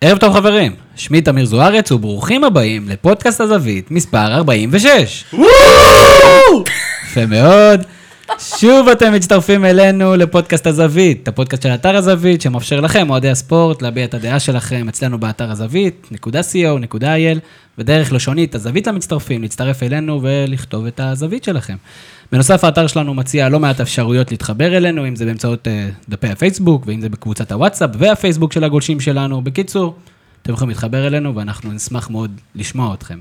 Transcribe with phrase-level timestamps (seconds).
[0.00, 5.24] ערב טוב חברים, שמי תמיר זוארץ וברוכים הבאים לפודקאסט הזווית מספר 46.
[7.10, 7.82] יפה מאוד.
[8.38, 14.04] שוב אתם מצטרפים אלינו לפודקאסט הזווית, הפודקאסט של אתר הזווית שמאפשר לכם, אוהדי הספורט, להביע
[14.04, 17.38] את הדעה שלכם אצלנו באתר הזווית, נקודה co.il,
[17.78, 21.76] ודרך לשונית הזווית למצטרפים, להצטרף אלינו ולכתוב את הזווית שלכם.
[22.32, 25.70] בנוסף, האתר שלנו מציע לא מעט אפשרויות להתחבר אלינו, אם זה באמצעות uh,
[26.08, 29.42] דפי הפייסבוק, ואם זה בקבוצת הוואטסאפ והפייסבוק של הגולשים שלנו.
[29.42, 29.94] בקיצור,
[30.42, 33.18] אתם יכולים להתחבר אלינו, ואנחנו נשמח מאוד לשמוע אתכם.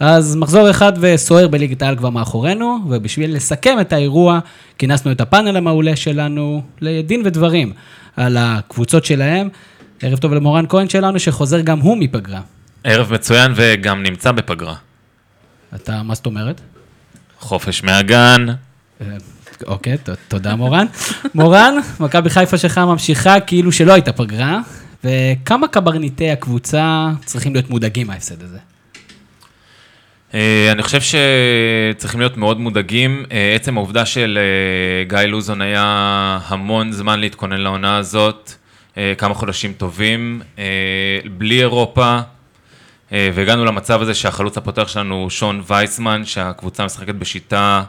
[0.00, 4.38] אז מחזור אחד וסוער בליגת העל כבר מאחורינו, ובשביל לסכם את האירוע,
[4.78, 7.72] כינסנו את הפאנל המעולה שלנו לדין ודברים
[8.16, 9.48] על הקבוצות שלהם.
[10.02, 12.40] ערב טוב למורן כהן שלנו, שחוזר גם הוא מפגרה.
[12.84, 14.74] ערב מצוין וגם נמצא בפגרה.
[15.74, 16.60] אתה, מה זאת אומרת?
[17.40, 18.46] חופש מהגן.
[19.00, 19.06] אה,
[19.66, 19.96] אוקיי,
[20.28, 20.86] תודה מורן.
[21.34, 24.60] מורן, מכבי חיפה שלך ממשיכה כאילו שלא הייתה פגרה,
[25.04, 28.58] וכמה קברניטי הקבוצה צריכים להיות מודאגים מההפסד הזה?
[30.34, 33.24] אה, אני חושב שצריכים להיות מאוד מודאגים.
[33.32, 38.52] אה, עצם העובדה של אה, גיא לוזון היה המון זמן להתכונן לעונה הזאת,
[39.18, 40.42] כמה חודשים טובים,
[41.38, 42.18] בלי אירופה,
[43.12, 47.82] והגענו למצב הזה שהחלוץ הפותח שלנו הוא שון וייסמן, שהקבוצה משחקת בשיטה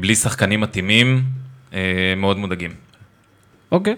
[0.00, 1.22] בלי שחקנים מתאימים,
[2.16, 2.70] מאוד מודאגים.
[3.72, 3.94] אוקיי.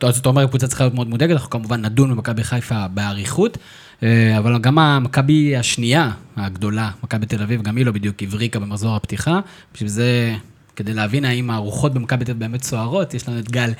[0.00, 3.58] אז אתה אומר, הקבוצה צריכה להיות מאוד מודאגת, אנחנו כמובן נדון במכבי חיפה באריכות,
[4.02, 8.96] אה, אבל גם המכבי השנייה הגדולה, מכבי תל אביב, גם היא לא בדיוק הבריקה במחזור
[8.96, 9.40] הפתיחה.
[9.74, 10.34] בשביל זה,
[10.76, 13.70] כדי להבין האם הרוחות במכבי תל אביב באמת סוערות, יש לנו את גל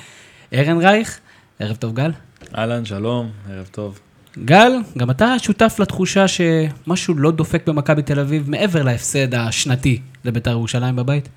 [0.55, 1.19] ארנרייך.
[1.59, 2.11] ערב טוב, גל.
[2.59, 3.99] אהלן, שלום, ערב טוב.
[4.45, 10.51] גל, גם אתה שותף לתחושה שמשהו לא דופק במכבי תל אביב מעבר להפסד השנתי לבית"ר
[10.51, 11.29] ירושלים בבית?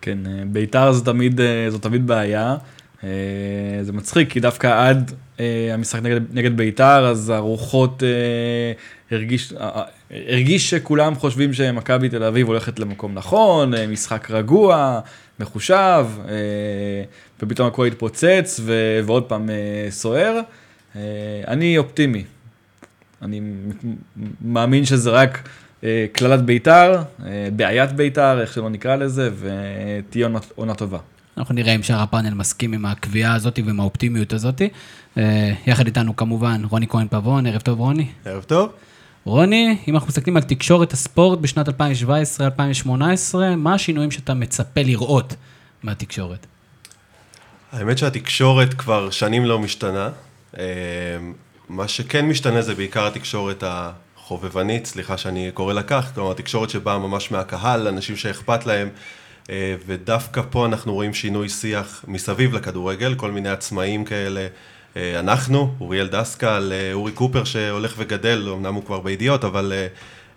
[0.00, 2.56] כן, אה, בית"ר זו תמיד, אה, זו תמיד בעיה.
[3.04, 3.08] אה,
[3.82, 8.72] זה מצחיק, כי דווקא עד אה, המשחק נגד, נגד בית"ר, אז הרוחות אה,
[9.10, 9.52] הרגיש,
[10.10, 15.00] הרגיש שכולם חושבים שמכבי תל אביב הולכת למקום נכון, משחק רגוע,
[15.40, 16.06] מחושב,
[17.42, 19.50] ופתאום הכל התפוצץ, ו, ועוד פעם
[19.90, 20.40] סוער.
[21.48, 22.24] אני אופטימי.
[23.22, 23.40] אני
[24.40, 25.48] מאמין שזה רק
[26.12, 27.02] קללת בית"ר,
[27.56, 30.98] בעיית בית"ר, איך שלא נקרא לזה, ותהיה עונה טובה.
[31.38, 34.62] אנחנו נראה אם שאר הפאנל מסכים עם הקביעה הזאת ועם האופטימיות הזאת.
[35.18, 38.08] אה, יחד איתנו כמובן רוני כהן פבון, ערב טוב רוני.
[38.24, 38.72] ערב טוב.
[39.24, 41.72] רוני, אם אנחנו מסתכלים על תקשורת הספורט בשנת 2017-2018,
[43.56, 45.34] מה השינויים שאתה מצפה לראות
[45.82, 46.46] מהתקשורת?
[47.72, 50.10] האמת שהתקשורת כבר שנים לא משתנה.
[50.58, 50.64] אה,
[51.68, 56.98] מה שכן משתנה זה בעיקר התקשורת החובבנית, סליחה שאני קורא לה כך, כלומר התקשורת שבאה
[56.98, 58.88] ממש מהקהל, אנשים שאכפת להם,
[59.86, 64.46] ודווקא פה אנחנו רואים שינוי שיח מסביב לכדורגל, כל מיני עצמאים כאלה.
[64.96, 69.86] אה, אנחנו, אוריאל דסקל, אה, אורי קופר שהולך וגדל, אמנם הוא כבר בידיעות, אבל אה,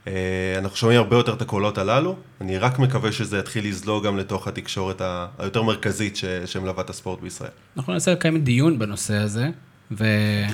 [0.08, 2.16] אה, אנחנו שומעים הרבה יותר את הקולות הללו.
[2.42, 5.02] אני רק מקווה שזה יתחיל לזלוג גם לתוך התקשורת
[5.38, 7.52] היותר מרכזית שמלווה את הספורט בישראל.
[7.78, 9.50] אנחנו ננסה לקיים דיון בנושא הזה,
[9.92, 10.54] ובעצם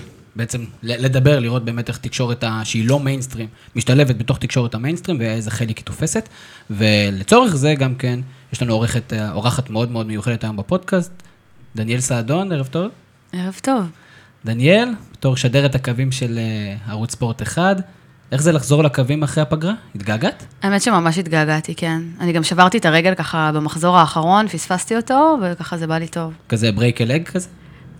[0.83, 5.51] ל- לדבר, לראות באמת איך תקשורת ה- שהיא לא מיינסטרים, משתלבת בתוך תקשורת המיינסטרים ואיזה
[5.51, 6.29] חלק היא תופסת.
[6.69, 8.19] ולצורך זה גם כן,
[8.53, 11.11] יש לנו עורכת, אה, אורחת מאוד מאוד מיוחדת היום בפודקאסט,
[11.75, 12.91] דניאל סעדון, ערב טוב.
[13.33, 13.85] ערב טוב.
[14.45, 17.77] דניאל, בתור שדרת הקווים של אה, ערוץ ספורט 1,
[18.31, 19.73] איך זה לחזור לקווים אחרי הפגרה?
[19.95, 20.45] התגעגעת?
[20.63, 22.01] האמת שממש התגעגעתי, כן.
[22.19, 26.33] אני גם שברתי את הרגל ככה במחזור האחרון, פספסתי אותו, וככה זה בא לי טוב.
[26.49, 27.47] כזה break a leg כזה?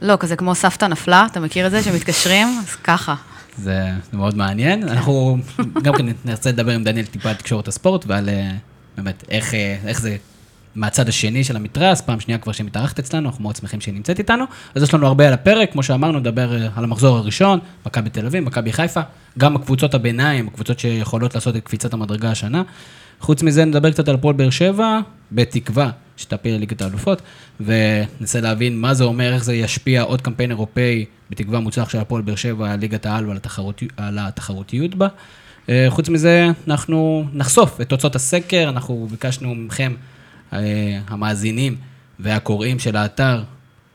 [0.01, 1.83] לא, כזה כמו סבתא נפלה, אתה מכיר את זה?
[1.83, 2.47] שמתקשרים?
[2.59, 3.15] אז ככה.
[3.57, 4.89] זה, זה מאוד מעניין.
[4.89, 5.37] אנחנו
[5.83, 8.51] גם כן נרצה לדבר עם דניאל טיפה על תקשורת הספורט ועל אה,
[8.97, 10.17] באמת איך, אה, איך זה
[10.75, 14.45] מהצד השני של המתרס, פעם שנייה כבר שמתארחת אצלנו, אנחנו מאוד שמחים שהיא נמצאת איתנו.
[14.75, 18.25] אז יש לנו הרבה על הפרק, כמו שאמרנו, נדבר אה, על המחזור הראשון, מכבי תל
[18.25, 19.01] אביב, מכבי חיפה,
[19.37, 22.63] גם הקבוצות הביניים, הקבוצות שיכולות לעשות את קפיצת המדרגה השנה.
[23.19, 24.99] חוץ מזה נדבר קצת על הפועל באר שבע,
[25.31, 27.21] בתקווה שתפיל לליגת האלופות,
[27.59, 32.21] וננסה להבין מה זה אומר, איך זה ישפיע עוד קמפיין אירופאי, בתקווה מוצלח של הפועל
[32.21, 35.07] באר שבע ליגת העל ועל התחרות, התחרותיות בה.
[35.69, 39.93] אה, חוץ מזה, אנחנו נחשוף את תוצאות הסקר, אנחנו ביקשנו מכם,
[40.53, 41.75] אה, המאזינים
[42.19, 43.43] והקוראים של האתר,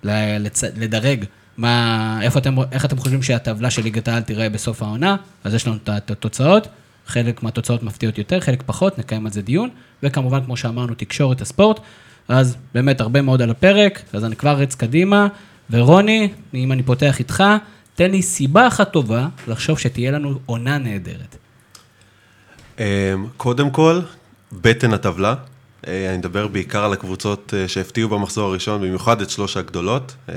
[0.04, 0.64] לצ...
[0.64, 1.24] לדרג
[1.56, 5.66] מה, איפה אתם, איך אתם חושבים שהטבלה של ליגת העל תיראה בסוף העונה, אז יש
[5.66, 6.68] לנו את התוצאות,
[7.10, 9.68] חלק מהתוצאות מפתיעות יותר, חלק פחות, נקיים על זה דיון,
[10.02, 11.80] וכמובן, כמו שאמרנו, תקשורת הספורט,
[12.28, 15.26] אז באמת הרבה מאוד על הפרק, אז אני כבר רץ קדימה,
[15.70, 17.44] ורוני, אם אני פותח איתך,
[17.94, 21.36] תן לי סיבה אחת טובה לחשוב שתהיה לנו עונה נהדרת.
[22.78, 22.84] אמ,
[23.36, 24.00] קודם כל,
[24.52, 25.34] בטן הטבלה,
[25.86, 30.14] אני מדבר בעיקר על הקבוצות אה, שהפתיעו במחזור הראשון, במיוחד את שלוש הגדולות.
[30.28, 30.34] אה,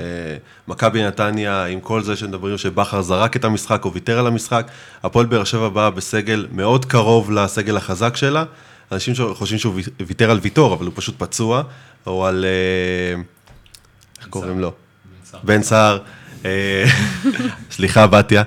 [0.68, 4.70] מכבי נתניה, עם כל זה שמדברים שבכר זרק את המשחק או ויתר על המשחק,
[5.02, 8.44] הפועל באר שבע באה בסגל מאוד קרוב לסגל החזק שלה.
[8.92, 9.74] אנשים חושבים שהוא
[10.06, 11.62] ויתר על ויתור, אבל הוא פשוט פצוע,
[12.06, 12.44] או על...
[12.44, 13.22] אה,
[14.20, 14.72] איך קוראים לו?
[15.42, 15.98] בן סער.
[16.44, 16.84] אה,
[17.70, 18.42] סליחה, בתיה.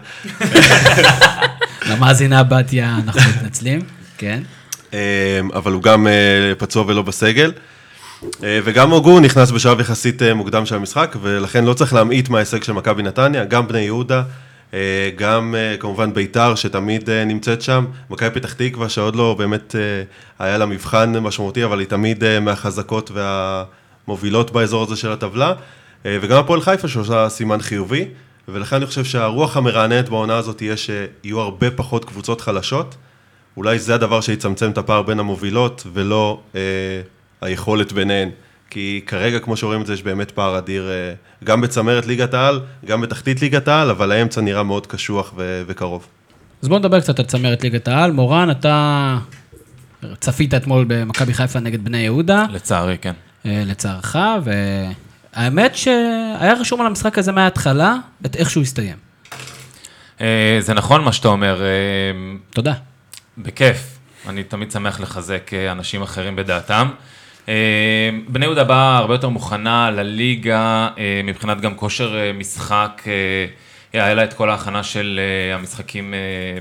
[1.89, 3.81] למאזינה בתיה, אנחנו מתנצלים,
[4.17, 4.43] כן.
[4.93, 4.99] אה,
[5.53, 7.51] אבל הוא גם אה, פצוע ולא בסגל.
[8.43, 12.63] אה, וגם הוגו נכנס בשלב יחסית אה, מוקדם של המשחק, ולכן לא צריך להמעיט מההישג
[12.63, 14.23] של מכבי נתניה, גם בני יהודה,
[15.15, 19.75] גם כמובן ביתר שתמיד נמצאת שם, מכבי פתח תקווה שעוד לא באמת
[20.39, 25.53] היה לה מבחן משמעותי, אבל היא תמיד מהחזקות והמובילות באזור הזה של הטבלה,
[26.05, 28.05] וגם הפועל חיפה שעושה סימן חיובי,
[28.47, 32.95] ולכן אני חושב שהרוח המרעננת בעונה הזאת תהיה שיהיו הרבה פחות קבוצות חלשות.
[33.57, 36.61] אולי זה הדבר שיצמצם את הפער בין המובילות, ולא אה,
[37.41, 38.29] היכולת ביניהן.
[38.69, 41.13] כי כרגע, כמו שרואים את זה, יש באמת פער אדיר, אה,
[41.43, 46.07] גם בצמרת ליגת העל, גם בתחתית ליגת העל, אבל האמצע נראה מאוד קשוח ו- וקרוב.
[46.61, 48.11] אז בואו נדבר קצת על צמרת ליגת העל.
[48.11, 49.17] מורן, אתה
[50.19, 53.13] צפית אתמול במכבי חיפה נגד בני יהודה, לצערי, כן.
[53.45, 57.95] אה, לצערך, והאמת שהיה רשום על המשחק הזה מההתחלה,
[58.25, 58.95] את איך שהוא הסתיים.
[60.21, 61.67] אה, זה נכון מה שאתה אומר, אה,
[62.49, 62.73] תודה.
[63.37, 63.97] בכיף.
[64.27, 66.87] אני תמיד שמח לחזק אה, אנשים אחרים בדעתם.
[67.49, 73.03] אה, בני יהודה באה הרבה יותר מוכנה לליגה, אה, מבחינת גם כושר משחק,
[73.93, 75.19] היה לה את כל ההכנה של
[75.53, 76.13] המשחקים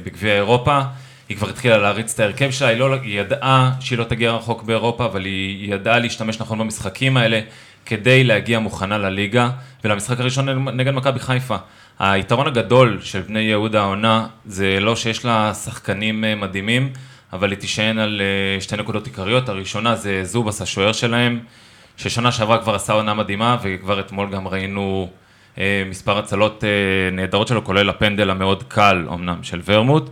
[0.04, 0.80] בגביע אירופה.
[1.28, 4.62] היא כבר התחילה להריץ את ההרכב שלה, היא, לא, היא ידעה שהיא לא תגיע רחוק
[4.62, 7.40] באירופה, אבל היא ידעה להשתמש נכון במשחקים האלה
[7.86, 9.50] כדי להגיע מוכנה לליגה,
[9.84, 11.56] ולמשחק הראשון נגד מכבי חיפה.
[11.98, 16.92] היתרון הגדול של בני יהודה העונה זה לא שיש לה שחקנים אה, מדהימים,
[17.32, 19.48] אבל היא תישען על אה, שתי נקודות עיקריות.
[19.48, 21.40] הראשונה זה זובס, השוער שלהם,
[21.96, 25.08] ששנה שעברה כבר עשה עונה מדהימה, וכבר אתמול גם ראינו
[25.58, 26.64] אה, מספר הצלות
[27.12, 30.10] נהדרות שלו, כולל הפנדל המאוד קל אמנם של ורמוט,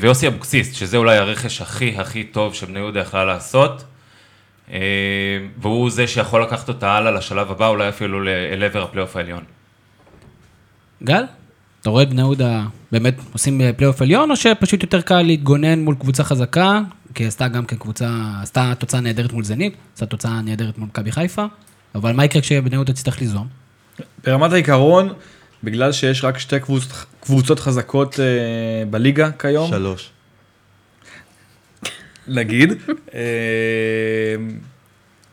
[0.00, 3.84] ויוסי אבוקסיס, שזה אולי הרכש הכי הכי טוב שבני יהודה יכלה לעשות.
[5.58, 9.59] והוא זה שיכול לקחת אותה הלאה לשלב הבא, אולי אפילו אל עבר הפלייאוף העליון.
[11.04, 11.24] גל,
[11.82, 12.62] אתה רואה את בני יהודה
[12.92, 16.80] באמת עושים אה, פלייאוף עליון, או שפשוט יותר קל להתגונן מול קבוצה חזקה,
[17.14, 18.08] כי עשתה גם כן קבוצה,
[18.42, 21.44] עשתה תוצאה נהדרת מול זנית, עשתה תוצאה נהדרת מול מכבי חיפה,
[21.94, 23.46] אבל מה יקרה כשבני יהודה תצטרך ליזום?
[24.24, 25.12] ברמת העיקרון,
[25.64, 28.24] בגלל שיש רק שתי קבוצות, קבוצות חזקות אה,
[28.90, 30.10] בליגה כיום, שלוש.
[32.28, 32.72] נגיד,
[33.14, 33.20] אה,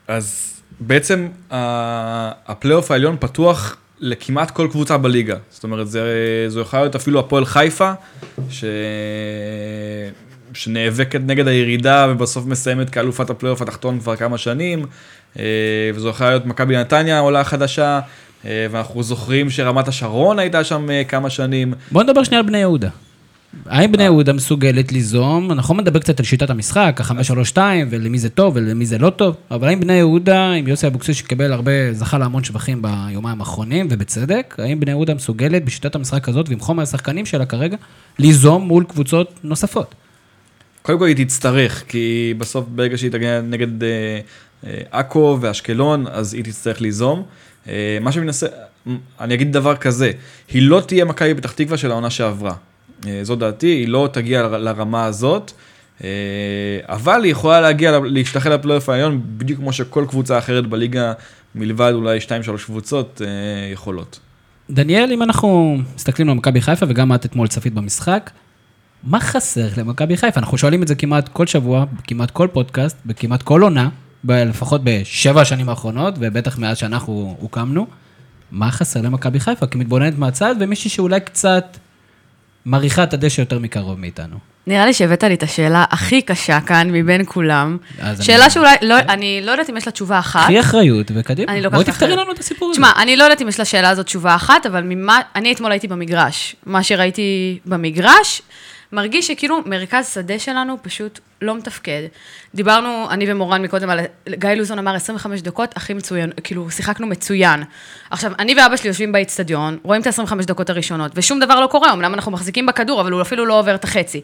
[0.07, 5.35] אז בעצם ה- הפלייאוף העליון פתוח לכמעט כל קבוצה בליגה.
[5.49, 6.01] זאת אומרת, זה,
[6.47, 7.91] זו יכולה להיות אפילו הפועל חיפה,
[8.49, 8.63] ש...
[10.53, 14.85] שנאבקת נגד הירידה ובסוף מסיימת כאלופת הפלייאוף התחתון כבר כמה שנים,
[15.39, 15.43] אה,
[15.95, 17.99] וזו יכולה להיות מכבי נתניה עולה חדשה,
[18.45, 21.73] אה, ואנחנו זוכרים שרמת השרון הייתה שם אה, כמה שנים.
[21.91, 22.89] בוא נדבר שנייה על בני יהודה.
[23.65, 27.57] האם בני יהודה מסוגלת ליזום, אנחנו נדבר קצת על שיטת המשחק, ה-5-3-2,
[27.89, 31.53] ולמי זה טוב ולמי זה לא טוב, אבל האם בני יהודה, עם יוסי אבוקסיס שקיבל
[31.53, 36.59] הרבה, זכה להמון שבחים ביומיים האחרונים, ובצדק, האם בני יהודה מסוגלת בשיטת המשחק הזאת, ועם
[36.59, 37.77] חומר השחקנים שלה כרגע,
[38.19, 39.95] ליזום מול קבוצות נוספות?
[40.81, 43.89] קודם כל היא תצטרך, כי בסוף ברגע שהיא תגיע נגד אה,
[44.65, 47.23] אה, עכו ואשקלון, אז היא תצטרך ליזום.
[47.67, 48.47] אה, מה שמנסה,
[49.19, 50.11] אני אגיד דבר כזה,
[50.51, 52.53] היא לא תהיה מכבי פתח תקווה של העונה שעברה.
[53.07, 55.51] אה, זו דעתי, היא לא תגיע לרמה הזאת,
[56.03, 56.09] אה,
[56.83, 61.13] אבל היא יכולה להגיע, להשתחל לפלייאוף העליון, בדיוק כמו שכל קבוצה אחרת בליגה,
[61.55, 64.19] מלבד אולי 2-3 קבוצות, אה, יכולות.
[64.69, 68.31] דניאל, אם אנחנו מסתכלים על מכבי חיפה, וגם את אתמול צפית במשחק,
[69.03, 70.39] מה חסר למכבי חיפה?
[70.39, 73.89] אנחנו שואלים את זה כמעט כל שבוע, כמעט כל פודקאסט, בכמעט כל עונה,
[74.23, 77.87] לפחות בשבע השנים האחרונות, ובטח מאז שאנחנו הוקמנו.
[78.51, 79.67] מה חסר למכבי חיפה?
[79.67, 81.77] כמתבוננת מהצד, ומישהי שאולי קצת
[82.67, 84.35] מריחה את הדשא יותר מקרוב מאיתנו.
[84.67, 87.77] נראה לי שהבאת לי את השאלה הכי קשה כאן מבין כולם.
[88.21, 90.43] שאלה אני- שאולי, לא, אני לא יודעת אם יש לה תשובה אחת.
[90.43, 91.51] קחי אחריות וקדימה.
[91.51, 92.23] אני לוקחת בואי תפתרי אחריות.
[92.25, 92.75] לנו את הסיפור הזה.
[92.77, 95.87] תשמע, אני לא יודעת אם יש לשאלה הזאת תשובה אחת, אבל ממה, אני אתמול הייתי
[95.87, 96.55] במגרש.
[96.65, 98.41] מה שראיתי במגרש,
[98.91, 102.01] מרגיש שכאילו מרכז שדה שלנו פשוט לא מתפקד.
[102.55, 107.63] דיברנו, אני ומורן מקודם, על, גיא לוזון אמר 25 דקות, הכי מצוין, כאילו, שיחקנו מצוין.
[108.09, 111.93] עכשיו, אני ואבא שלי יושבים באיצטדיון, רואים את ה-25 דקות הראשונות, ושום דבר לא קורה,
[111.93, 114.21] אמנם אנחנו מחזיקים בכדור, אבל הוא אפילו לא עובר את החצי.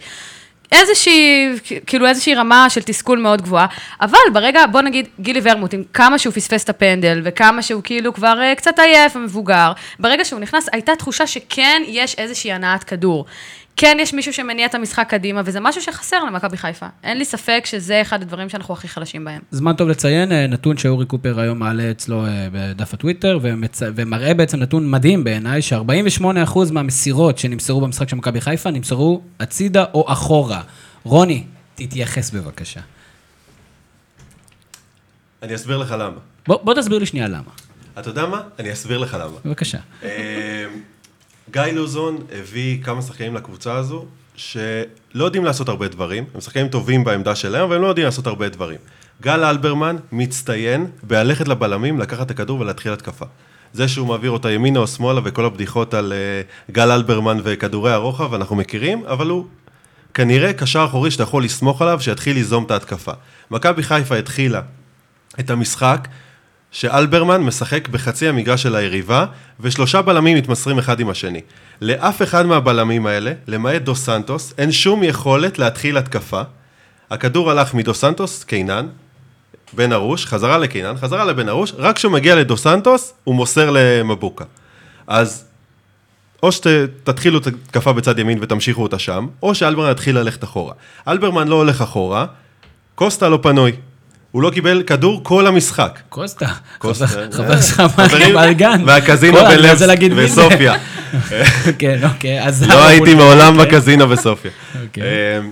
[0.71, 1.49] איזושהי,
[1.85, 3.65] כאילו איזושהי רמה של תסכול מאוד גבוהה,
[4.01, 8.13] אבל ברגע, בוא נגיד, גילי ורמוט, עם כמה שהוא פספס את הפנדל, וכמה שהוא כאילו
[8.13, 13.25] כבר uh, קצת עייף ומבוגר, ברגע שהוא נכנס, הייתה תחושה שכן יש איזושהי הנעת כדור.
[13.75, 16.85] כן יש מישהו שמניע את המשחק קדימה, וזה משהו שחסר למכבי חיפה.
[17.03, 19.41] אין לי ספק שזה אחד הדברים שאנחנו הכי חלשים בהם.
[19.51, 23.81] זמן טוב לציין, אה, נתון שאורי קופר היום מעלה אצלו אה, בדף הטוויטר, ומצ...
[23.95, 30.11] ומראה בעצם נתון מדהים בעיניי, ש-48% מהמסירות שנמסרו במשחק של מכבי חיפה, נמסרו הצידה או
[30.11, 30.61] אחורה.
[31.03, 31.43] רוני,
[31.75, 32.81] תתייחס בבקשה.
[35.43, 36.17] אני אסביר לך למה.
[36.47, 37.51] בוא, בוא תסביר לי שנייה למה.
[37.99, 38.41] אתה יודע מה?
[38.59, 39.37] אני אסביר לך למה.
[39.45, 39.77] בבקשה.
[41.51, 44.63] גיא לוזון הביא כמה שחקנים לקבוצה הזו, שלא
[45.15, 48.49] יודעים לעשות הרבה דברים, הם שחקנים טובים בעמדה שלהם, אבל הם לא יודעים לעשות הרבה
[48.49, 48.77] דברים.
[49.21, 53.25] גל אלברמן מצטיין בללכת לבלמים, לקחת את הכדור ולהתחיל התקפה.
[53.73, 58.33] זה שהוא מעביר אותה ימינה או שמאלה וכל הבדיחות על uh, גל אלברמן וכדורי הרוחב,
[58.33, 59.45] אנחנו מכירים, אבל הוא
[60.13, 63.11] כנראה קשר אחורי שאתה יכול לסמוך עליו, שיתחיל ליזום את ההתקפה.
[63.51, 64.61] מכבי חיפה התחילה
[65.39, 66.07] את המשחק
[66.73, 69.25] שאלברמן משחק בחצי המגרש של היריבה,
[69.59, 71.41] ושלושה בלמים מתמסרים אחד עם השני.
[71.81, 76.41] לאף אחד מהבלמים האלה, למעט דו סנטוס, אין שום יכולת להתחיל התקפה.
[77.11, 78.87] הכדור הלך מדו סנטוס, קינן,
[79.73, 84.45] בן ארוש, חזרה לקינן, חזרה לבן ארוש, רק כשהוא מגיע לדו סנטוס, הוא מוסר למבוקה.
[85.07, 85.45] אז
[86.43, 90.73] או שתתחילו את התקפה בצד ימין ותמשיכו אותה שם, או שאלברמן יתחיל ללכת אחורה.
[91.07, 92.25] אלברמן לא הולך אחורה,
[92.95, 93.71] קוסטה לא פנוי.
[94.33, 95.99] הוא לא קיבל כדור כל המשחק.
[96.09, 96.47] קוסטה,
[96.77, 97.61] קוסטה, חבר- אה.
[97.61, 98.81] שלך חברים, מהגן.
[98.85, 100.41] והקזינו כל- אני בלב רוצה להגיד מי זה.
[100.47, 100.73] וסופיה.
[101.79, 102.63] כן, אוקיי, אז...
[102.63, 103.71] לא הייתי מעולם אוקיי.
[103.71, 104.51] בקזינו בסופיה.
[104.83, 105.03] אוקיי.
[105.39, 105.51] אמ,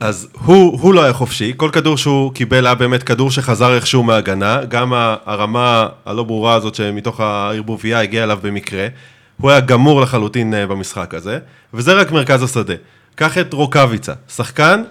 [0.00, 4.02] אז הוא, הוא לא היה חופשי, כל כדור שהוא קיבל היה באמת כדור שחזר איכשהו
[4.02, 4.92] מהגנה, גם
[5.26, 8.86] הרמה הלא ברורה הזאת שמתוך הערבוביה הגיעה אליו במקרה,
[9.40, 11.38] הוא היה גמור לחלוטין אה, במשחק הזה,
[11.74, 12.74] וזה רק מרכז השדה.
[13.14, 14.82] קח את רוקאביצה, שחקן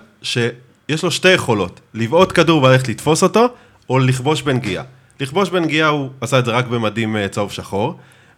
[0.92, 3.48] שיש לו שתי יכולות, לבעוט כדור וללכת לתפוס אותו,
[3.90, 4.84] או לכבוש בנגיעה.
[5.20, 7.96] לכבוש בנגיעה הוא עשה את זה רק במדים אה, צהוב שחור,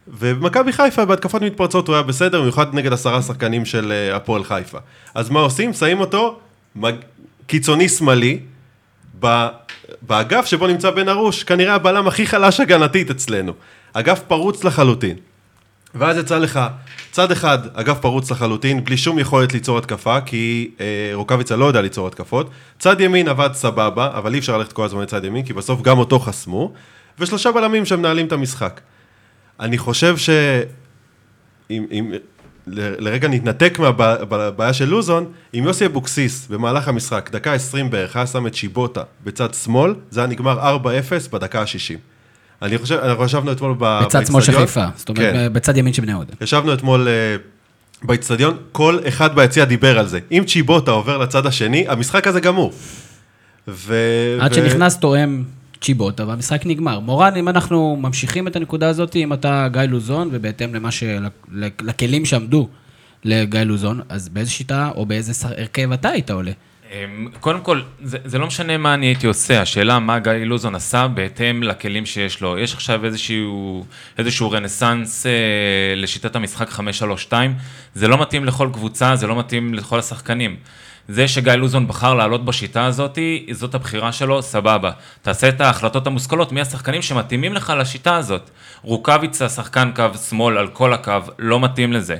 [0.07, 4.77] ובמכבי חיפה בהתקפות מתפרצות הוא היה בסדר, במיוחד נגד עשרה שחקנים של אה, הפועל חיפה.
[5.15, 5.73] אז מה עושים?
[5.73, 6.39] שמים אותו
[6.75, 6.95] מג...
[7.47, 8.39] קיצוני שמאלי.
[10.01, 13.53] באגף שבו נמצא בן ארוש, כנראה הבלם הכי חלש הגנתית אצלנו.
[13.93, 15.15] אגף פרוץ לחלוטין.
[15.99, 16.59] ואז יצא לך
[17.11, 21.81] צד אחד, אגף פרוץ לחלוטין, בלי שום יכולת ליצור התקפה, כי אה, רוקאביצה לא יודע
[21.81, 22.49] ליצור התקפות.
[22.79, 25.97] צד ימין עבד סבבה, אבל אי אפשר ללכת כל הזמן לצד ימין, כי בסוף גם
[25.97, 26.73] אותו חסמו.
[27.19, 28.81] ושלושה בלמים שמנהלים את המשחק.
[29.59, 30.29] אני חושב ש...
[31.69, 32.13] אם, אם
[32.67, 38.27] ל- לרגע נתנתק מהבעיה של לוזון, אם יוסי אבוקסיס במהלך המשחק, דקה 20 בערך, היה
[38.27, 40.85] שם את שיבוטה בצד שמאל, זה היה נגמר 4-0
[41.31, 42.16] בדקה ה-60.
[42.61, 44.67] אני חושב, אנחנו ישבנו אתמול ב- בצד שמאל של באצטדיון.
[44.67, 45.53] חיפה, זאת אומרת, כן.
[45.53, 46.33] בצד ימין של בני יהודה.
[46.41, 47.35] ישבנו אתמול אה,
[48.03, 50.19] באיצטדיון, כל אחד ביציע דיבר על זה.
[50.31, 52.73] אם צ'יבוטה עובר לצד השני, המשחק הזה גמור.
[53.67, 53.95] ו...
[54.41, 55.43] עד ו- שנכנס תואם
[55.81, 56.99] צ'יבוטה והמשחק נגמר.
[56.99, 61.03] מורן, אם אנחנו ממשיכים את הנקודה הזאת, אם אתה גיא לוזון, ובהתאם למה ש...
[61.81, 62.67] לכלים שעמדו
[63.23, 66.51] לגיא לוזון, אז באיזה שיטה או באיזה הרכב אתה היית עולה?
[66.91, 70.75] אמ, קודם כל, זה, זה לא משנה מה אני הייתי עושה, השאלה מה גיא לוזון
[70.75, 72.57] עשה בהתאם לכלים שיש לו.
[72.57, 73.85] יש עכשיו איזשהו,
[74.17, 75.31] איזשהו רנסאנס אה,
[75.95, 76.69] לשיטת המשחק
[77.29, 77.33] 5-3-2,
[77.95, 80.55] זה לא מתאים לכל קבוצה, זה לא מתאים לכל השחקנים.
[81.07, 83.19] זה שגיא לוזון בחר לעלות בשיטה הזאת,
[83.51, 84.91] זאת הבחירה שלו, סבבה.
[85.21, 88.49] תעשה את ההחלטות המושכלות, מי השחקנים שמתאימים לך לשיטה הזאת.
[88.81, 92.17] רוקאביצה, שחקן קו שמאל על כל הקו, לא מתאים לזה.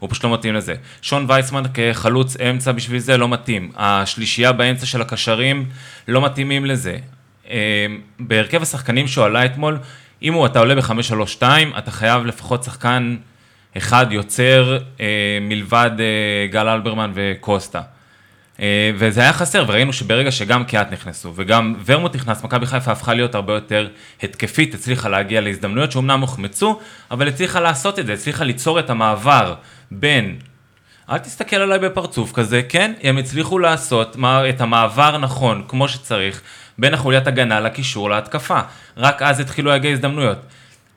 [0.00, 0.74] הוא פשוט לא מתאים לזה.
[1.02, 3.72] שון וייסמן כחלוץ אמצע בשביל זה לא מתאים.
[3.76, 5.68] השלישייה באמצע של הקשרים
[6.08, 6.96] לא מתאימים לזה.
[7.50, 7.86] אה,
[8.20, 9.78] בהרכב השחקנים שהוא עלה אתמול,
[10.22, 11.42] אם הוא, אתה עולה ב-5-3-2,
[11.78, 13.16] אתה חייב לפחות שחקן
[13.76, 17.80] אחד יוצר אה, מלבד אה, גל אלברמן וקוסטה.
[18.60, 23.14] אה, וזה היה חסר, וראינו שברגע שגם קיאט נכנסו וגם ורמוט נכנס, מכבי חיפה הפכה
[23.14, 23.88] להיות הרבה יותר
[24.22, 26.80] התקפית, הצליחה להגיע להזדמנויות שאומנם הוחמצו,
[27.10, 29.54] אבל הצליחה לעשות את זה, הצליחה ליצור את המעבר
[29.90, 30.38] בין,
[31.10, 34.16] אל תסתכל עליי בפרצוף כזה, כן, הם הצליחו לעשות
[34.48, 36.42] את המעבר נכון, כמו שצריך,
[36.78, 38.60] בין החוליית הגנה לקישור להתקפה.
[38.96, 40.38] רק אז התחילו להגיע הזדמנויות.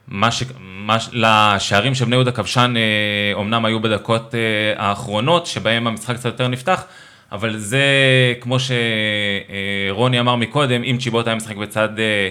[0.07, 0.43] מה ש...
[0.59, 0.99] מה...
[0.99, 4.39] ש- לשערים בני יהודה כבשן אה, אומנם היו בדקות אה,
[4.87, 6.83] האחרונות, שבהם המשחק קצת יותר נפתח,
[7.31, 7.83] אבל זה,
[8.41, 8.57] כמו
[9.89, 12.29] שרוני אמר מקודם, אם צ'יבוטה היה משחק בצד אה,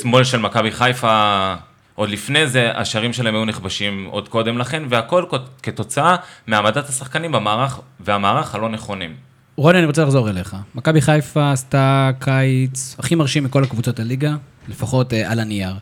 [0.00, 1.54] שמאל של מכבי חיפה,
[1.96, 5.24] עוד לפני זה, השערים שלהם היו נכבשים עוד קודם לכן, והכל
[5.62, 9.14] כתוצאה מהעמדת השחקנים במערך, והמערך הלא נכונים.
[9.56, 10.56] רוני, אני רוצה לחזור אליך.
[10.74, 14.34] מכבי חיפה עשתה קיץ הכי מרשים מכל הקבוצות הליגה,
[14.68, 15.74] לפחות אה, על הנייר.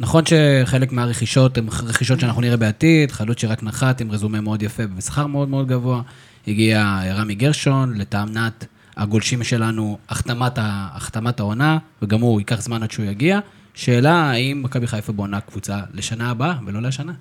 [0.00, 4.82] נכון שחלק מהרכישות הן רכישות שאנחנו נראה בעתיד, חלוץ שרק נחת עם רזומה מאוד יפה
[4.82, 6.02] ובשכר מאוד מאוד גבוה.
[6.46, 12.90] הגיע אה, רמי גרשון, לטעמנת הגולשים שלנו, החתמת, החתמת העונה, וגם הוא ייקח זמן עד
[12.90, 13.38] שהוא יגיע.
[13.80, 17.12] שאלה, האם מכבי חיפה בונה קבוצה לשנה הבאה ולא לשנה?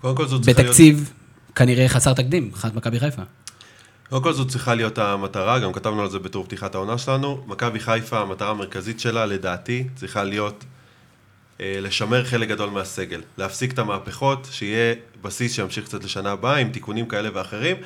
[0.00, 0.70] קודם כל זאת צריכה להיות...
[0.70, 1.12] בתקציב
[1.54, 3.22] כנראה חסר תקדים, מבחינת מכבי חיפה.
[4.08, 7.44] קודם כל זו צריכה להיות המטרה, גם כתבנו על זה בתור פתיחת העונה שלנו.
[7.46, 10.64] מכבי חיפה, המטרה המרכזית שלה, לדעתי, צריכה להיות
[11.60, 13.20] אה, לשמר חלק גדול מהסגל.
[13.38, 17.76] להפסיק את המהפכות, שיהיה בסיס שימשיך קצת לשנה הבאה, עם תיקונים כאלה ואחרים.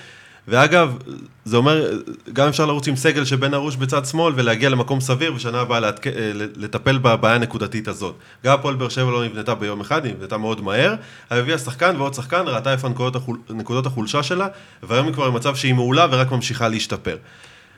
[0.48, 0.96] ואגב,
[1.44, 1.98] זה אומר,
[2.32, 6.06] גם אפשר לרוץ עם סגל שבן ארוש בצד שמאל ולהגיע למקום סביר, ושנה הבאה להתק...
[6.06, 8.14] אה, לטפל בבעיה הנקודתית הזאת.
[8.44, 10.94] גם הפועל באר שבע לא נבנתה ביום אחד, היא נבנתה מאוד מהר,
[11.30, 13.38] אבל הביאה שחקן ועוד שחקן, ראתה איפה נקודות, החול...
[13.50, 14.48] נקודות החולשה שלה,
[14.82, 17.16] והיום היא כבר במצב שהיא מעולה ורק ממשיכה להשתפר.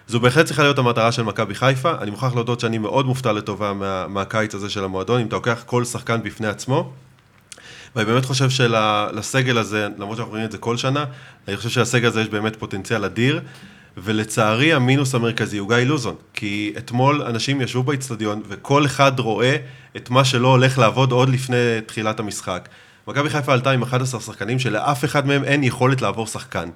[0.08, 3.72] זו בהחלט צריכה להיות המטרה של מכבי חיפה, אני מוכרח להודות שאני מאוד מופתע לטובה
[3.72, 4.06] מה...
[4.08, 6.92] מהקיץ הזה של המועדון, אם אתה לוקח כל שחקן בפני עצמו.
[7.97, 11.04] ואני באמת חושב שלסגל הזה, למרות שאנחנו רואים את זה כל שנה,
[11.49, 13.40] אני חושב שלסגל הזה יש באמת פוטנציאל אדיר,
[13.97, 19.57] ולצערי המינוס המרכזי הוא גיא לוזון, כי אתמול אנשים ישבו באיצטדיון וכל אחד רואה
[19.97, 22.68] את מה שלא הולך לעבוד עוד לפני תחילת המשחק.
[23.09, 26.68] מכבי חיפה עלתה עם 11 שחקנים שלאף אחד מהם אין יכולת לעבור שחקן.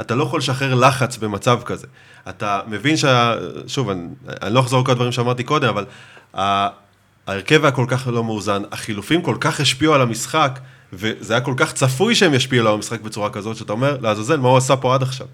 [0.00, 1.86] אתה לא יכול לשחרר לחץ במצב כזה.
[2.28, 3.34] אתה מבין שה...
[3.66, 4.02] שוב, אני,
[4.42, 5.84] אני לא אחזור על כל הדברים שאמרתי קודם, אבל
[7.26, 10.58] ההרכב היה כל כך לא מאוזן, החילופים כל כך השפיעו על המשחק,
[10.92, 14.48] וזה היה כל כך צפוי שהם ישפיעו על המשחק בצורה כזאת, שאתה אומר, לעזאזל, מה
[14.48, 15.26] הוא עשה פה עד עכשיו?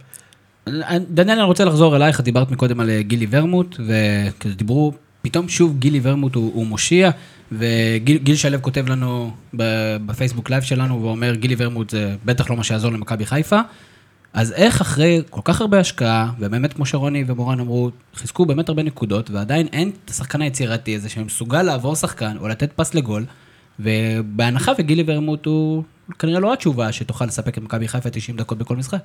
[1.09, 3.81] דניאל, אני רוצה לחזור אלייך, דיברת מקודם על אה, גילי ורמוט,
[4.45, 7.11] ודיברו, פתאום שוב גילי ורמוט הוא, הוא מושיע,
[7.53, 9.31] וגיל שלו כותב לנו
[10.07, 13.61] בפייסבוק לייב שלנו, ואומר, גילי ורמוט זה בטח לא מה שיעזור למכבי חיפה.
[14.35, 18.83] אז איך אחרי כל כך הרבה השקעה, ובאמת כמו שרוני ומורן אמרו, חיזקו באמת הרבה
[18.83, 23.25] נקודות, ועדיין אין את השחקן היצירתי הזה שמסוגל לעבור שחקן או לתת פס לגול,
[23.81, 25.85] ובהנחה וגילי ורמוט הוא
[26.19, 29.03] כנראה לא התשובה שתוכל לספק את מכבי חיפה 90 דקות בכל משחק.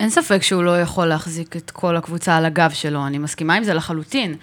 [0.00, 3.64] אין ספק שהוא לא יכול להחזיק את כל הקבוצה על הגב שלו, אני מסכימה עם
[3.64, 4.34] זה לחלוטין.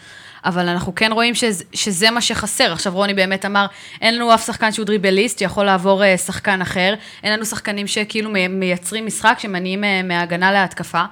[0.45, 2.71] אבל אנחנו כן רואים שזה, שזה מה שחסר.
[2.71, 3.65] עכשיו רוני באמת אמר,
[4.01, 8.31] אין לנו אף שחקן שהוא דריבליסט, שיכול לעבור uh, שחקן אחר, אין לנו שחקנים שכאילו
[8.49, 11.03] מייצרים משחק, שמניעים uh, מהגנה להתקפה.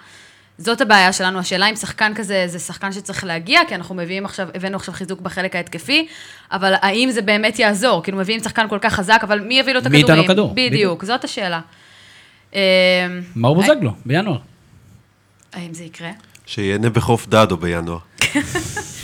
[0.57, 4.47] זאת הבעיה שלנו, השאלה אם שחקן כזה זה שחקן שצריך להגיע, כי אנחנו מביאים עכשיו,
[4.55, 6.07] הבאנו עכשיו חיזוק בחלק ההתקפי,
[6.51, 8.03] אבל האם זה באמת יעזור?
[8.03, 10.05] כאילו מביאים שחקן כל כך חזק, אבל מי יביא לו את הכדורים?
[10.05, 10.51] מי ייתן לו כדור?
[10.51, 11.61] בדיוק, בדיוק, זאת השאלה.
[13.35, 14.37] מאור בוזגלו, בינואר.
[15.53, 16.09] האם זה יקרה?
[16.45, 17.97] שיהנה בחוף דדו בינואר.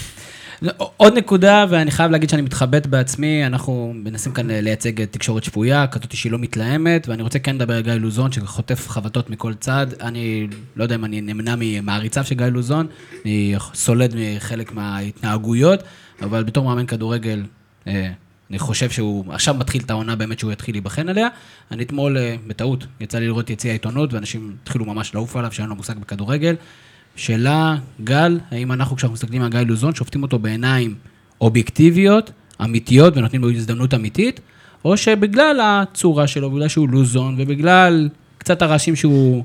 [0.97, 6.15] עוד נקודה, ואני חייב להגיד שאני מתחבט בעצמי, אנחנו מנסים כאן לייצג תקשורת שפויה, כזאת
[6.15, 9.87] שהיא לא מתלהמת, ואני רוצה כן לדבר על גיא לוזון, שחוטף חבטות מכל צד.
[10.01, 12.87] אני לא יודע אם אני נמנע ממעריציו של גיא לוזון,
[13.25, 15.83] אני סולד מחלק מההתנהגויות,
[16.21, 17.43] אבל בתור מאמן כדורגל,
[17.87, 18.11] אה,
[18.49, 21.27] אני חושב שהוא עכשיו מתחיל את העונה באמת שהוא יתחיל להיבחן עליה.
[21.71, 25.69] אני אתמול, אה, בטעות, יצא לי לראות יציע העיתונות, ואנשים התחילו ממש לעוף עליו, שאין
[25.69, 26.55] לו מושג בכדורגל.
[27.17, 30.95] שאלה, גל, האם אנחנו, כשאנחנו מסתכלים על גיא לוזון, שופטים אותו בעיניים
[31.41, 32.31] אובייקטיביות,
[32.63, 34.39] אמיתיות, ונותנים לו הזדמנות אמיתית,
[34.85, 39.43] או שבגלל הצורה שלו, בגלל שהוא לוזון, ובגלל קצת הרעשים שהוא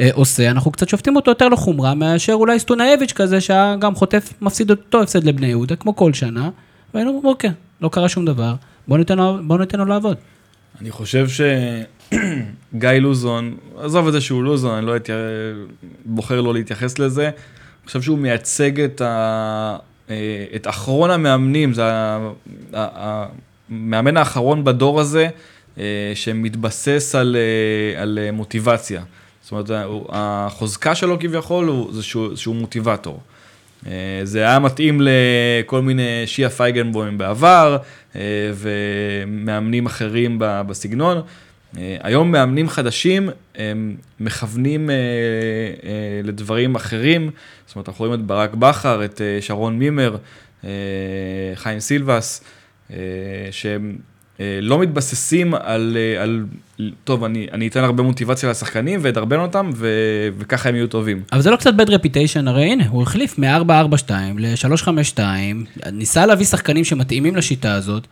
[0.00, 4.70] אה, עושה, אנחנו קצת שופטים אותו יותר לחומרה, מאשר אולי סטונאביץ' כזה, שגם חוטף, מפסיד
[4.70, 6.50] אותו הפסד לבני יהודה, כמו כל שנה,
[6.94, 8.54] והיינו אומרים, אוקיי, לא קרה שום דבר,
[8.88, 10.16] בואו ניתן, בוא ניתן לו לעבוד.
[10.80, 11.28] אני חושב
[12.74, 15.12] שגיא לוזון, עזוב את זה שהוא לוזון, אני לא הייתי
[16.04, 17.24] בוחר לא להתייחס לזה.
[17.24, 19.76] אני חושב שהוא מייצג את, ה...
[20.10, 21.82] אה, את אחרון המאמנים, זה
[22.72, 25.28] המאמן האחרון בדור הזה,
[25.78, 29.02] אה, שמתבסס על, אה, על מוטיבציה.
[29.42, 29.70] זאת אומרת,
[30.08, 33.20] החוזקה שלו כביכול זה שהוא, שהוא מוטיבטור.
[34.24, 37.76] זה היה מתאים לכל מיני שיעה פייגנבוים בעבר,
[38.54, 41.22] ומאמנים אחרים בסגנון.
[41.76, 44.90] היום מאמנים חדשים הם מכוונים
[46.24, 47.30] לדברים אחרים,
[47.66, 50.16] זאת אומרת, אנחנו רואים את ברק בכר, את שרון מימר,
[51.54, 52.44] חיים סילבס,
[53.50, 53.96] שהם
[54.62, 56.44] לא מתבססים על, על
[57.04, 59.88] טוב, אני, אני אתן הרבה מוטיבציה לשחקנים ואדרבן אותם, ו,
[60.38, 61.22] וככה הם יהיו טובים.
[61.32, 65.20] אבל זה לא קצת bad reputation, הרי הנה, הוא החליף מ-442 ל-352,
[65.92, 68.06] ניסה להביא שחקנים שמתאימים לשיטה הזאת,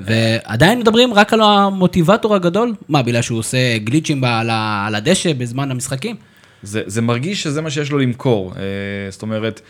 [0.00, 2.74] ועדיין מדברים רק על המוטיבטור הגדול?
[2.88, 6.16] מה, בגלל שהוא עושה גליצ'ים על, הדשא בזמן המשחקים?
[6.62, 8.62] זה, זה מרגיש שזה מה שיש לו למכור, אה,
[9.10, 9.60] זאת אומרת...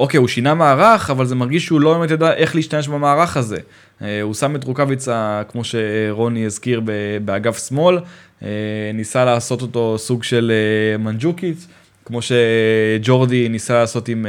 [0.00, 3.56] אוקיי, הוא שינה מערך, אבל זה מרגיש שהוא לא באמת יודע איך להשתמש במערך הזה.
[4.02, 6.82] אה, הוא שם את רוקאביצה, כמו שרוני הזכיר,
[7.24, 7.98] באגף שמאל,
[8.42, 8.48] אה,
[8.94, 10.52] ניסה לעשות אותו סוג של
[10.98, 11.66] מנג'וקיץ,
[12.04, 14.26] כמו שג'ורדי ניסה לעשות עם,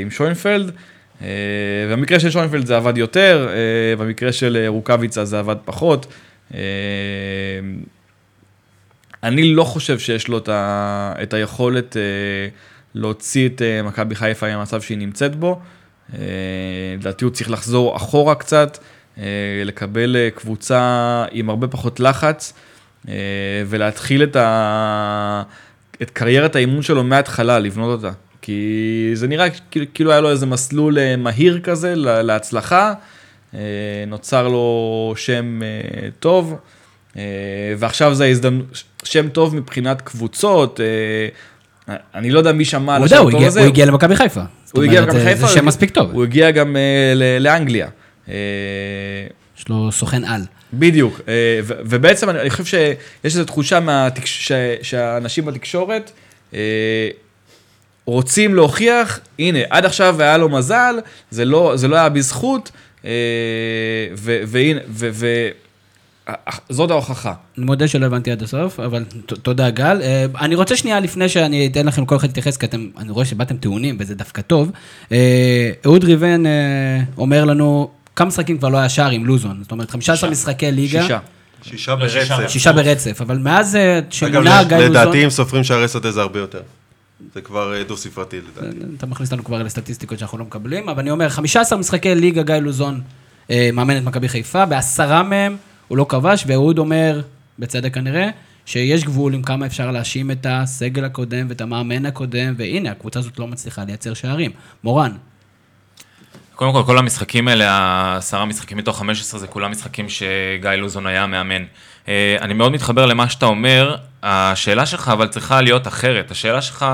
[0.00, 0.72] עם שוינפלד.
[1.92, 3.48] במקרה של שוינפלד זה עבד יותר,
[3.98, 6.06] במקרה של רוקאביצה זה עבד פחות.
[9.22, 10.40] אני לא חושב שיש לו
[11.22, 11.96] את היכולת
[12.94, 15.60] להוציא את מכבי חיפה מהמצב שהיא נמצאת בו.
[16.14, 16.18] אה,
[16.98, 18.78] לדעתי הוא צריך לחזור אחורה קצת,
[19.18, 19.24] אה,
[19.64, 22.52] לקבל אה, קבוצה עם הרבה פחות לחץ,
[23.08, 23.14] אה,
[23.66, 25.42] ולהתחיל את, ה...
[26.02, 28.16] את קריירת האימון שלו מההתחלה, לבנות אותה.
[28.48, 32.92] כי זה נראה כאילו, כאילו היה לו איזה מסלול אה, מהיר כזה לה- להצלחה,
[33.54, 33.58] אה,
[34.06, 35.68] נוצר לו שם אה,
[36.20, 36.54] טוב,
[37.78, 38.66] ועכשיו זה ההזדמנות,
[39.04, 40.80] שם טוב מבחינת קבוצות,
[42.14, 43.60] אני לא יודע מי שמע על השם הגיע- הזה.
[43.60, 44.42] הוא הגיע למכבי חיפה.
[44.72, 46.10] הוא הגיע למכבי חיפה, זה שם מספיק טוב.
[46.12, 46.76] הוא הגיע גם
[47.40, 47.88] לאנגליה.
[49.58, 50.40] יש לו סוכן על.
[50.72, 51.20] בדיוק,
[51.68, 56.10] ובעצם אני חושב שיש איזו תחושה מהתקש- ש- שהאנשים בתקשורת
[58.12, 60.94] רוצים להוכיח, הנה, עד עכשיו היה לו מזל,
[61.30, 62.70] זה לא, זה לא היה בזכות,
[63.04, 63.10] אה,
[64.16, 65.48] ו- והנה, ו- ו-
[66.28, 66.32] ה-
[66.68, 67.32] זאת ההוכחה.
[67.58, 69.98] אני מודה שלא הבנתי עד הסוף, אבל ת- תודה גל.
[70.02, 73.24] אה, אני רוצה שנייה לפני שאני אתן לכם כל אחד להתייחס, כי אתם, אני רואה
[73.24, 74.70] שבאתם טעונים וזה דווקא טוב.
[75.12, 76.50] אה, אהוד ריבן אה,
[77.18, 79.58] אומר לנו, כמה משחקים כבר לא היה שער עם לוזון?
[79.62, 81.02] זאת אומרת, 15 משחקי ליגה.
[81.02, 81.18] שישה.
[81.62, 82.48] שישה ברצף.
[82.48, 84.90] שישה ברצף, אבל מאז אה, שמונה גיא לוזון...
[84.90, 86.60] לדעתי אם סופרים שערי שדה זה הרבה יותר.
[87.34, 88.76] זה כבר אה, דו-ספרתי לדעתי.
[88.96, 92.54] אתה מכניס אותנו כבר לסטטיסטיקות שאנחנו לא מקבלים, אבל אני אומר, 15 משחקי ליגה גיא
[92.54, 93.00] לוזון
[93.50, 95.56] אה, מאמן את מכבי חיפה, בעשרה מהם
[95.88, 97.20] הוא לא כבש, ואהוד אומר,
[97.58, 98.28] בצדק כנראה,
[98.66, 103.38] שיש גבול עם כמה אפשר להאשים את הסגל הקודם ואת המאמן הקודם, והנה, הקבוצה הזאת
[103.38, 104.50] לא מצליחה לייצר שערים.
[104.84, 105.12] מורן,
[106.58, 111.22] קודם כל, כל המשחקים האלה, העשרה משחקים מתוך 15, זה כולם משחקים שגיא לוזון היה
[111.22, 111.64] המאמן.
[112.08, 116.30] אה, אני מאוד מתחבר למה שאתה אומר, השאלה שלך אבל צריכה להיות אחרת.
[116.30, 116.86] השאלה שלך,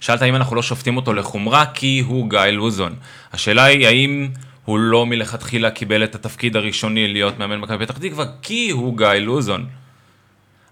[0.00, 2.94] שאלת האם אנחנו לא שופטים אותו לחומרה כי הוא גיא לוזון.
[3.32, 4.28] השאלה היא האם
[4.64, 9.06] הוא לא מלכתחילה קיבל את התפקיד הראשוני להיות מאמן מכבי פתח תקווה כי הוא גיא
[9.06, 9.66] לוזון.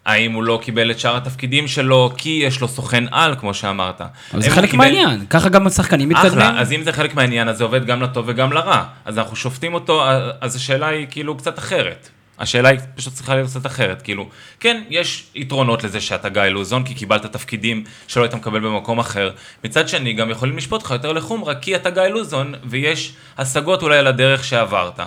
[0.07, 4.01] האם הוא לא קיבל את שאר התפקידים שלו כי יש לו סוכן על, כמו שאמרת.
[4.33, 6.33] אבל זה חלק קיבל- מהעניין, ככה גם השחקנים מתקדמים.
[6.33, 8.85] אחלה, אז אם זה חלק מהעניין, אז זה עובד גם לטוב וגם לרע.
[9.05, 10.05] אז אנחנו שופטים אותו,
[10.41, 12.09] אז השאלה היא כאילו קצת אחרת.
[12.41, 14.29] השאלה היא פשוט צריכה להיות קצת אחרת, כאילו,
[14.61, 19.31] כן, יש יתרונות לזה שאתה גיא לוזון, כי קיבלת תפקידים שלא היית מקבל במקום אחר.
[19.65, 23.99] מצד שני, גם יכולים לשפוט אותך יותר לחומרה, כי אתה גיא לוזון, ויש השגות אולי
[23.99, 25.01] על הדרך שעברת.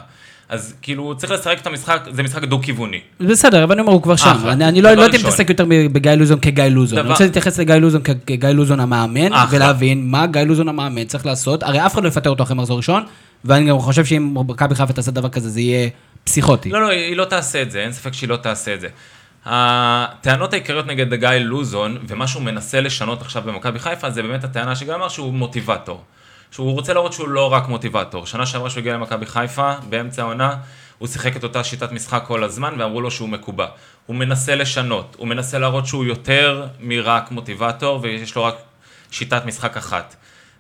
[0.49, 2.99] אז כאילו, צריך לשחק את המשחק, זה משחק דו-כיווני.
[3.19, 4.27] בסדר, אבל אני אומר, הוא כבר שם.
[4.29, 4.51] אחלה.
[4.53, 5.29] אני אני לא לא הייתי ראשון.
[5.29, 6.97] מתעסק יותר בגיא לוזון כגיא לוזון.
[6.99, 9.57] אני דבר- רוצה להתייחס לגיא לוזון כגיא לוזון המאמן, אחלה.
[9.57, 11.63] ולהבין מה גיא לוזון המאמן צריך לעשות.
[11.63, 13.03] הרי אף אחד לא יפטר אותו אחרי מחזור ראשון,
[13.45, 15.89] ואני גם חושב שאם מכבי חיפה תעשה דבר כזה, זה יהיה
[16.23, 16.69] פסיכוטי.
[16.69, 18.87] לא, לא, היא לא תעשה את זה, אין ספק שהיא לא תעשה את זה.
[19.45, 24.75] הטענות העיקריות נגד גיא לוזון, ומה שהוא מנסה לשנות עכשיו במכבי חיפה, זה באמת הטענה
[24.75, 26.03] שגיא אמר שהוא מוטיבטור.
[26.51, 28.25] שהוא רוצה להראות שהוא לא רק מוטיבטור.
[28.25, 30.55] שנה שעברה שהוא הגיע למכבי חיפה, באמצע העונה,
[30.97, 33.67] הוא שיחק את אותה שיטת משחק כל הזמן, ואמרו לו שהוא מקובע.
[34.05, 38.55] הוא מנסה לשנות, הוא מנסה להראות שהוא יותר מרק מוטיבטור, ויש לו רק
[39.11, 40.15] שיטת משחק אחת.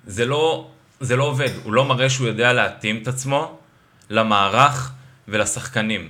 [0.07, 0.67] זה לא,
[0.99, 3.57] זה לא עובד, הוא לא מראה שהוא יודע להתאים את עצמו
[4.09, 4.91] למערך
[5.27, 6.09] ולשחקנים.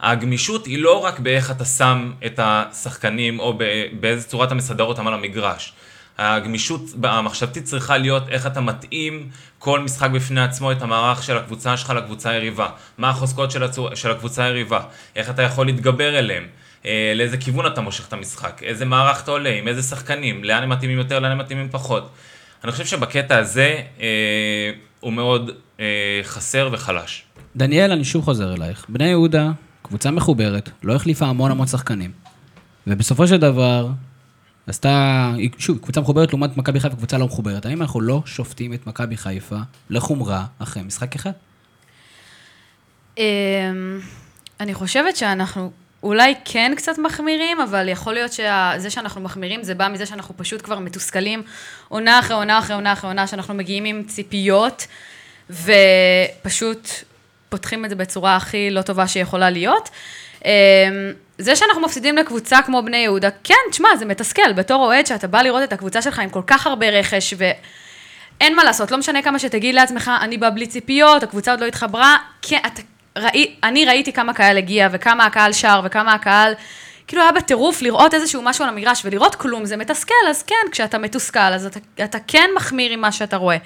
[0.00, 3.58] הגמישות היא לא רק באיך אתה שם את השחקנים, או
[4.00, 5.72] באיזה צורה אתה מסדר אותם על המגרש.
[6.18, 11.76] הגמישות המחשבתית צריכה להיות איך אתה מתאים כל משחק בפני עצמו את המערך של הקבוצה
[11.76, 12.68] שלך לקבוצה היריבה.
[12.98, 13.94] מה החוזקות של, הצור...
[13.94, 14.80] של הקבוצה היריבה.
[15.16, 16.46] איך אתה יכול להתגבר אליהם.
[16.86, 18.62] אה, לאיזה כיוון אתה מושך את המשחק.
[18.62, 20.44] איזה מערך אתה עולה, עם איזה שחקנים.
[20.44, 22.10] לאן הם מתאימים יותר, לאן הם מתאימים פחות.
[22.64, 27.24] אני חושב שבקטע הזה אה, הוא מאוד אה, חסר וחלש.
[27.56, 28.86] דניאל, אני שוב חוזר אלייך.
[28.88, 29.50] בני יהודה,
[29.82, 32.10] קבוצה מחוברת, לא החליפה המון המון שחקנים.
[32.86, 33.88] ובסופו של דבר,
[34.66, 37.66] עשתה, שוב, קבוצה מחוברת לעומת מכבי חיפה, קבוצה לא מחוברת.
[37.66, 39.56] האם אנחנו לא שופטים את מכבי חיפה
[39.90, 41.30] לחומרה אחרי משחק אחד?
[43.18, 43.22] אמ,
[44.60, 45.70] אני חושבת שאנחנו
[46.02, 50.62] אולי כן קצת מחמירים, אבל יכול להיות שזה שאנחנו מחמירים זה בא מזה שאנחנו פשוט
[50.62, 51.42] כבר מתוסכלים
[51.88, 54.86] עונה אחרי עונה אחרי עונה אחרי עונה, שאנחנו מגיעים עם ציפיות,
[55.50, 56.88] ופשוט
[57.52, 59.90] פותחים את זה בצורה הכי לא טובה שיכולה להיות.
[60.44, 60.50] אמ,
[61.38, 65.42] זה שאנחנו מפסידים לקבוצה כמו בני יהודה, כן, תשמע, זה מתסכל, בתור אוהד שאתה בא
[65.42, 67.50] לראות את הקבוצה שלך עם כל כך הרבה רכש, ו...
[68.40, 71.66] אין מה לעשות, לא משנה כמה שתגיד לעצמך, אני בא בלי ציפיות, הקבוצה עוד לא
[71.66, 72.82] התחברה, כן, אתה,
[73.18, 76.54] ראי, אני ראיתי כמה קהל הגיע, וכמה הקהל שר, וכמה הקהל,
[77.06, 80.98] כאילו היה בטירוף לראות איזשהו משהו על המגרש, ולראות כלום זה מתסכל, אז כן, כשאתה
[80.98, 83.56] מתוסכל, אז אתה, אתה כן מחמיר עם מה שאתה רואה.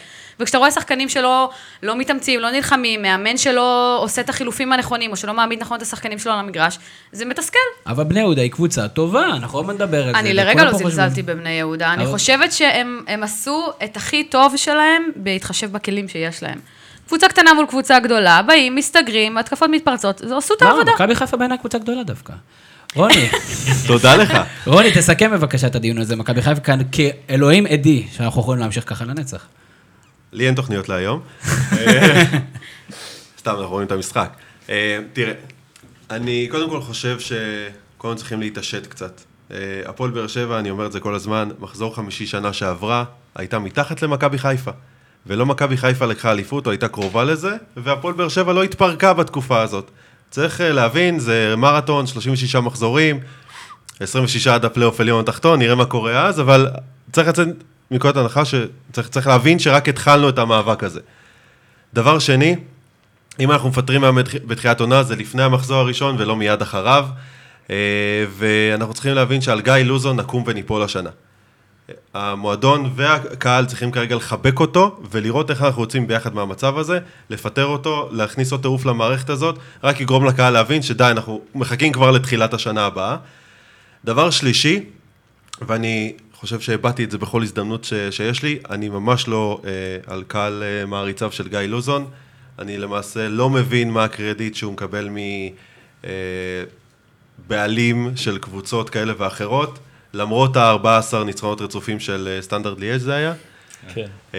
[0.40, 1.50] וכשאתה רואה שחקנים שלא
[1.82, 5.82] לא מתאמצים, לא נלחמים, מאמן שלא עושה את החילופים הנכונים, או שלא מעמיד נכון את
[5.82, 6.78] השחקנים שלו על המגרש,
[7.12, 7.58] זה מתסכל.
[7.86, 10.18] אבל בני יהודה היא קבוצה טובה, אנחנו עוד נדבר על זה.
[10.18, 15.10] אני לרגע לא זלזלתי בבני יהודה, אני חושבת שהם הם עשו את הכי טוב שלהם
[15.16, 16.58] בהתחשב בכלים שיש להם.
[17.06, 20.92] קבוצה קטנה מול קבוצה גדולה, באים, מסתגרים, התקפות מתפרצות, עשו את לא, העבודה.
[20.94, 22.32] מכבי חיפה בעיניי קבוצה גדולה דווקא.
[22.94, 23.28] רוני,
[23.86, 24.38] תודה לך.
[24.66, 26.16] רוני, תסכם בבקשה את הדיון הזה.
[26.16, 29.46] מכבי חיפה כאן כאלוהים עדי, שאנחנו יכולים להמשיך ככה לנצח.
[30.32, 31.20] לי אין תוכניות להיום.
[33.38, 34.30] סתם, אנחנו רואים את המשחק.
[34.70, 35.32] אה, תראה,
[36.10, 37.36] אני קודם כל חושב שכל
[37.98, 39.20] קודם צריכים להתעשת קצת.
[39.50, 43.58] אה, הפועל באר שבע, אני אומר את זה כל הזמן, מחזור חמישי שנה שעברה, הייתה
[43.58, 44.70] מתחת למכבי חיפה.
[45.26, 49.62] ולא מכבי חיפה לקחה אליפות, או הייתה קרובה לזה, והפועל באר שבע לא התפרקה בתקופה
[49.62, 49.90] הזאת.
[50.30, 53.20] צריך אה, להבין, זה מרתון, 36 מחזורים,
[54.00, 56.66] 26 עד הפלייאוף עליון התחתון, נראה מה קורה אז, אבל
[57.12, 57.48] צריך לצאת
[57.90, 61.00] מנקודת הנחה שצריך צריך להבין שרק התחלנו את המאבק הזה.
[61.94, 62.56] דבר שני,
[63.40, 67.06] אם אנחנו מפטרים מאמן בתחילת עונה, זה לפני המחזור הראשון ולא מיד אחריו,
[67.70, 67.76] אה,
[68.38, 71.10] ואנחנו צריכים להבין שעל גיא לוזון נקום וניפול השנה.
[72.14, 76.98] המועדון והקהל צריכים כרגע לחבק אותו ולראות איך אנחנו יוצאים ביחד מהמצב הזה,
[77.30, 82.10] לפטר אותו, להכניס עוד טירוף למערכת הזאת, רק יגרום לקהל להבין שדי, אנחנו מחכים כבר
[82.10, 83.16] לתחילת השנה הבאה.
[84.04, 84.84] דבר שלישי,
[85.66, 89.70] ואני חושב שהבעתי את זה בכל הזדמנות ש, שיש לי, אני ממש לא אה,
[90.06, 92.06] על קהל אה, מעריציו של גיא לוזון,
[92.58, 95.08] אני למעשה לא מבין מה הקרדיט שהוא מקבל
[97.44, 99.78] מבעלים אה, של קבוצות כאלה ואחרות.
[100.16, 103.32] למרות ה-14 ניצחונות רצופים של אה, סטנדרט ליאש זה היה.
[103.94, 104.06] כן.
[104.34, 104.38] אמ,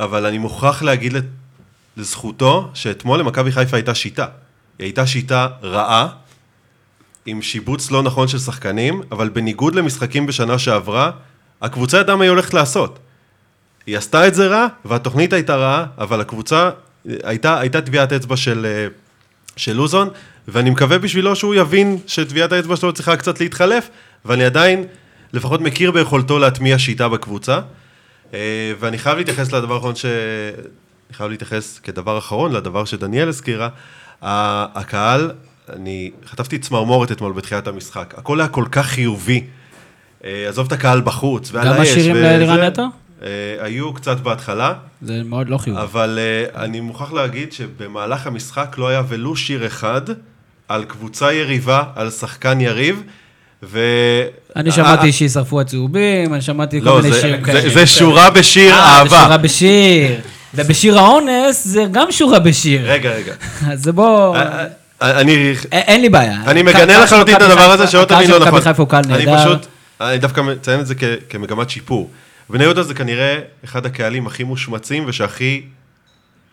[0.00, 1.12] אבל אני מוכרח להגיד
[1.96, 4.26] לזכותו, שאתמול למכבי חיפה הייתה שיטה.
[4.78, 6.08] היא הייתה שיטה רעה,
[7.26, 11.10] עם שיבוץ לא נכון של שחקנים, אבל בניגוד למשחקים בשנה שעברה,
[11.62, 12.98] הקבוצה ידעה מה היא הולכת לעשות.
[13.86, 16.70] היא עשתה את זה רע, והתוכנית הייתה רעה, אבל הקבוצה,
[17.22, 18.86] הייתה, הייתה טביעת אצבע של, אה,
[19.56, 20.08] של לוזון,
[20.48, 23.88] ואני מקווה בשבילו שהוא יבין שטביעת האצבע שלו צריכה קצת להתחלף,
[24.24, 24.84] ואני עדיין
[25.32, 27.60] לפחות מכיר ביכולתו להטמיע שיטה בקבוצה.
[28.34, 30.04] אה, ואני חייב להתייחס לדבר האחרון ש...
[30.04, 33.68] אני חייב להתייחס כדבר אחרון לדבר שדניאל הזכירה.
[34.22, 35.30] הקהל,
[35.72, 38.14] אני חטפתי צמרמורת אתמול בתחילת המשחק.
[38.16, 39.44] הכל היה כל כך חיובי.
[40.24, 41.76] אה, עזוב את הקהל בחוץ, ועל האש.
[41.76, 42.82] גם השירים לאלירן נטו?
[43.22, 43.28] אה,
[43.60, 44.74] היו קצת בהתחלה.
[45.02, 45.82] זה מאוד לא חיובי.
[45.82, 46.18] אבל
[46.54, 50.02] אני מוכרח להגיד שבמהלך המשחק לא היה ולו שיר אחד
[50.68, 53.02] על קבוצה יריבה, על שחקן יריב.
[53.62, 53.80] ו...
[54.56, 57.68] אני שמעתי שישרפו הצהובים, אני שמעתי כל מיני שירים כאלה.
[57.68, 59.08] זה שורה בשיר אה, אהבה.
[59.08, 60.20] זה שורה בשיר.
[60.54, 62.90] ובשיר האונס זה גם שורה בשיר.
[62.90, 63.34] רגע, רגע.
[63.72, 64.36] אז בוא...
[64.36, 64.64] אה,
[65.02, 65.54] אה, אני...
[65.72, 66.38] אין לי בעיה.
[66.46, 68.42] אני מגנה לחלוטין את הדבר הזה, שלא תבין לא נכון.
[68.42, 69.34] הקהל של מכבי חיפה הוא קהל נהדר.
[69.34, 69.66] אני פשוט,
[70.00, 70.94] אני דווקא מציין את זה
[71.28, 72.10] כמגמת שיפור.
[72.50, 75.62] בני יהודה זה כנראה אחד הקהלים הכי מושמצים ושהכי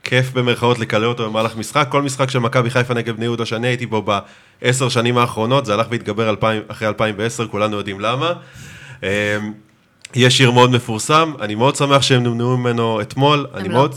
[0.04, 1.88] כיף במרכאות לקלל אותו במהלך משחק.
[1.89, 4.02] כל משחק של מכבי חיפה נגד בני יהודה שאני הייתי בו
[4.62, 6.36] בעשר שנים האחרונות, זה הלך והתגבר
[6.67, 8.34] אחרי 2010, כולנו יודעים למה.
[9.04, 9.08] אמ,
[10.15, 13.48] יש שיר מאוד מפורסם, אני מאוד שמח שהם נמנעו ממנו אתמול.
[13.54, 13.69] הם לא.
[13.72, 13.95] מאוד...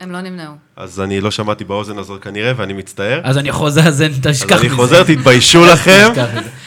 [0.00, 0.54] הם לא נמנעו.
[0.76, 3.20] אז אני לא שמעתי באוזן הזאת כנראה, ואני מצטער.
[3.24, 4.54] אז אני חוזר, אז תשכח מזה.
[4.54, 6.08] אז אני חוזר, תתביישו לכם.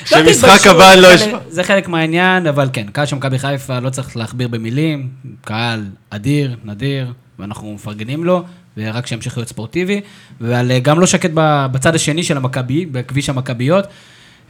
[0.05, 1.37] שמשחק הבא אני לא אשמע.
[1.49, 5.09] זה חלק מהעניין, אבל כן, קהל של מכבי חיפה לא צריך להכביר במילים,
[5.41, 8.43] קהל אדיר, נדיר, ואנחנו מפרגנים לו.
[8.77, 10.01] ורק שימשיך להיות ספורטיבי,
[10.41, 11.31] וגם לא שקט
[11.71, 13.85] בצד השני של המכבי, בכביש המכביות.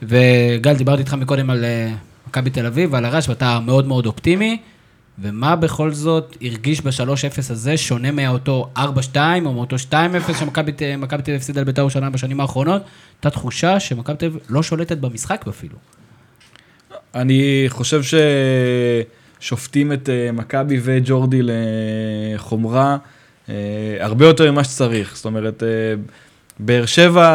[0.04, 1.94] וגל, דיברתי איתך מקודם על אה,
[2.28, 4.58] מכבי תל אביב ועל הרעש, ואתה מאוד מאוד אופטימי.
[5.22, 8.80] ומה בכל זאת הרגיש ב-3-0 הזה שונה מאותו 4-2
[9.46, 12.82] או מאותו 2-0 שמכבי תל אביב הפסידה לבית"ר ירושלים בשנים האחרונות?
[13.16, 15.76] הייתה תחושה שמכבי תל אביב לא שולטת במשחק אפילו.
[17.16, 18.02] אני חושב
[19.40, 22.98] ששופטים את אה, מכבי וג'ורדי לחומרה.
[23.50, 23.56] אה,
[24.00, 25.16] הרבה יותר ממה שצריך.
[25.16, 25.68] זאת אומרת, אה,
[26.60, 27.30] באר שבע,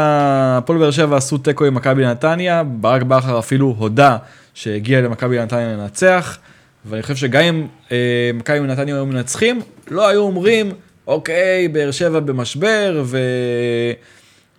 [0.59, 4.17] הפועל באר שבע עשו תיקו עם מכבי נתניה, ברק בכר אפילו הודה
[4.55, 6.39] שהגיע למכבי נתניה לנצח,
[6.87, 10.73] ואני חושב שגם אם אה, מכבי נתניה היו מנצחים, לא היו אומרים,
[11.07, 13.19] אוקיי, באר שבע במשבר, ו...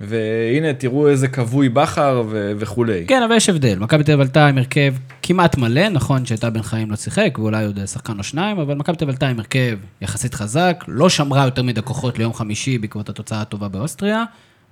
[0.01, 3.05] והנה, תראו איזה כבוי בכר ו- וכולי.
[3.07, 3.79] כן, אבל יש הבדל.
[3.79, 7.65] מכבי תל אביב עלתה עם הרכב כמעט מלא, נכון שהייתה בן חיים לא שיחק, ואולי
[7.65, 11.45] עוד שחקן או שניים, אבל מכבי תל אביב עלתה עם הרכב יחסית חזק, לא שמרה
[11.45, 14.23] יותר מדי כוחות ליום חמישי בעקבות התוצאה הטובה באוסטריה.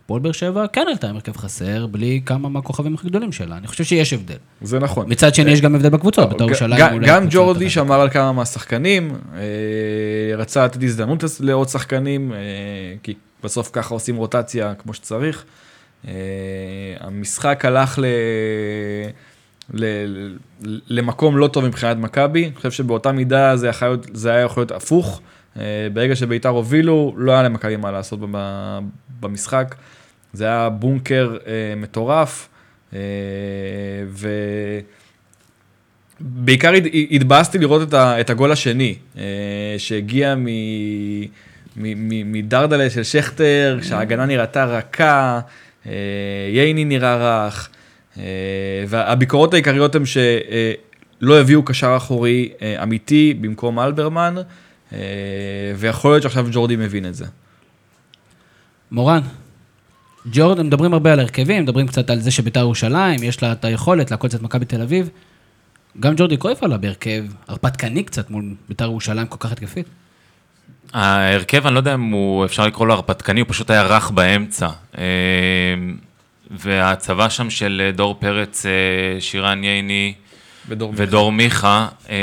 [0.05, 3.57] פועל באר שבע כן עלתה עם הרכב חסר, בלי כמה מהכוכבים הכי גדולים שלה.
[3.57, 4.35] אני חושב שיש הבדל.
[4.61, 5.05] זה נכון.
[5.09, 10.35] מצד שני, יש גם הבדל בקבוצות, בתור ירושלים גם ג'ורדי שמר על כמה מהשחקנים, אה,
[10.37, 12.37] רצה לתת הזדמנות לעוד שחקנים, אה,
[13.03, 15.45] כי בסוף ככה עושים רוטציה כמו שצריך.
[16.05, 16.07] Uh,
[16.99, 18.05] המשחק הלך ל...
[19.73, 19.85] ל...
[20.87, 23.97] למקום לא טוב מבחינת מכבי, אני חושב שבאותה מידה זה, יכול...
[24.13, 25.21] זה היה יכול להיות הפוך.
[25.55, 25.59] Uh,
[25.93, 28.19] ברגע שביתר הובילו, לא היה למכבי מה לעשות
[29.19, 29.75] במשחק.
[30.33, 31.45] זה היה בונקר uh,
[31.77, 32.49] מטורף,
[32.91, 32.95] uh,
[36.21, 36.73] ובעיקר
[37.11, 37.93] התבאסתי לראות את.
[37.93, 38.95] את הגול השני,
[39.77, 40.45] שהגיע מ...
[41.75, 45.39] מדרדלה של שכטר, כשההגנה נראתה רכה,
[45.85, 45.91] אה,
[46.49, 47.69] ייני נראה רך,
[48.17, 48.23] אה,
[48.87, 54.35] והביקורות העיקריות הן שלא הביאו קשר אחורי אה, אמיתי במקום אלברמן,
[55.77, 57.25] ויכול להיות שעכשיו ג'ורדי מבין את זה.
[58.91, 59.21] מורן.
[60.31, 64.11] ג'ורדי, מדברים הרבה על הרכבים, מדברים קצת על זה שביתר ירושלים, יש לה את היכולת
[64.11, 65.09] לעקוד קצת מכבי תל אביב.
[65.99, 69.85] גם ג'ורדי קרויף עלה בהרכב הרפתקני קצת מול ביתר ירושלים כל כך התקפית.
[70.93, 74.67] ההרכב, אני לא יודע אם הוא, אפשר לקרוא לו הרפתקני, הוא פשוט היה רך באמצע.
[74.97, 75.03] אה,
[76.51, 78.71] וההצבה שם של דור פרץ, אה,
[79.21, 80.13] שירן ייני
[80.67, 81.03] ודור מיכה.
[81.03, 82.15] ודור מיכה, אה,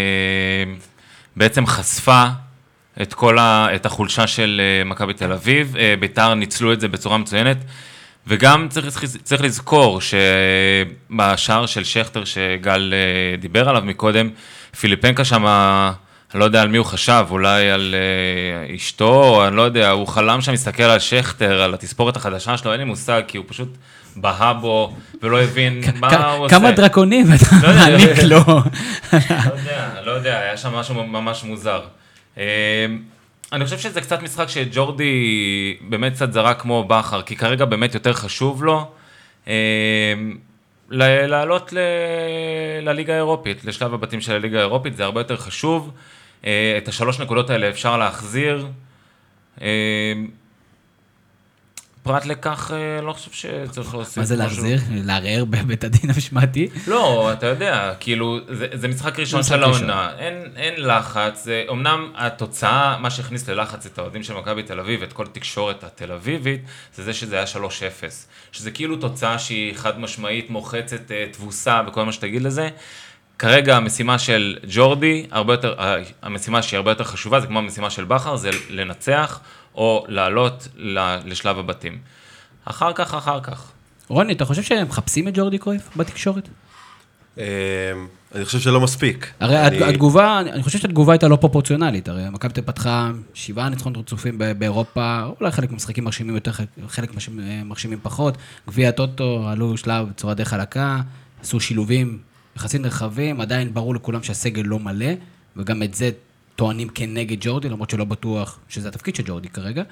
[1.36, 2.26] בעצם חשפה
[3.02, 5.76] את כל ה, את החולשה של אה, מכבי תל אביב.
[5.76, 7.56] אה, ביתר ניצלו את זה בצורה מצוינת.
[8.26, 12.94] וגם צריך, צריך לזכור שבשער של שכטר שגל
[13.38, 14.28] דיבר עליו מקודם,
[14.80, 15.44] פיליפנקה שם,
[16.34, 17.94] אני לא יודע על מי הוא חשב, אולי על
[18.68, 22.72] אה, אשתו, אני לא יודע, הוא חלם שם, מסתכל על שכטר, על התספורת החדשה שלו,
[22.72, 23.68] אין לי מושג, כי הוא פשוט
[24.16, 26.54] בהה בו ולא הבין מה כ- הוא עושה.
[26.58, 28.36] כמה דרקונים אתה לא מעניק לו.
[28.46, 28.58] לא
[29.56, 31.80] יודע, לא יודע, היה שם משהו ממש מוזר.
[32.38, 32.44] אה,
[33.52, 35.14] אני חושב שזה קצת משחק שג'ורדי
[35.80, 38.86] באמת קצת זרק כמו בכר, כי כרגע באמת יותר חשוב לו
[39.48, 39.54] אה,
[40.90, 41.78] לעלות ל-
[42.82, 45.90] לליגה האירופית, לשלב הבתים של הליגה האירופית, זה הרבה יותר חשוב.
[46.46, 48.66] אה, את השלוש נקודות האלה אפשר להחזיר.
[49.60, 50.12] אה,
[52.02, 54.46] פרט לכך, אה, לא חושב שצריך להוסיף מה זה משהו.
[54.46, 54.80] להחזיר?
[54.90, 56.68] לערער בבית הדין המשמעתי?
[56.86, 59.90] לא, אתה יודע, כאילו, זה, זה משחק ראשון משחק של ראשון.
[59.90, 65.02] העונה, אין, אין לחץ, אמנם התוצאה, מה שהכניס ללחץ את האוהדים של מכבי תל אביב,
[65.02, 66.60] את כל התקשורת התל אביבית,
[66.94, 67.58] זה זה שזה היה 3-0.
[68.52, 71.00] שזה כאילו תוצאה שהיא חד משמעית, מוחצת
[71.32, 72.68] תבוסה וכל מה שתגיד לזה.
[73.40, 77.90] כרגע המשימה של ג'ורדי, הרבה יותר, ה- המשימה שהיא הרבה יותר חשובה, זה כמו המשימה
[77.90, 79.40] של בכר, זה לנצח
[79.74, 80.68] או לעלות
[81.24, 81.98] לשלב הבתים.
[82.64, 83.70] אחר כך, אחר כך.
[84.08, 86.48] רוני, אתה חושב שהם מחפשים את ג'ורדי קרויף בתקשורת?
[87.38, 87.44] אה,
[88.34, 89.30] אני חושב שלא מספיק.
[89.40, 93.98] הרי אני- הת- התגובה, אני חושב שהתגובה הייתה לא פרופורציונלית, הרי מכבי פתחה שבעה ניצחונות
[93.98, 96.50] רצופים ב- באירופה, אולי חלק מהמשחקים מרשימים יותר,
[96.88, 97.10] חלק-
[97.64, 98.36] מרשימים פחות.
[98.68, 101.00] גביע הטוטו עלו שלב בצורה די חלקה,
[101.42, 102.18] עשו שילובים
[102.56, 105.12] יחסית נרחבים, עדיין ברור לכולם שהסגל לא מלא,
[105.56, 106.10] וגם את זה
[106.56, 109.82] טוענים כנגד ג'ורדי, למרות שלא בטוח שזה התפקיד של ג'ורדי כרגע.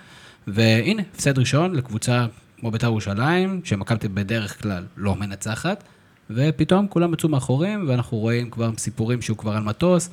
[0.47, 2.27] והנה, הפסד ראשון לקבוצה
[2.61, 5.85] כמו בית"ר ירושלים, אביב בדרך כלל לא מנצחת,
[6.31, 10.11] ופתאום כולם יצאו מאחורים, ואנחנו רואים כבר סיפורים שהוא כבר על מטוס.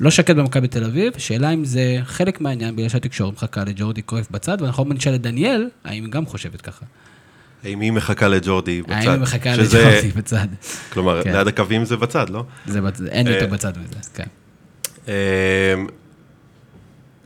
[0.00, 4.30] לא שקט במכבי תל אביב, שאלה אם זה חלק מהעניין, בגלל שהתקשורת מחכה לג'ורדי קרויף
[4.30, 6.84] בצד, ואנחנו נשאל את דניאל, האם היא גם חושבת ככה.
[7.64, 8.92] האם היא מחכה לג'ורדי בצד?
[8.92, 10.46] האם היא מחכה שזה- לג'ורדי בצד.
[10.92, 11.32] כלומר, כן.
[11.32, 12.44] ליד הקווים זה בצד, לא?
[12.66, 14.24] זה בצד, אין יותר אה, בצד מזה, כן.
[15.08, 15.12] אמ,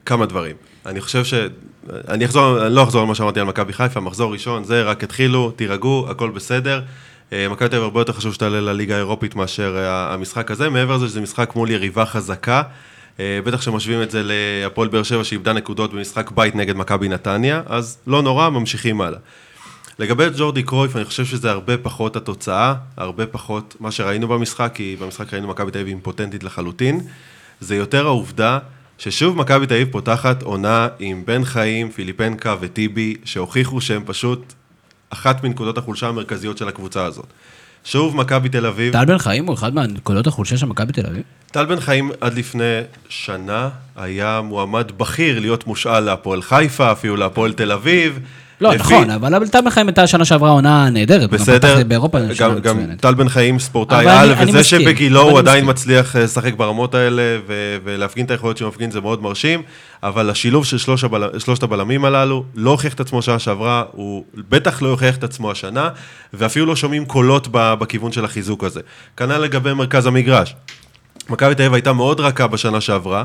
[0.07, 0.57] כמה דברים.
[0.87, 1.35] אני חושב ש...
[2.09, 5.05] אני אחזור, אני לא אחזור על מה שאמרתי על מכבי חיפה, מחזור ראשון, זה רק
[5.05, 6.83] התחילו, תירגעו, הכל בסדר.
[7.33, 10.97] אה, מכבי תל אביב הרבה יותר חשוב שתעלה לליגה האירופית מאשר אה, המשחק הזה, מעבר
[10.97, 12.63] לזה שזה משחק מול יריבה חזקה.
[13.21, 17.63] אה, בטח שמשווים את זה להפועל באר שבע שאיבדה נקודות במשחק בית נגד מכבי נתניה,
[17.67, 19.19] אז לא נורא, ממשיכים הלאה.
[19.99, 24.97] לגבי ג'ורדי קרויף, אני חושב שזה הרבה פחות התוצאה, הרבה פחות מה שראינו במשחק, כי
[25.01, 27.01] במשחק ראינו מכבי תל אביב אימפוטנטית לחלוטין.
[27.61, 28.59] זה יותר העובדה
[28.99, 34.53] ששוב מכבי תל אביב פותחת עונה עם בן חיים, פיליפנקה וטיבי, שהוכיחו שהם פשוט
[35.11, 37.27] אחת מנקודות החולשה המרכזיות של הקבוצה הזאת.
[37.85, 41.23] שוב מכבי תל אביב, טל בן חיים הוא אחד מהנקודות החולשה של מכבי תל אביב?
[41.51, 47.53] טל בן חיים עד לפני שנה היה מועמד בכיר להיות מושאל להפועל חיפה, אפילו להפועל
[47.53, 48.21] תל אביב.
[48.61, 51.31] לא, לפי- נכון, אבל טל בן חיים הייתה שנה שעברה עונה נהדרת.
[51.31, 52.95] בסדר, באירופה שנה גם, גם.
[53.01, 55.69] טל בן חיים ספורטאי על, אני- וזה מסכים, שבגילו הוא עדיין מסכים.
[55.71, 59.63] מצליח אה, לשחק ברמות האלה ו- ולהפגין את היכולות שהוא מפגין זה מאוד מרשים,
[60.03, 61.39] אבל השילוב של שלוש הבל...
[61.39, 65.51] שלושת הבלמים הללו לא הוכיח את עצמו שנה שעברה, הוא בטח לא יוכיח את עצמו
[65.51, 65.89] השנה,
[66.35, 68.81] ואפילו לא שומעים קולות בכיוון של החיזוק הזה.
[69.17, 70.55] כנ"ל לגבי מרכז המגרש.
[71.31, 73.25] מכבי תל אביב הייתה מאוד רכה בשנה שעברה,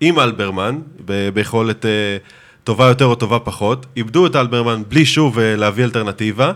[0.00, 0.78] עם אלברמן,
[1.34, 1.90] ביכולת אה,
[2.68, 6.52] טובה יותר או טובה פחות, איבדו את אלברמן בלי שוב אה, להביא אלטרנטיבה,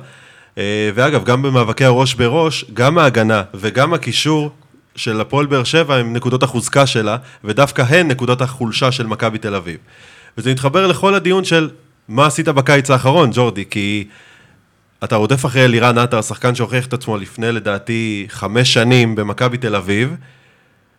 [0.59, 4.51] אה, ואגב, גם במאבקי הראש בראש, גם ההגנה וגם הקישור
[4.97, 9.55] של הפועל באר שבע הם נקודות החוזקה שלה, ודווקא הן נקודות החולשה של מכבי תל
[9.55, 9.77] אביב.
[10.39, 11.71] וזה מתחבר לכל הדיון של
[12.09, 14.05] מה עשית בקיץ האחרון, ג'ורדי, כי
[15.05, 19.77] אתה רודף אחרי אלירן עטר, שחקן שהוכיח את עצמו לפני לדעתי חמש שנים במכבי תל
[19.77, 20.17] אביב,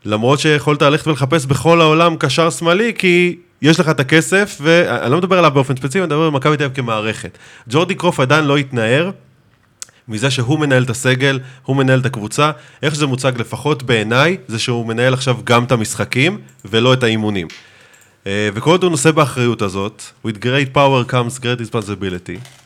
[0.05, 5.17] למרות שיכולת ללכת ולחפש בכל העולם קשר שמאלי, כי יש לך את הכסף, ואני לא
[5.17, 7.37] מדבר עליו באופן ספציפי, אני מדבר על מכבי תל אביב כמערכת.
[7.69, 9.11] ג'ורדי קרוף עדיין לא התנער
[10.07, 12.51] מזה שהוא מנהל את הסגל, הוא מנהל את הקבוצה.
[12.83, 17.47] איך שזה מוצג, לפחות בעיניי, זה שהוא מנהל עכשיו גם את המשחקים, ולא את האימונים.
[18.27, 22.62] אה, וכל עוד הוא נושא באחריות הזאת, with great power comes great responsibility.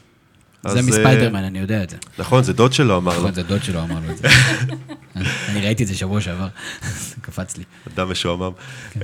[0.68, 1.96] זה אז, מספיידרמן, אני יודע את זה.
[1.96, 3.20] אה, נכון, זה דוד שלו אמר לו.
[3.20, 4.28] נכון, זה דוד שלו אמר לו את זה.
[5.50, 6.48] אני ראיתי את זה שבוע שעבר,
[7.26, 7.64] קפץ לי.
[7.94, 8.52] אדם משועמם.
[8.96, 9.02] אמ,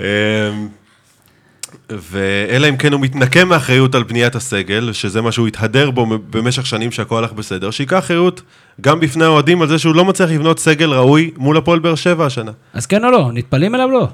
[1.89, 6.66] ואלא אם כן הוא מתנקם מאחריות על בניית הסגל, שזה מה שהוא התהדר בו במשך
[6.66, 8.41] שנים שהכל הלך בסדר, שייקח אחריות
[8.82, 12.26] גם בפני האוהדים על זה שהוא לא מצליח לבנות סגל ראוי מול הפועל באר שבע
[12.26, 12.51] השנה.
[12.74, 13.30] אז כן או לא?
[13.34, 14.07] נטפלים אליו לא?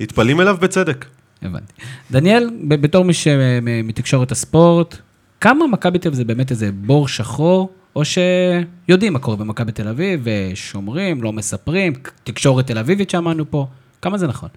[0.00, 1.04] נטפלים אליו בצדק.
[1.42, 1.72] הבנתי.
[2.10, 4.96] דניאל, בתור מי שמתקשורת הספורט,
[5.42, 9.88] כמה מכבי תל אביב זה באמת איזה בור שחור, או שיודעים מה קורה במכבי תל
[9.88, 11.92] אביב, ושומרים, לא מספרים,
[12.24, 13.66] תקשורת תל אביבית שאמרנו פה,
[14.02, 14.48] כמה זה נכון?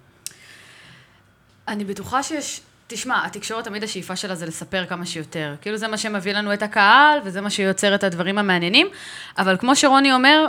[1.68, 2.60] אני בטוחה שיש...
[2.88, 5.54] תשמע, התקשורת תמיד השאיפה שלה זה לספר כמה שיותר.
[5.60, 8.86] כאילו זה מה שמביא לנו את הקהל, וזה מה שיוצר את הדברים המעניינים.
[9.38, 10.46] אבל כמו שרוני אומר,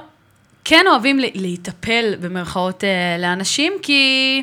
[0.63, 4.41] כן אוהבים לה- להיטפל במרכאות אה, לאנשים, כי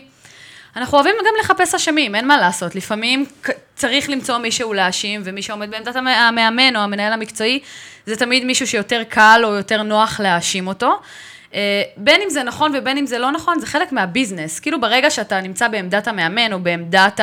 [0.77, 2.75] אנחנו אוהבים גם לחפש אשמים, אין מה לעשות.
[2.75, 3.27] לפעמים
[3.75, 7.61] צריך למצוא מישהו להאשים, ומי שעומד בעמדת המ- המאמן או המנהל המקצועי,
[8.07, 11.01] זה תמיד מישהו שיותר קל או יותר נוח להאשים אותו.
[11.55, 14.61] אה, בין אם זה נכון ובין אם זה לא נכון, זה חלק מהביזנס.
[14.61, 17.21] כאילו ברגע שאתה נמצא בעמדת המאמן, או בעמדת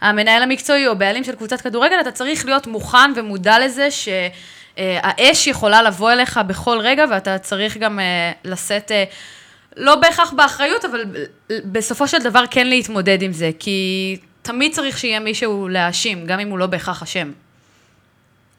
[0.00, 5.82] המנהל המקצועי, או בעלים של קבוצת כדורגל, אתה צריך להיות מוכן ומודע לזה שהאש יכולה
[5.82, 9.04] לבוא אליך בכל רגע, ואתה צריך גם אה, לשאת, אה,
[9.76, 11.24] לא בהכרח באחריות, אבל ב-
[11.72, 16.48] בסופו של דבר כן להתמודד עם זה, כי תמיד צריך שיהיה מישהו להאשים, גם אם
[16.48, 17.30] הוא לא בהכרח אשם.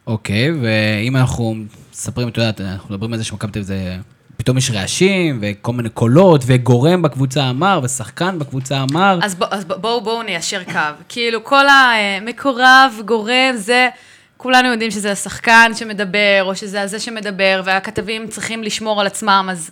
[0.07, 1.55] אוקיי, ואם אנחנו
[1.91, 3.95] מספרים, את יודעת, אנחנו מדברים על זה שמכבי תל אביב זה...
[4.37, 9.19] פתאום יש רעשים, וכל מיני קולות, וגורם בקבוצה אמר, ושחקן בקבוצה אמר.
[9.23, 10.79] אז, בוא, אז בוא- בואו בואו ניישר קו.
[11.09, 13.89] כאילו, כל המקורב, גורם, זה,
[14.37, 19.71] כולנו יודעים שזה השחקן שמדבר, או שזה הזה שמדבר, והכתבים צריכים לשמור על עצמם, אז...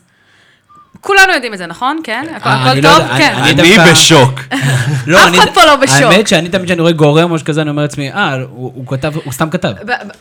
[1.02, 2.00] כולנו יודעים את זה, נכון?
[2.04, 2.26] כן?
[2.36, 3.08] הכל, אה, הכל אני לא טוב?
[3.18, 3.34] כן.
[3.44, 4.40] אני- בשוק.
[5.08, 5.96] לא, אף אני- אחד פה לא בשוק.
[6.12, 9.14] האמת שאני תמיד כשאני רואה גורם או משהו כזה, אני אומר לעצמי, אה, הוא כתב,
[9.24, 9.72] הוא סתם כתב.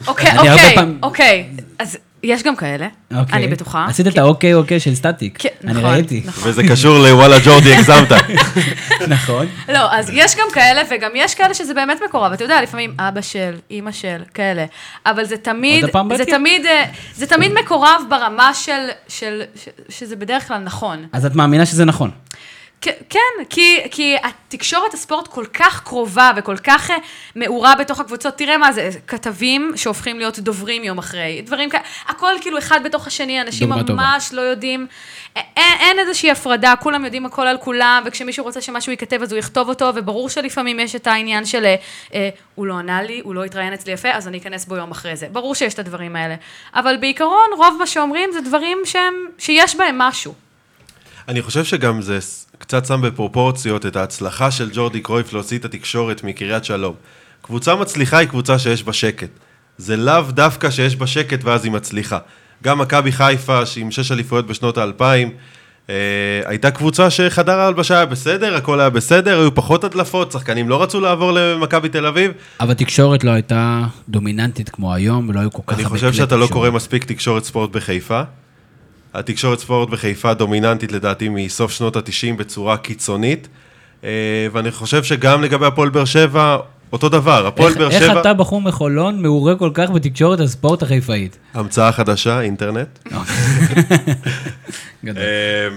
[0.06, 1.44] אוקיי, אוקיי, אוקיי.
[1.78, 3.38] אז יש גם כאלה, אוקיי.
[3.38, 3.86] אני בטוחה.
[3.88, 5.38] עשית את האוקיי אוקיי של סטטיק.
[5.38, 6.22] כן, אני נכון, ראיתי.
[6.24, 6.50] נכון.
[6.50, 8.08] וזה קשור לוואלה ג'ורדי הגזמת.
[9.08, 9.46] נכון.
[9.68, 12.32] לא, אז יש גם כאלה, וגם יש כאלה שזה באמת מקורב.
[12.32, 14.64] אתה יודע, לפעמים אבא של, אימא של, כאלה.
[15.06, 16.24] אבל זה תמיד, עוד הפעם זה?
[16.24, 18.72] תמיד, אה, זה תמיד מקורב ברמה של,
[19.08, 21.06] של, ש- שזה בדרך כלל נכון.
[21.12, 22.10] אז את מאמינה שזה נכון.
[22.80, 23.18] כן,
[23.50, 26.96] כי, כי התקשורת הספורט כל כך קרובה וכל כך אה,
[27.36, 28.36] מעורה בתוך הקבוצות.
[28.36, 33.06] תראה מה זה, כתבים שהופכים להיות דוברים יום אחרי, דברים כאלה, הכל כאילו אחד בתוך
[33.06, 34.02] השני, אנשים דוגמה טובה.
[34.02, 34.86] ממש לא יודעים,
[35.36, 39.38] אין, אין איזושהי הפרדה, כולם יודעים הכל על כולם, וכשמישהו רוצה שמשהו ייכתב אז הוא
[39.38, 41.74] יכתוב אותו, וברור שלפעמים יש את העניין של אה,
[42.14, 44.90] אה, הוא לא ענה לי, הוא לא התראיין אצלי יפה, אז אני אכנס בו יום
[44.90, 45.26] אחרי זה.
[45.32, 46.34] ברור שיש את הדברים האלה.
[46.74, 50.34] אבל בעיקרון, רוב מה שאומרים זה דברים שהם, שיש בהם משהו.
[51.28, 52.18] אני חושב שגם זה
[52.58, 56.94] קצת שם בפרופורציות את ההצלחה של ג'ורדי קרויף להוציא את התקשורת מקריית שלום.
[57.42, 59.28] קבוצה מצליחה היא קבוצה שיש בה שקט.
[59.78, 62.18] זה לאו דווקא שיש בה שקט ואז היא מצליחה.
[62.62, 65.30] גם מכבי חיפה, שעם שש אליפויות בשנות האלפיים,
[65.90, 65.94] אה,
[66.44, 71.00] הייתה קבוצה שחדר ההלבשה היה בסדר, הכל היה בסדר, היו פחות הדלפות, שחקנים לא רצו
[71.00, 72.32] לעבור למכבי תל אביב.
[72.60, 76.16] אבל התקשורת לא הייתה דומיננטית כמו היום, ולא היו כל כך אני הרבה חושב כלי
[76.16, 76.52] שאתה לא תקשורת.
[76.52, 78.22] קורא מספיק תקשורת ספורט בחיפה.
[79.14, 82.02] התקשורת ספורט בחיפה דומיננטית לדעתי מסוף שנות ה-90
[82.36, 83.48] בצורה קיצונית.
[84.04, 84.10] אה,
[84.52, 86.56] ואני חושב שגם לגבי הפועל באר שבע,
[86.92, 87.46] אותו דבר.
[87.46, 91.38] הפועל איך- באר איך שבע, אתה, בחור מחולון, מעורה כל כך בתקשורת הספורט החיפאית?
[91.54, 92.88] המצאה חדשה, אינטרנט.
[95.04, 95.22] גדול.
[95.22, 95.68] אה,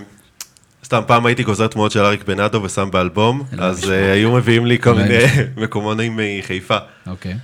[0.86, 3.92] סתם, פעם הייתי גוזר תמונות של אריק בנאדו ושם באלבום, אז.
[3.92, 5.24] אה, היו מביאים לי כל מיני.
[5.64, 6.78] מקומונים מחיפה.
[7.08, 7.36] אוקיי.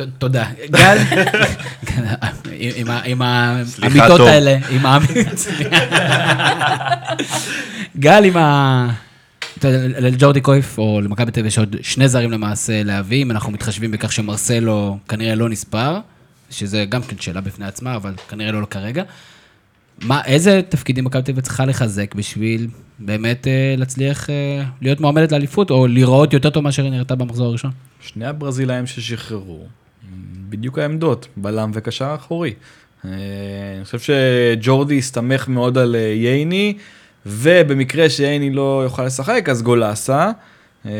[0.00, 0.44] ת- תודה.
[0.70, 0.96] גל,
[3.04, 4.20] עם האמיתות.
[4.20, 5.46] האלה, עם האמיתות.
[7.98, 8.88] גל, עם ה...
[9.98, 13.90] לג'ורדי קויף, או למכבי תל אביב, יש עוד שני זרים למעשה להביא, אם אנחנו מתחשבים
[13.90, 15.98] בכך שמרסלו כנראה לא נספר,
[16.50, 19.02] שזה גם כן שאלה בפני עצמה, אבל כנראה לא כרגע.
[20.02, 22.66] מה, איזה תפקידים מכבי תל אביב צריכה לחזק בשביל
[22.98, 24.34] באמת אה, להצליח אה,
[24.82, 27.70] להיות מועמדת לאליפות, או להיראות יותר טוב מאשר היא נראתה במחזור הראשון?
[28.00, 29.66] שני הברזילאים ששחררו,
[30.48, 32.54] בדיוק העמדות, בלם וקשר אחורי.
[33.04, 33.10] אה,
[33.76, 36.76] אני חושב שג'ורדי הסתמך מאוד על אה, ייני,
[37.26, 40.30] ובמקרה שייני לא יוכל לשחק, אז גולסה.
[40.86, 40.92] אה,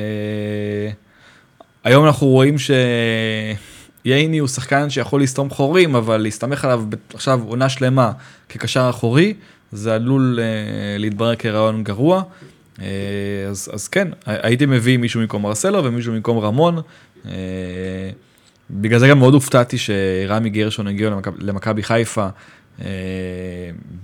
[1.85, 2.55] היום אנחנו רואים
[4.05, 6.85] שייני הוא שחקן שיכול לסתום חורים, אבל להסתמך עליו
[7.15, 8.13] עכשיו עונה שלמה
[8.49, 9.35] כקשר אחורי,
[9.73, 10.39] זה עלול
[10.99, 12.23] להתברר כרעיון גרוע.
[13.51, 16.81] אז, אז כן, הייתי מביא מישהו במקום מרסלו ומישהו במקום רמון.
[18.71, 22.29] בגלל זה גם מאוד הופתעתי שרמי גרשון הגיע למכב- למכבי חיפה,
[22.81, 22.87] אה,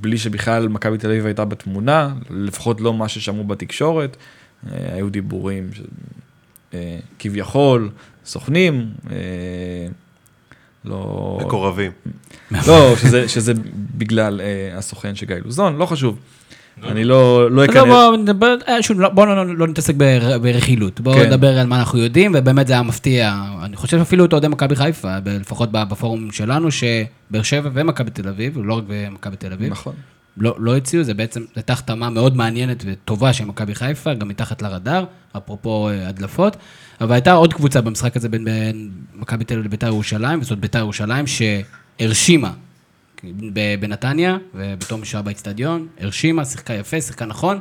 [0.01, 4.17] בלי שבכלל מכבי תל אביב הייתה בתמונה, לפחות לא מה ששמעו בתקשורת.
[4.73, 5.81] אה, היו דיבורים ש...
[6.75, 7.91] אה, כביכול,
[8.25, 8.91] סוכנים,
[10.85, 11.39] לא...
[11.41, 11.93] מקורבים.
[12.67, 13.53] לא, שזה, שזה
[13.99, 14.41] בגלל
[14.75, 16.19] הסוכן של גיא לוזון, לא חשוב.
[16.83, 17.77] אני לא לא לא, אכנס.
[17.87, 21.27] בוא נדבר, אה, שוב, לא- בוא לא- לא נתעסק בר- ברכילות, בואו כן.
[21.27, 23.35] נדבר על מה אנחנו יודעים, ובאמת זה היה מפתיע.
[23.65, 28.29] אני חושב אפילו את אוהדי מכבי חיפה, לפחות ב- בפורום שלנו, שבאר שבע ומכבי תל
[28.29, 29.93] אביב, לא רק במכבי תל אביב, נכון.
[30.39, 34.63] לא, לא הציעו, זה בעצם, זו החתמה מאוד מעניינת וטובה של מכבי חיפה, גם מתחת
[34.63, 35.05] לרדאר,
[35.37, 36.57] אפרופו אה, הדלפות.
[37.01, 40.79] אבל הייתה עוד קבוצה במשחק הזה בין, בין מכבי תל אביב לביתר ירושלים, וזאת ביתר
[40.79, 42.51] ירושלים שהרשימה
[43.81, 47.59] בנתניה, ובתור מי שהיה באיצטדיון, הרשימה, שיחקה יפה, שיחקה נכון.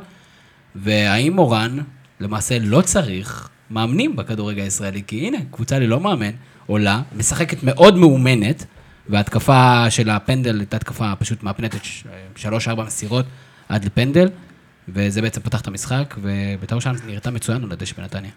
[0.74, 1.78] והאם מורן
[2.20, 5.02] למעשה לא צריך מאמנים בכדורגל הישראלי?
[5.06, 6.30] כי הנה, קבוצה ללא מאמן,
[6.66, 8.64] עולה, משחקת מאוד מאומנת,
[9.08, 11.78] וההתקפה של הפנדל הייתה התקפה פשוט מהפנטת
[12.36, 13.26] שלוש-ארבע מסירות
[13.68, 14.28] עד לפנדל,
[14.88, 18.30] וזה בעצם פתח את המשחק, ובית"ר ירושלים נראתה מצוין על הדשא בנתניה.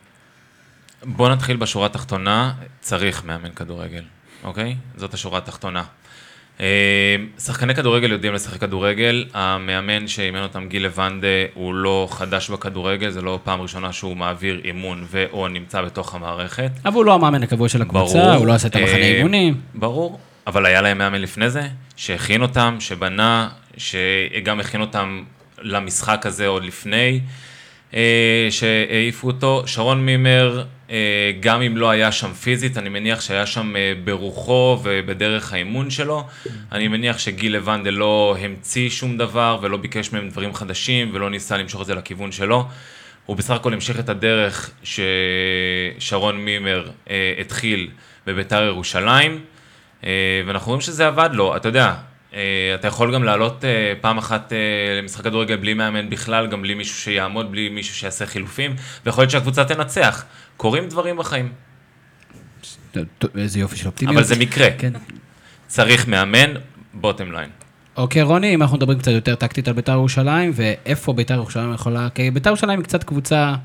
[1.03, 4.03] בוא נתחיל בשורה התחתונה, צריך מאמן כדורגל,
[4.43, 4.75] אוקיי?
[4.95, 5.84] זאת השורה התחתונה.
[6.60, 13.10] אה, שחקני כדורגל יודעים לשחק כדורגל, המאמן שאימן אותם גיל לבנדה הוא לא חדש בכדורגל,
[13.10, 16.72] זה לא פעם ראשונה שהוא מעביר אימון ו/או נמצא בתוך המערכת.
[16.86, 19.62] אבל הוא לא המאמן הקבוע של הקבוצה, הוא לא עשה את המחנה אה, אימונים.
[19.76, 21.62] ברור, אבל היה להם מאמן לפני זה,
[21.95, 25.24] שהכין אותם, שבנה, שגם הכין אותם
[25.62, 27.20] למשחק הזה עוד לפני,
[27.93, 29.64] אה, שהעיפו אותו.
[29.66, 30.64] שרון מימר,
[31.39, 36.27] גם אם לא היה שם פיזית, אני מניח שהיה שם אה, ברוחו ובדרך האימון שלו.
[36.71, 41.57] אני מניח שגיל לבנדה לא המציא שום דבר ולא ביקש מהם דברים חדשים ולא ניסה
[41.57, 42.67] למשוך את זה לכיוון שלו.
[43.25, 47.89] הוא בסך הכל המשיך את הדרך ששרון מימר אה, התחיל
[48.27, 49.39] בביתר ירושלים,
[50.03, 51.95] אה, ואנחנו רואים שזה עבד לו, אתה יודע, אה,
[52.75, 54.57] אתה יכול גם לעלות אה, פעם אחת אה,
[55.01, 58.75] למשחק כדורגל בלי מאמן בכלל, גם בלי מישהו שיעמוד, בלי מישהו שיעשה חילופים,
[59.05, 60.25] ויכול להיות שהקבוצה תנצח.
[60.57, 61.49] קורים דברים בחיים,
[63.38, 64.17] איזה יופי של אופטימיות.
[64.17, 64.67] אבל זה מקרה.
[64.77, 64.93] כן.
[65.67, 66.53] צריך מאמן,
[66.93, 67.49] בוטם ליין.
[67.97, 72.07] אוקיי, רוני, אם אנחנו מדברים קצת יותר טקטית על בית"ר ירושלים, ואיפה בית"ר ירושלים יכולה...
[72.15, 73.55] כי בית"ר ירושלים היא קצת קבוצה,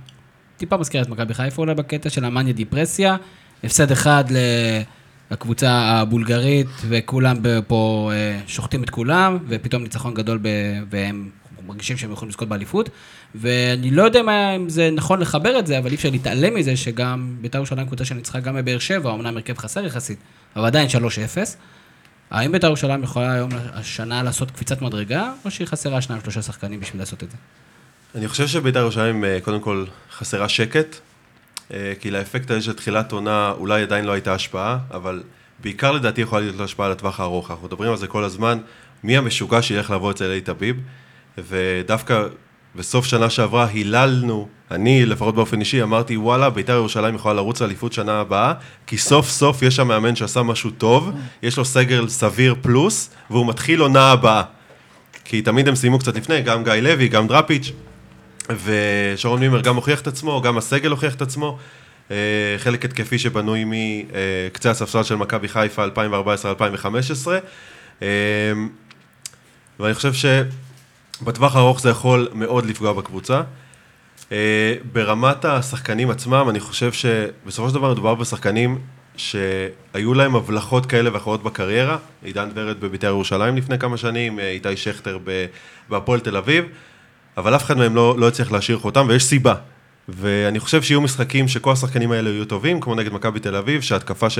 [0.56, 3.16] טיפה מזכירה את מכבי חיפה אולי בקטע של המאניה דיפרסיה.
[3.64, 4.82] הפסד אחד ל-
[5.30, 10.48] לקבוצה הבולגרית, וכולם פה אה, שוחטים את כולם, ופתאום ניצחון גדול, ב-
[10.90, 11.28] והם
[11.66, 12.88] מרגישים שהם יכולים לזכות באליפות.
[13.34, 16.76] ואני לא יודע מה- אם זה נכון לחבר את זה, אבל אי אפשר להתעלם מזה
[16.76, 20.18] שגם בית"ר ירושלים קבוצה שניצחה גם בבאר שבע, אמנם הרכב חסר יחסית,
[20.56, 21.56] אבל עדיין 3-0.
[22.30, 26.80] האם בית"ר ירושלים יכולה היום, השנה, לעשות קפיצת מדרגה, או שהיא חסרה שניים שלושה שחקנים
[26.80, 27.36] בשביל לעשות את זה?
[28.14, 30.96] אני חושב שבית"ר ירושלים, אה, קודם כל, חסרה שקט,
[32.00, 35.22] כי לאפקט הזה של תחילת עונה אולי עדיין לא הייתה השפעה, אבל
[35.62, 37.50] בעיקר לדעתי יכולה להיות לו השפעה לטווח הארוך.
[37.50, 38.58] אנחנו מדברים על זה כל הזמן,
[39.04, 40.76] מי המשוגע שילך לעבוד אצל אלי טביב,
[41.38, 42.22] ודווקא
[42.76, 47.92] בסוף שנה שעברה היללנו, אני לפחות באופן אישי אמרתי וואלה בית"ר ירושלים יכולה לרוץ לאליפות
[47.92, 48.52] שנה הבאה
[48.86, 51.10] כי סוף סוף יש שם מאמן שעשה משהו טוב,
[51.42, 54.42] יש לו סגל סביר פלוס והוא מתחיל עונה הבאה
[55.24, 57.72] כי תמיד הם סיימו קצת לפני, גם גיא לוי, גם דראפיץ'
[58.50, 61.58] ושרון מימר גם הוכיח את עצמו, גם הסגל הוכיח את עצמו
[62.10, 62.16] אה,
[62.58, 65.88] חלק התקפי שבנוי מקצה הספסל של מכבי חיפה 2014-2015
[68.02, 68.08] אה,
[69.80, 73.42] ואני חושב שבטווח הארוך זה יכול מאוד לפגוע בקבוצה.
[74.32, 78.78] אה, ברמת השחקנים עצמם, אני חושב שבסופו של דבר מדובר בשחקנים
[79.16, 81.96] שהיו להם הבלחות כאלה ואחרות בקריירה.
[82.22, 85.18] עידן ורד בבית"ר ירושלים לפני כמה שנים, איתי שכטר
[85.88, 86.64] בהפועל תל אביב,
[87.36, 89.54] אבל אף אחד מהם לא, לא הצליח להשאיר חותם, ויש סיבה.
[90.08, 94.30] ואני חושב שיהיו משחקים שכל השחקנים האלה יהיו טובים, כמו נגד מכבי תל אביב, שההתקפה
[94.30, 94.38] ש...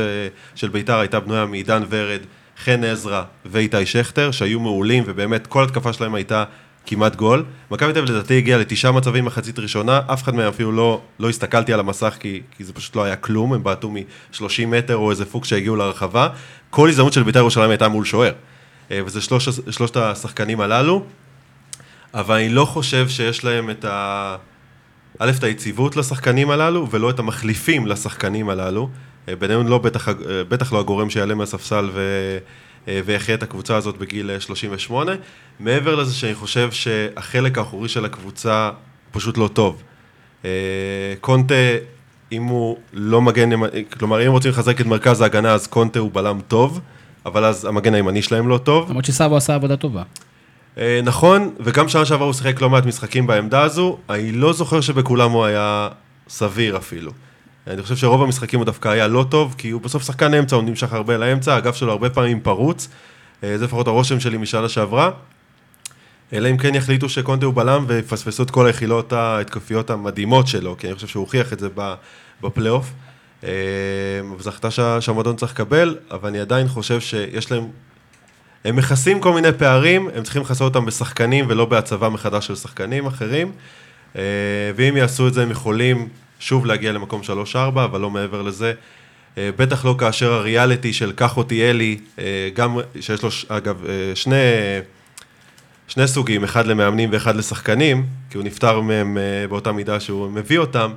[0.54, 2.20] של בית"ר הייתה בנויה מעידן ורד,
[2.64, 6.44] חן עזרא ואיתי שכטר, שהיו מעולים, ובאמת כל התקפה שלהם הייתה
[6.86, 7.44] כמעט גול.
[7.70, 11.28] מכבי תל אביב לדעתי הגיעה לתשעה מצבים מחצית ראשונה, אף אחד מהם אפילו לא, לא
[11.28, 15.10] הסתכלתי על המסך, כי, כי זה פשוט לא היה כלום, הם בעטו מ-30 מטר או
[15.10, 16.28] איזה פוק שהגיעו לרחבה.
[16.70, 18.32] כל הזדמנות של בית"ר ירושלים הייתה מול שוער.
[18.90, 21.04] אה, וזה שלוש, שלושת השחקנים הללו.
[22.14, 24.36] אבל אני לא חושב שיש להם את ה...
[25.18, 28.88] א', את היציבות לשחקנים הללו, ולא את המחליפים לשחקנים הללו.
[29.28, 30.14] אה, בינינו לא בטח, אה,
[30.48, 32.38] בטח לא הגורם שיעלה מהספסל ו...
[32.88, 35.12] אה, ויחיה את הקבוצה הזאת בגיל אה, 38.
[35.60, 38.70] מעבר לזה שאני חושב שהחלק האחורי של הקבוצה
[39.10, 39.82] פשוט לא טוב.
[41.20, 41.54] קונטה,
[42.32, 43.50] אם הוא לא מגן,
[43.98, 46.80] כלומר אם רוצים לחזק את מרכז ההגנה אז קונטה הוא בלם טוב,
[47.26, 48.90] אבל אז המגן הימני שלהם לא טוב.
[48.90, 50.02] למרות שסאבו עשה עבודה טובה.
[50.78, 54.80] אה, נכון, וגם שנה שעברה הוא שיחק לא מעט משחקים בעמדה הזו, אני לא זוכר
[54.80, 55.88] שבכולם הוא היה
[56.28, 57.12] סביר אפילו.
[57.66, 60.64] אני חושב שרוב המשחקים הוא דווקא היה לא טוב, כי הוא בסוף שחקן אמצע, הוא
[60.64, 62.88] נמשך הרבה לאמצע, הגב שלו הרבה פעמים פרוץ,
[63.44, 65.10] אה, זה לפחות הרושם שלי משנה שעברה.
[66.32, 70.86] אלא אם כן יחליטו שקונטה הוא בלם ויפספסו את כל היחילות ההתקפיות המדהימות שלו, כי
[70.86, 71.68] אני חושב שהוא הוכיח את זה
[72.42, 72.92] בפלייאוף.
[73.44, 73.50] אה,
[74.70, 77.64] שה- שהמועדון צריך לקבל, אבל אני עדיין חושב שיש להם
[78.64, 83.06] הם מכסים כל מיני פערים, הם צריכים לכסות אותם בשחקנים ולא בהצבה מחדש של שחקנים
[83.06, 83.52] אחרים.
[84.16, 84.22] אה,
[84.76, 86.08] ואם יעשו את זה, הם יכולים
[86.38, 87.20] שוב להגיע למקום
[87.54, 88.72] 3-4, אבל לא מעבר לזה.
[89.38, 93.84] אה, בטח לא כאשר הריאליטי של קח אותי אלי, אה, גם שיש לו, אגב,
[94.14, 94.36] שני,
[95.88, 100.92] שני סוגים, אחד למאמנים ואחד לשחקנים, כי הוא נפטר מהם באותה מידה שהוא מביא אותם.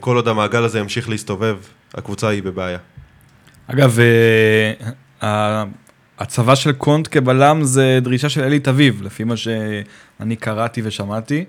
[0.00, 1.56] כל עוד המעגל הזה ימשיך להסתובב,
[1.94, 2.78] הקבוצה היא בבעיה.
[3.66, 3.98] אגב,
[6.18, 11.44] הצבה של קונט כבלם זה דרישה של אלי תביב, לפי מה שאני קראתי ושמעתי.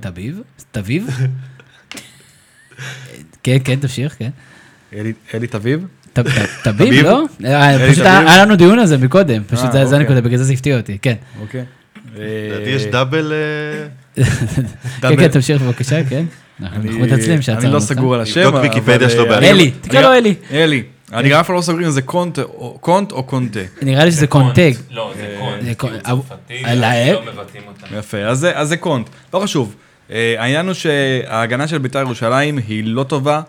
[0.00, 0.40] תביב?
[0.70, 1.08] תביב?
[3.42, 4.30] כן, כן, תמשיך, כן.
[5.34, 5.86] אלי תביב?
[6.62, 7.24] תביב, לא?
[7.44, 9.98] אה, פשוט היה לנו דיון על זה מקודם, פשוט אה, זה אוקיי.
[9.98, 11.14] הנקודה, בגלל זה זה הפתיע אותי, כן.
[11.40, 11.64] אוקיי.
[12.14, 13.32] לדעתי יש double...
[13.32, 14.24] אה,
[15.00, 16.24] כן, כן, תמשיך בבקשה, כן.
[16.62, 17.66] אנחנו מתעצלים שעצרנו.
[17.66, 18.40] אני לא סגור על השם.
[18.40, 19.50] נבדוק ויקיפדיה שלו בעלים.
[19.50, 20.34] אלי, תקרא לו אלי.
[20.52, 20.82] אלי.
[21.12, 22.38] אני גם אף פעם לא סוגרים אם זה קונט
[23.12, 23.60] או קונטה.
[23.82, 24.72] נראה לי שזה קונטה.
[24.90, 25.62] לא, זה קונט.
[25.62, 26.62] זה צרפתי,
[27.12, 27.86] לא מבטאים אותם.
[27.98, 29.08] יפה, אז זה קונט.
[29.34, 29.74] לא חשוב.
[30.10, 33.40] אה, העניין הוא שההגנה של בית"ר ירושלים היא לא טובה.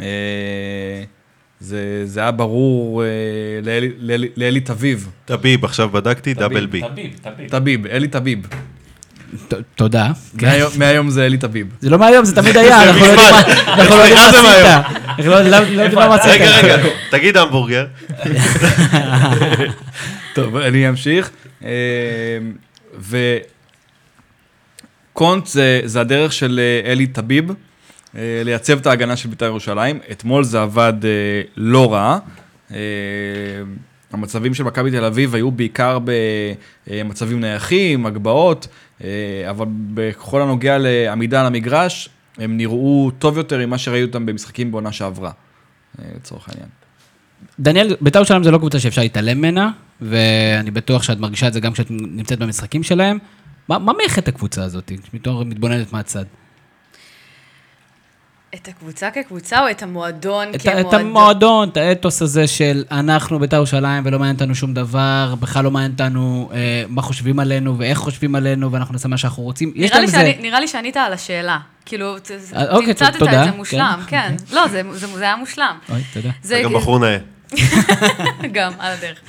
[0.00, 0.04] אה,
[1.60, 3.08] זה היה ברור אה,
[4.36, 5.10] לאלי תביב.
[5.24, 6.80] תביב, עכשיו בדקתי, דאבל בי.
[6.80, 7.48] תביב, תביב.
[7.48, 8.46] תביב, אלי תביב.
[9.74, 10.10] תודה.
[10.78, 11.66] מהיום זה אלי תביב.
[11.80, 13.38] זה לא מהיום, זה תמיד היה, אנחנו לא יודעים מה
[14.28, 14.66] עשית.
[15.18, 16.30] אנחנו לא יודעים מה עשית.
[16.30, 16.76] רגע, רגע,
[17.10, 17.86] תגיד המבורגר.
[20.34, 21.30] טוב, אני אמשיך.
[25.14, 27.50] קונט זה, זה הדרך של אה, אלי טביב
[28.16, 29.98] אה, לייצב את ההגנה של בית"ר ירושלים.
[30.10, 32.18] אתמול זה עבד אה, לא רע.
[34.14, 35.98] המצבים של מכבי תל אביב היו בעיקר
[36.86, 38.68] במצבים נייחים, הגבהות,
[39.50, 42.08] אבל בכל הנוגע לעמידה על המגרש,
[42.38, 45.30] הם נראו טוב יותר ממה שראינו אותם במשחקים בעונה שעברה,
[46.16, 46.68] לצורך העניין.
[47.60, 51.60] דניאל, בית"ר ירושלים זה לא קבוצה שאפשר להתעלם ממנה, ואני בטוח שאת מרגישה את זה
[51.60, 53.18] גם כשאת נמצאת במשחקים שלהם.
[53.68, 56.24] מה, מה מייחד את הקבוצה הזאת, מתור מתבוננת מהצד?
[58.54, 60.88] את הקבוצה כקבוצה או את המועדון את, כמועדון?
[60.88, 65.64] את המועדון, את האתוס הזה של אנחנו בית"ר ירושלים ולא מעניין אותנו שום דבר, בכלל
[65.64, 69.72] לא מעניין אותנו אה, מה חושבים עלינו ואיך חושבים עלינו ואנחנו נעשה מה שאנחנו רוצים.
[69.76, 70.42] נראה, לי, שאני, זה...
[70.42, 71.58] נראה לי שענית על השאלה.
[71.86, 72.16] כאילו,
[72.54, 74.34] אה, אוקיי, את זה מושלם, כן.
[74.48, 74.54] כן.
[74.54, 75.78] לא, זה, זה, זה היה מושלם.
[75.90, 76.30] אוי, תודה.
[76.42, 77.18] זה גם בחור נאה.
[78.52, 79.20] גם, על הדרך.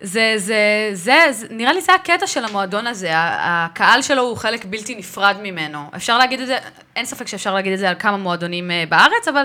[0.00, 4.64] זה, זה, זה, זה, נראה לי זה הקטע של המועדון הזה, הקהל שלו הוא חלק
[4.64, 5.90] בלתי נפרד ממנו.
[5.96, 6.58] אפשר להגיד את זה,
[6.96, 9.44] אין ספק שאפשר להגיד את זה על כמה מועדונים אה, בארץ, אבל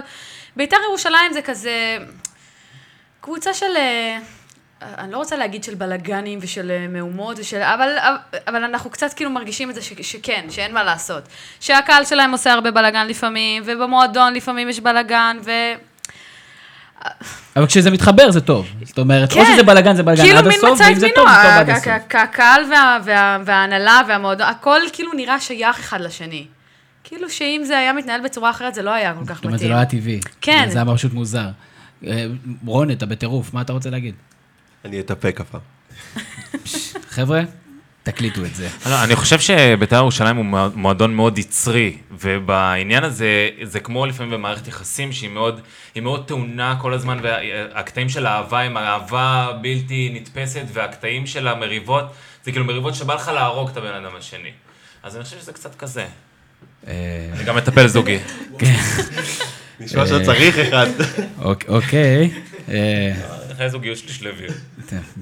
[0.55, 1.97] בית"ר ירושלים זה כזה
[3.21, 4.17] קבוצה של, אה,
[4.81, 7.97] אני לא רוצה להגיד של בלאגנים ושל אה, מהומות, ושל, אבל,
[8.47, 11.23] אבל אנחנו קצת כאילו מרגישים את זה ש, שכן, שאין מה לעשות.
[11.59, 15.51] שהקהל שלהם עושה הרבה בלאגן לפעמים, ובמועדון לפעמים יש בלאגן, ו...
[17.55, 18.67] אבל כשזה מתחבר זה טוב.
[18.83, 19.39] זאת אומרת, כן.
[19.39, 21.87] או שזה בלאגן זה בלאגן כאילו עד הסוף, ואם זה טוב זה טוב עד הסוף.
[22.13, 26.45] הקהל וה, וה, וההנהלה והמועדון, הכל כאילו נראה שייך אחד לשני.
[27.03, 29.35] כאילו שאם זה היה מתנהל בצורה אחרת, זה לא היה כל כך מתאים.
[29.35, 30.19] זאת אומרת, זה לא היה טבעי.
[30.41, 30.67] כן.
[30.69, 31.47] זה היה פשוט מוזר.
[32.07, 32.25] אה,
[32.65, 34.15] רון, אתה בטירוף, מה אתה רוצה להגיד?
[34.85, 35.61] אני אתאפק הפעם.
[37.15, 37.41] חבר'ה,
[38.03, 38.67] תקליטו את זה.
[38.85, 40.45] לא, אני חושב שבית"ר ירושלים הוא
[40.75, 45.61] מועדון מאוד יצרי, ובעניין הזה, זה כמו לפעמים במערכת יחסים שהיא מאוד,
[45.95, 52.03] מאוד טעונה כל הזמן, והקטעים של האהבה הם אהבה בלתי נתפסת, והקטעים של המריבות,
[52.45, 54.51] זה כאילו מריבות שבא לך להרוג את הבן אדם השני.
[55.03, 56.05] אז אני חושב שזה קצת כזה.
[56.87, 58.19] אה, אני גם מטפל זוגי.
[58.59, 58.79] כן.
[59.79, 60.87] נשמע שצריך אחד.
[61.67, 62.31] אוקיי.
[63.57, 64.49] חיי זוגיות שלי שלווים.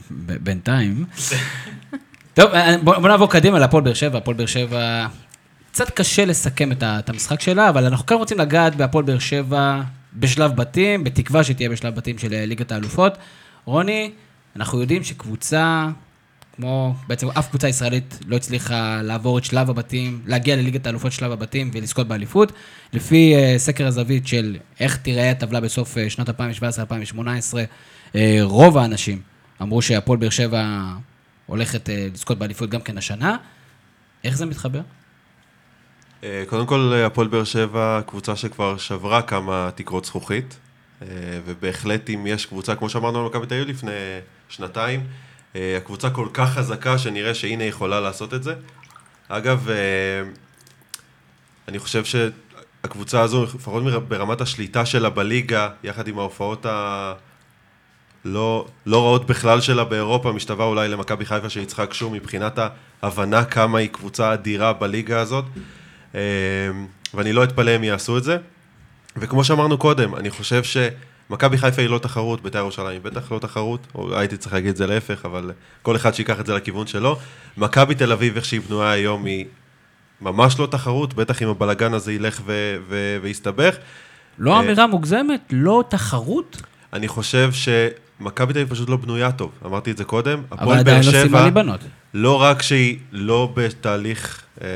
[0.10, 1.06] בינתיים.
[2.34, 4.18] טוב, אה, בוא, בוא נעבור קדימה להפועל באר שבע.
[4.18, 5.08] הפועל באר שבע,
[5.72, 9.82] קצת קשה לסכם את, את המשחק שלה, אבל אנחנו כאן רוצים לגעת בהפועל באר שבע
[10.14, 13.18] בשלב בתים, בתקווה שתהיה בשלב בתים של אה, ליגת האלופות.
[13.66, 14.12] רוני,
[14.56, 15.88] אנחנו יודעים שקבוצה,
[16.56, 21.32] כמו בעצם אף קבוצה ישראלית לא הצליחה לעבור את שלב הבתים, להגיע לליגת האלופות שלב
[21.32, 22.52] הבתים ולזכות באליפות.
[22.94, 26.34] לפי סקר הזווית של איך תיראה הטבלה בסוף שנת 2017-2018,
[28.14, 29.22] uh, רוב האנשים
[29.62, 30.84] אמרו שהפועל באר שבע
[31.52, 33.38] הולכת uh, לזכות באליפות גם כן השנה.
[34.24, 34.82] איך זה מתחבר?
[36.22, 40.60] Uh, קודם כל, הפועל באר שבע, קבוצה שכבר שברה כמה תקרות זכוכית,
[41.46, 43.92] ובהחלט אם יש קבוצה, כמו שאמרנו על מכבי תל אביב לפני
[44.50, 45.08] שנתיים,
[45.56, 48.54] הקבוצה כל כך חזקה שנראה שהנה יכולה לעשות את זה.
[49.28, 49.70] אגב,
[51.68, 57.14] אני חושב שהקבוצה הזו, לפחות ברמת השליטה שלה בליגה, יחד עם ההופעות ה...
[58.26, 62.60] לא, לא רעות בכלל שלה באירופה, משתווה אולי למכבי חיפה של יצחק שום מבחינת
[63.02, 65.46] ההבנה כמה היא קבוצה אדירה בליגה הזאת,
[66.16, 66.20] אמ,
[67.14, 68.38] ואני לא אתפלא אם יעשו את זה.
[69.18, 70.62] וכמו שאמרנו קודם, אני חושב
[71.30, 74.78] מכבי חיפה היא לא תחרות, בית"ר ירושלים בטח לא תחרות, או הייתי צריך להגיד את
[74.78, 75.52] זה להפך, אבל
[75.82, 77.18] כל אחד שיקח את זה לכיוון שלו.
[77.58, 79.46] מכבי תל אביב, איך שהיא בנויה היום, היא
[80.22, 83.76] ממש לא תחרות, בטח אם הבלגן הזה ילך ו- ו- ויסתבך.
[84.38, 86.62] לא אמירה מוגזמת, לא תחרות,
[86.94, 87.50] אני חושב
[88.22, 90.42] שמכבי תל אביב פשוט לא בנויה טוב, אמרתי את זה קודם.
[90.52, 91.80] אבל עדיין לא סיימה להיבנות.
[92.14, 94.68] לא רק שהיא לא בתהליך אה,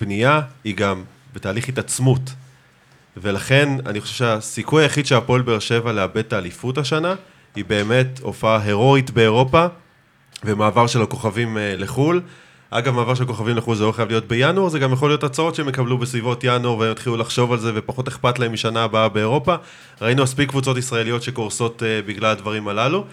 [0.00, 1.02] בנייה, היא גם
[1.34, 2.34] בתהליך התעצמות.
[3.16, 7.14] ולכן אני חושב שהסיכוי היחיד של הפועל באר שבע לאבד את האליפות השנה,
[7.56, 9.66] היא באמת הופעה הירואית באירופה,
[10.44, 12.22] ומעבר של הכוכבים אה, לחו"ל.
[12.74, 15.54] אגב, מעבר של כוכבים לחו"ל זה לא חייב להיות בינואר, זה גם יכול להיות הצעות
[15.54, 19.54] שהם יקבלו בסביבות ינואר והם יתחילו לחשוב על זה ופחות אכפת להם משנה הבאה באירופה.
[20.00, 23.04] ראינו מספיק קבוצות ישראליות שקורסות uh, בגלל הדברים הללו.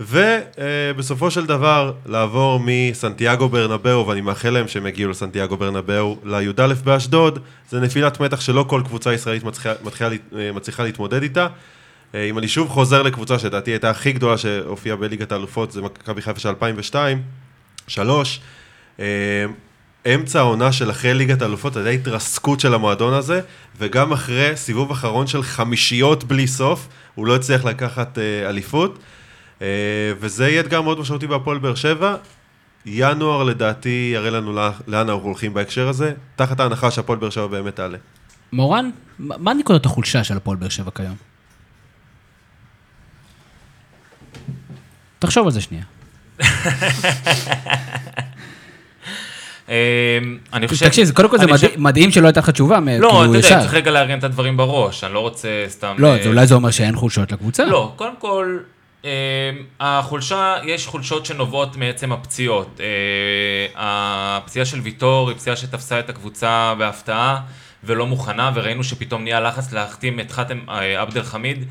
[0.00, 6.16] ובסופו אה, uh, של דבר, לעבור מסנטיאגו ברנבאו, ואני מאחל להם שהם יגיעו לסנטיאגו ברנבאו,
[6.24, 7.38] לי"א באשדוד,
[7.70, 9.72] זה נפילת מתח שלא כל קבוצה ישראלית מצליחה,
[10.38, 11.46] אה, מצליחה להתמודד איתה.
[12.12, 16.22] Uh, אם אני שוב חוזר לקבוצה שלדעתי הייתה הכי גדולה שהופיעה בליגת האלופות, זה מכבי
[16.22, 17.22] חיפה של 2002,
[17.88, 18.40] 2003,
[20.14, 23.40] אמצע העונה של אחרי ליגת האלופות, הייתה התרסקות של המועדון הזה,
[23.78, 28.98] וגם אחרי סיבוב אחרון של חמישיות בלי סוף, הוא לא הצליח לקחת אה, אליפות.
[29.62, 29.66] אה,
[30.20, 32.14] וזה יהיה אתגר מאוד משמעותי בהפועל באר שבע.
[32.86, 34.52] ינואר לדעתי יראה לנו
[34.86, 37.98] לאן אנחנו הולכים בהקשר הזה, תחת ההנחה שהפועל באר שבע באמת תעלה.
[38.52, 41.16] מורן, מה מה נקודות החולשה של הפועל באר שבע כיום?
[45.18, 45.84] תחשוב על זה שנייה.
[49.68, 49.74] אמ,
[50.52, 50.86] אני חושב...
[50.88, 51.46] תקשיב, קודם כל זה
[51.78, 53.60] מדהים- שלא הייתה לך תשובה, לא, כאילו אתה יודע, ישר.
[53.60, 55.94] צריך רגע לארגן את הדברים בראש, אני לא רוצה סתם...
[55.98, 57.64] לא, אה, אולי זה אומר שאין חולשות לקבוצה.
[57.64, 58.58] לא, קודם כל,
[59.04, 59.10] אה,
[59.80, 62.80] החולשה, יש חולשות שנובעות מעצם הפציעות.
[62.80, 62.86] אה,
[63.76, 67.40] הפציעה של ויטור היא פציעה שתפסה את הקבוצה בהפתעה
[67.84, 71.64] ולא מוכנה, וראינו שפתאום נהיה לחץ להחתים את חאתם אה, עבד אל חמיד,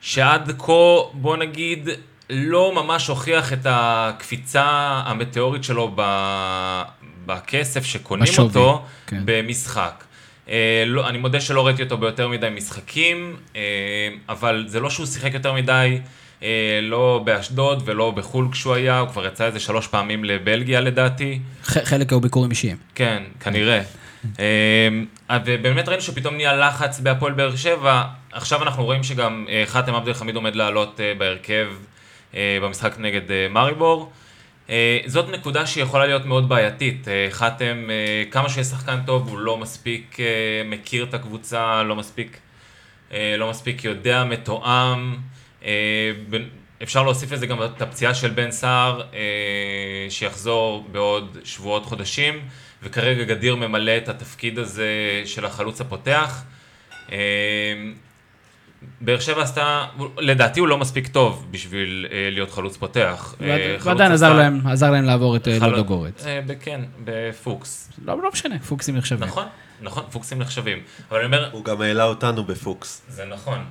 [0.00, 0.72] שעד כה,
[1.12, 1.88] בוא נגיד,
[2.30, 4.64] לא ממש הוכיח את הקפיצה
[5.04, 6.82] המטאורית שלו ב-
[7.26, 9.22] בכסף שקונים בשווי, אותו כן.
[9.24, 10.04] במשחק.
[10.48, 13.60] אה, לא, אני מודה שלא ראיתי אותו ביותר מדי משחקים, אה,
[14.28, 15.98] אבל זה לא שהוא שיחק יותר מדי,
[16.42, 16.48] אה,
[16.82, 21.38] לא באשדוד ולא בחו"ל כשהוא היה, הוא כבר יצא איזה שלוש פעמים לבלגיה לדעתי.
[21.64, 22.76] ח- חלק היו ביקורים אישיים.
[22.94, 23.80] כן, כנראה.
[24.40, 24.88] אה,
[25.44, 28.02] ובאמת ראינו שפתאום נהיה לחץ בהפועל באר שבע.
[28.32, 31.66] עכשיו אנחנו רואים שגם אה, חאתם עבד אל חמיד עומד לעלות אה, בהרכב
[32.34, 34.12] במשחק נגד אה, מאריבור.
[34.70, 37.08] אה, זאת נקודה שיכולה להיות מאוד בעייתית.
[37.08, 37.28] אה,
[37.90, 42.38] אה, כמה שהוא יהיה שחקן טוב, הוא לא מספיק אה, מכיר את הקבוצה, לא מספיק,
[43.12, 45.16] אה, לא מספיק יודע, מתואם.
[45.64, 45.70] אה,
[46.82, 52.40] אפשר להוסיף לזה גם את הפציעה של בן סער, אה, שיחזור בעוד שבועות, חודשים,
[52.82, 56.44] וכרגע גדיר ממלא את התפקיד הזה של החלוץ הפותח.
[59.00, 59.84] באר שבע עשתה,
[60.18, 63.34] לדעתי הוא לא מספיק טוב בשביל אה, להיות חלוץ פותח.
[63.42, 66.24] אה, ועדיין עזר להם, עזר להם לעבור את אה, חלוץ- לודו גורץ.
[66.46, 67.90] ב- כן, בפוקס.
[68.04, 69.20] לא לא משנה, פוקסים נחשבים.
[69.28, 69.44] נכון,
[69.82, 70.78] נכון, פוקסים נחשבים.
[71.10, 73.02] אבל אני אומר, הוא גם העלה אותנו בפוקס.
[73.08, 73.64] זה נכון.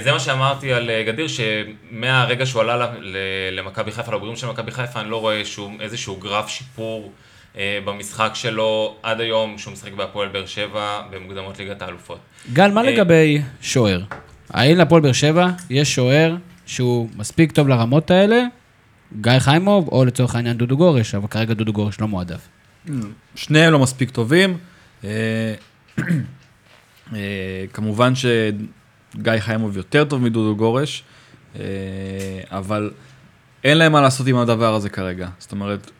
[0.00, 3.16] זה מה שאמרתי על גדיר, שמהרגע שהוא עלה ל- ל-
[3.58, 7.12] למכבי חיפה, לבוגרים של מכבי חיפה, אני לא רואה שום, איזשהו גרף שיפור
[7.58, 12.18] במשחק שלו עד היום, שהוא משחק בהפועל באר שבע במוקדמות ליגת האלופות.
[12.52, 14.00] גל, מה לגבי שוער?
[14.52, 16.36] האם להפועל באר שבע יש שוער
[16.66, 18.42] שהוא מספיק טוב לרמות האלה?
[19.20, 22.48] גיא חיימוב, או לצורך העניין דודו גורש, אבל כרגע דודו גורש לא מועדף.
[23.34, 24.56] שניהם לא מספיק טובים.
[25.04, 25.54] אה,
[27.14, 27.18] אה,
[27.72, 31.02] כמובן שגיא חיימוב יותר טוב מדודו גורש,
[31.56, 31.62] אה,
[32.50, 32.90] אבל
[33.64, 35.28] אין להם מה לעשות עם הדבר הזה כרגע.
[35.38, 35.90] זאת אומרת,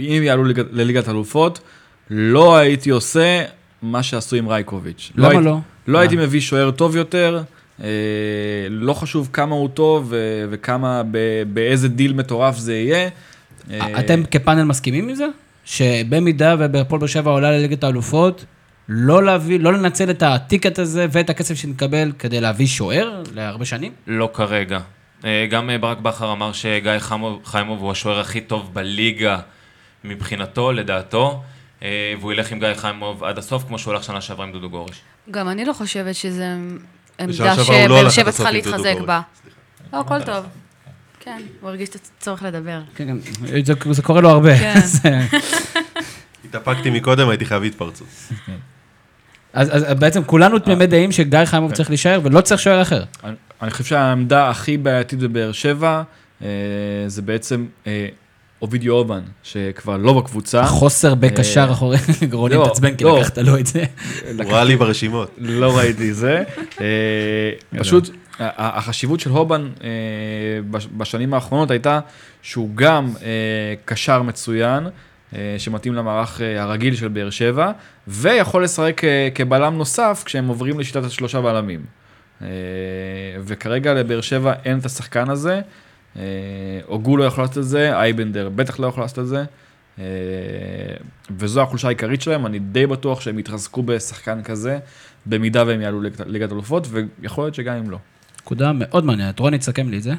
[0.00, 1.60] אם יעלו ליג- לליגת אלופות,
[2.10, 3.44] לא הייתי עושה
[3.82, 5.12] מה שעשו עם רייקוביץ'.
[5.16, 5.58] למה הייתי- לא?
[5.86, 7.42] לא הייתי מביא שוער טוב יותר,
[8.70, 11.02] לא חשוב כמה הוא טוב ו- וכמה,
[11.52, 13.08] באיזה דיל מטורף זה יהיה.
[13.70, 15.26] אה, אתם כפאנל מסכימים עם זה?
[15.64, 18.44] שבמידה ובהפועל באר שבע עולה לליגת האלופות,
[18.88, 23.92] לא להביא, לא לנצל את הטיקט הזה ואת הכסף שנקבל כדי להביא שוער להרבה שנים?
[24.06, 24.78] לא כרגע.
[25.24, 26.98] אה, גם אה, ברק בכר אמר שגיא
[27.44, 29.38] חיימוב, הוא השוער הכי טוב בליגה
[30.04, 31.42] מבחינתו, לדעתו,
[31.82, 34.70] אה, והוא ילך עם גיא חיימוב עד הסוף, כמו שהוא הלך שנה שעברה עם דודו
[34.70, 35.00] גורש.
[35.30, 36.58] גם אני לא חושבת בשנה
[37.18, 38.94] עמדה לא שבאר שבע צריכה להתחזק.
[39.06, 39.20] בה.
[39.92, 40.44] לא, הכל טוב.
[41.20, 42.80] כן, הוא הרגיש את הצורך לדבר.
[42.94, 43.08] כן,
[43.46, 44.58] כן, זה, זה קורה לו הרבה.
[44.58, 44.80] כן.
[46.44, 48.06] התאפקתי מקודם, הייתי חייב התפרצות.
[49.52, 53.04] אז, אז בעצם כולנו תמימי דעים שגיא חיימוב צריך להישאר ולא צריך שוער אחר.
[53.24, 56.02] אני, אני חושב שהעמדה הכי בעייתית בבאר שבע,
[56.42, 56.48] אה,
[57.06, 58.08] זה בעצם אה,
[58.62, 60.60] אובידיו אובן, שכבר לא בקבוצה.
[60.60, 61.96] החוסר בקשר אחורי,
[62.32, 63.18] רוני לא, מתעצבן כי לא.
[63.20, 63.84] לקחת לו את זה.
[64.44, 65.30] הוא ראה לי ברשימות.
[65.38, 66.42] לא ראיתי זה.
[66.80, 67.50] אה,
[67.80, 69.88] פשוט, החשיבות של הובן אה,
[70.70, 72.00] בש- בשנים האחרונות הייתה
[72.42, 73.28] שהוא גם אה,
[73.84, 74.86] קשר מצוין,
[75.36, 77.70] אה, שמתאים למערך אה, הרגיל של באר שבע,
[78.08, 81.80] ויכול לשחק אה, כבלם נוסף כשהם עוברים לשיטת השלושה בלמים.
[82.42, 82.46] אה,
[83.44, 85.60] וכרגע לבאר שבע אין את השחקן הזה,
[86.16, 86.22] אה,
[86.88, 89.44] אוגו לא יכול לעשות את זה, אייבנדר בטח לא יכול לעשות את זה.
[89.98, 90.04] אה,
[91.38, 94.78] וזו החולשה העיקרית שלהם, אני די בטוח שהם יתחזקו בשחקן כזה,
[95.26, 97.98] במידה והם יעלו ליגת- ליגת אלופות, ויכול להיות שגם אם לא.
[98.40, 99.38] נקודה מאוד מעניינת.
[99.38, 100.12] רוני, תסכם לי את זה.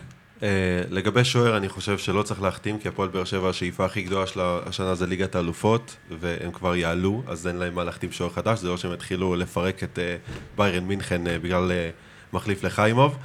[0.43, 0.47] אה,
[0.89, 4.59] לגבי שוער, אני חושב שלא צריך להחתים, כי הפועל באר שבע, השאיפה הכי גדולה שלה
[4.65, 8.67] השנה זה ליגת האלופות, והם כבר יעלו, אז אין להם מה להחתים שוער חדש, זה
[8.67, 10.15] לא שהם יתחילו לפרק את אה,
[10.57, 11.89] ביירן מינכן אה, בגלל אה,
[12.33, 13.17] מחליף לחיימוב.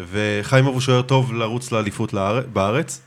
[0.00, 2.14] וחיימוב הוא שוער טוב לרוץ לאליפות
[2.52, 3.00] בארץ.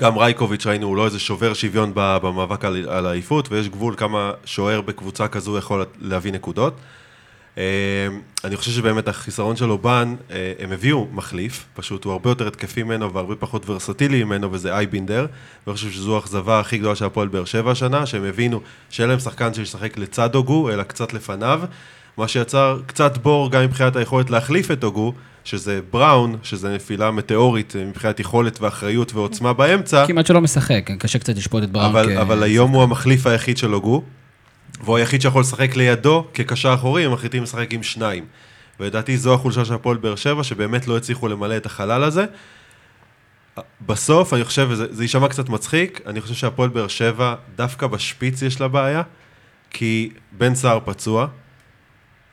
[0.00, 4.80] גם רייקוביץ' ראינו, הוא לא איזה שובר שוויון במאבק על האליפות, ויש גבול כמה שוער
[4.80, 6.74] בקבוצה כזו יכול להביא נקודות.
[7.58, 7.62] אה,
[8.44, 12.82] אני חושב שבאמת החיסרון של אובן, אה, הם הביאו מחליף, פשוט הוא הרבה יותר התקפי
[12.82, 15.26] ממנו והרבה פחות ורסטילי ממנו, וזה אייבינדר.
[15.66, 19.18] ואני חושב שזו האכזבה הכי גדולה של הפועל באר שבע השנה, שהם הבינו שאין להם
[19.18, 21.62] שחקן שישחק לצד אוגו, אלא קצת לפניו,
[22.16, 25.12] מה שיצר קצת בור גם מבחינת היכולת להחליף את אוגו,
[25.44, 30.06] שזה בראון, שזה נפילה מטאורית אה, מבחינת יכולת ואחריות ועוצמה באמצע.
[30.06, 31.90] כמעט שלא משחק, קשה קצת לשפוט את בראון.
[31.90, 34.02] אבל, כ- אבל היום הוא המחליף היחיד של הוגו,
[34.84, 38.24] והוא היחיד שיכול לשחק לידו כקשר אחורי, הם מחליטים לשחק עם שניים.
[38.80, 42.24] ולדעתי זו החולשה של הפועל באר שבע, שבאמת לא הצליחו למלא את החלל הזה.
[43.86, 48.42] בסוף, אני חושב, וזה זה יישמע קצת מצחיק, אני חושב שהפועל באר שבע, דווקא בשפיץ
[48.42, 49.02] יש לה בעיה,
[49.70, 51.26] כי בן סער פצוע,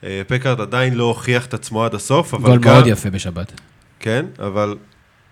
[0.04, 2.72] אה, פקארט עדיין לא הוכיח את עצמו עד הסוף, אבל גול כאן...
[2.72, 3.52] מאוד יפה בשבת.
[4.00, 4.76] כן, אבל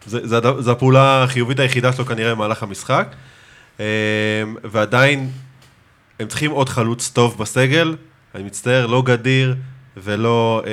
[0.07, 3.09] זה, זה, הד- זה הפעולה החיובית היחידה שלו כנראה במהלך המשחק.
[3.81, 3.85] אה,
[4.64, 5.31] ועדיין,
[6.21, 7.97] הם צריכים עוד חלוץ טוב בסגל.
[8.35, 9.57] אני מצטער, לא גדיר
[9.97, 10.71] ולא אה,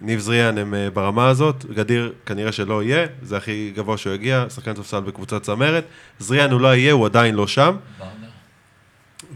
[0.00, 1.64] ניב זריאן הם ברמה הזאת.
[1.74, 5.84] גדיר כנראה שלא יהיה, זה הכי גבוה שהוא יגיע, שחקן ספסל בקבוצת צמרת.
[6.18, 7.76] זריאן אולי יהיה, הוא עדיין לא שם.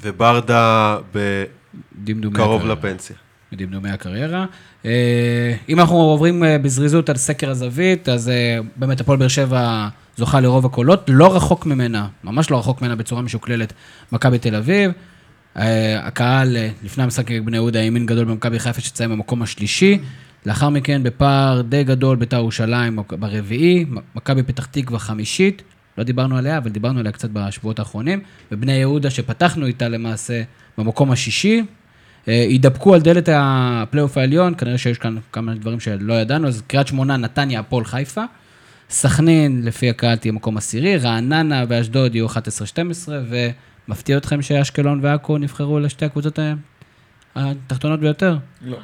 [0.01, 0.99] וברדה
[2.05, 2.66] בקרוב.
[2.66, 3.16] לפנסיה.
[3.55, 4.46] מדמדומי הקריירה.
[4.84, 9.88] אה, אם אנחנו עוברים אה, בזריזות על סקר הזווית, אז אה, באמת הפועל באר שבע
[10.16, 13.72] זוכה לרוב הקולות, לא רחוק ממנה, ממש לא רחוק ממנה בצורה משוקללת,
[14.12, 14.90] מכבי תל אביב.
[15.98, 19.98] הקהל לפני המשחק נגד בני יהודה האמין גדול במכבי חיפה שתסיים במקום השלישי.
[20.46, 23.84] לאחר מכן בפער די גדול בית"ר ירושלים ברביעי,
[24.14, 25.62] מכבי פתח תקווה חמישית,
[25.98, 28.20] לא דיברנו עליה, אבל דיברנו עליה קצת בשבועות האחרונים,
[28.52, 30.42] ובני יהודה שפתחנו איתה למעשה
[30.78, 31.62] במקום השישי,
[32.29, 36.87] אה, יידפקו על דלת הפלייאוף העליון, כנראה שיש כאן כמה דברים שלא ידענו, אז קריית
[36.87, 38.25] שמונה, נתניה, הפועל חיפה.
[38.91, 42.31] סכנין, לפי הקהל, תהיה מקום עשירי, רעננה ואשדוד יהיו 11-12,
[43.89, 46.39] ומפתיע אתכם שאשקלון ועכו נבחרו לשתי הקבוצות
[47.37, 48.37] התחתונות ביותר?
[48.62, 48.77] לא.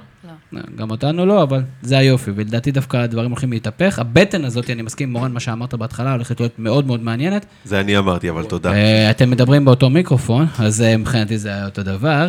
[0.77, 3.99] גם אותנו לא, אבל זה היופי, ולדעתי דווקא הדברים הולכים להתהפך.
[3.99, 7.47] הבטן הזאת, אני מסכים עם מורן, מה שאמרת בהתחלה, הולכת להיות מאוד מאוד מעניינת.
[7.65, 8.73] זה אני אמרתי, אבל תודה.
[8.73, 12.29] אה, אתם מדברים באותו מיקרופון, אז אה, מבחינתי זה היה אותו דבר.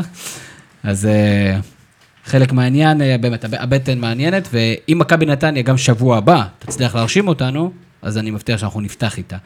[0.84, 1.60] אז אה,
[2.26, 7.28] חלק מהעניין, אה, באמת, הב- הבטן מעניינת, ואם מכבי נתניה גם שבוע הבא תצליח להרשים
[7.28, 7.72] אותנו,
[8.02, 9.38] אז אני מבטיח שאנחנו נפתח איתה.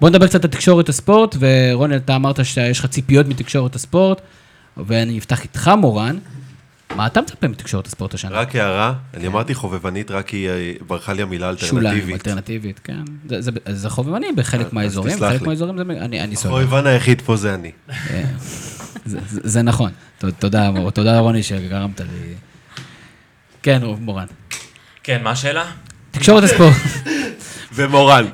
[0.00, 4.20] בואו נדבר קצת על תקשורת הספורט, ורונל, אתה אמרת שיש לך ציפיות מתקשורת הספורט,
[4.76, 6.18] ואני אפתח איתך, מורן.
[6.96, 8.30] מה אתה מצפה מתקשורת הספורט השנה?
[8.30, 12.14] רק הערה, אני אמרתי חובבנית, רק כי אה, ברחה לי המילה שוליים, אלטרנטיבית.
[12.14, 13.04] אלטרנטיבית, כן.
[13.28, 15.46] זה, זה, זה חובבני בחלק אז מהאזורים, בחלק לי.
[15.46, 15.82] מהאזורים זה...
[15.82, 16.54] אני, אני סולח.
[16.54, 17.70] החובבן היחיד פה זה אני.
[19.04, 19.90] זה, זה, זה נכון.
[20.38, 22.34] תודה, תודה רוני שגרמת לי.
[23.62, 24.26] כן, מורן.
[25.02, 25.64] כן, מה השאלה?
[26.10, 26.72] תקשורת הספורט.
[27.74, 28.26] ומורן.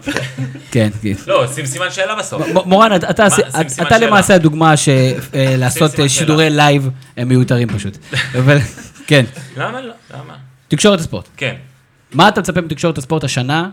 [0.71, 1.13] כן, כן.
[1.27, 2.43] לא, שים סימן שאלה בסוף.
[2.67, 3.99] מורן, אתה-.
[4.01, 7.99] למעשה הדוגמה שלעשות סימן שידורי לייב הם מיותרים פשוט.
[8.39, 8.59] אבל
[9.07, 9.25] כן,
[9.57, 9.93] למה לא?
[10.15, 10.35] למה?
[10.69, 11.29] תקשורת הספורט.
[11.37, 11.55] כן.
[12.13, 13.69] מה אתה מצפה מתקשורת הספורט השנה?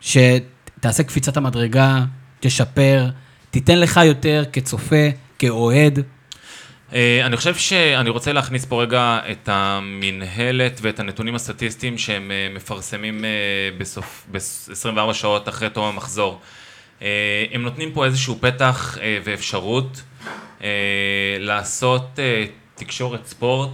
[0.00, 2.04] שתעשה קפיצת המדרגה,
[2.40, 3.06] תשפר,
[3.50, 5.06] תיתן לך יותר כצופה,
[5.38, 5.98] כאוהד.
[6.94, 12.48] אה, אני חושב שאני רוצה להכניס פה רגע את המינהלת ואת הנתונים הסטטיסטיים שהם אה,
[12.54, 13.30] מפרסמים אה,
[13.78, 16.40] בסוף, ב-24 שעות אחרי תום המחזור.
[17.52, 20.02] הם נותנים פה איזשהו פתח ואפשרות
[21.38, 22.18] לעשות
[22.74, 23.70] תקשורת ספורט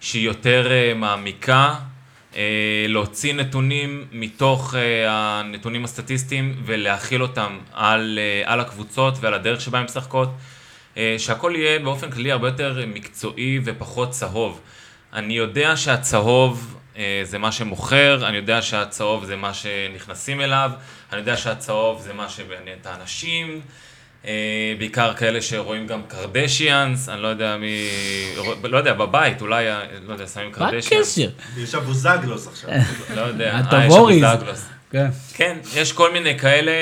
[0.00, 1.74] שהיא יותר מעמיקה,
[2.88, 4.74] להוציא נתונים מתוך
[5.08, 10.28] הנתונים הסטטיסטיים ולהכיל אותם על, על הקבוצות ועל הדרך שבה הן משחקות.
[10.96, 14.60] אה, שהכל יהיה באופן כללי הרבה יותר מקצועי ופחות צהוב.
[15.12, 20.70] אני יודע שהצהוב אה, זה מה שמוכר, אני יודע שהצהוב זה מה שנכנסים אליו,
[21.12, 23.60] אני יודע שהצהוב זה מה שמעניין את האנשים,
[24.26, 27.88] אה, בעיקר כאלה שרואים גם קרדשיאנס, אני לא יודע מי,
[28.64, 29.64] לא יודע, בבית, אולי,
[30.06, 31.18] לא יודע, שמים מה קרדשיאנס.
[31.18, 31.30] הקשר?
[31.62, 32.70] יש אבוזגלוס עכשיו.
[33.14, 34.24] לא יודע, אתה אה, יש ווריז.
[34.24, 34.66] אבוזגלוס.
[34.90, 35.08] כן.
[35.34, 36.72] כן, יש כל מיני כאלה.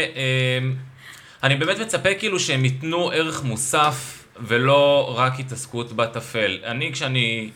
[1.42, 6.58] אני באמת מצפה כאילו שהם ייתנו ערך מוסף ולא רק התעסקות בטפל.
[6.64, 7.50] אני כשאני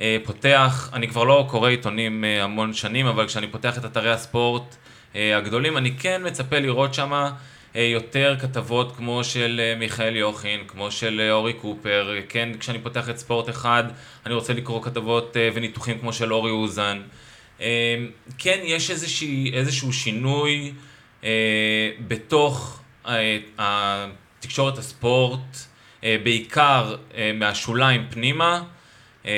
[0.00, 4.12] אה, פותח, אני כבר לא קורא עיתונים אה, המון שנים, אבל כשאני פותח את אתרי
[4.12, 4.76] הספורט
[5.16, 7.32] אה, הגדולים, אני כן מצפה לראות שמה
[7.76, 12.78] אה, יותר כתבות כמו של אה, מיכאל יוחין, כמו של אה, אורי קופר, כן, כשאני
[12.78, 13.84] פותח את ספורט אחד,
[14.26, 17.00] אני רוצה לקרוא כתבות אה, וניתוחים כמו של אורי אוזן.
[17.60, 17.96] אה,
[18.38, 20.72] כן, יש איזושהי, איזשהו שינוי
[21.24, 25.56] אה, בתוך התקשורת הספורט,
[26.04, 28.62] אה, בעיקר אה, מהשוליים פנימה,
[29.26, 29.32] אה,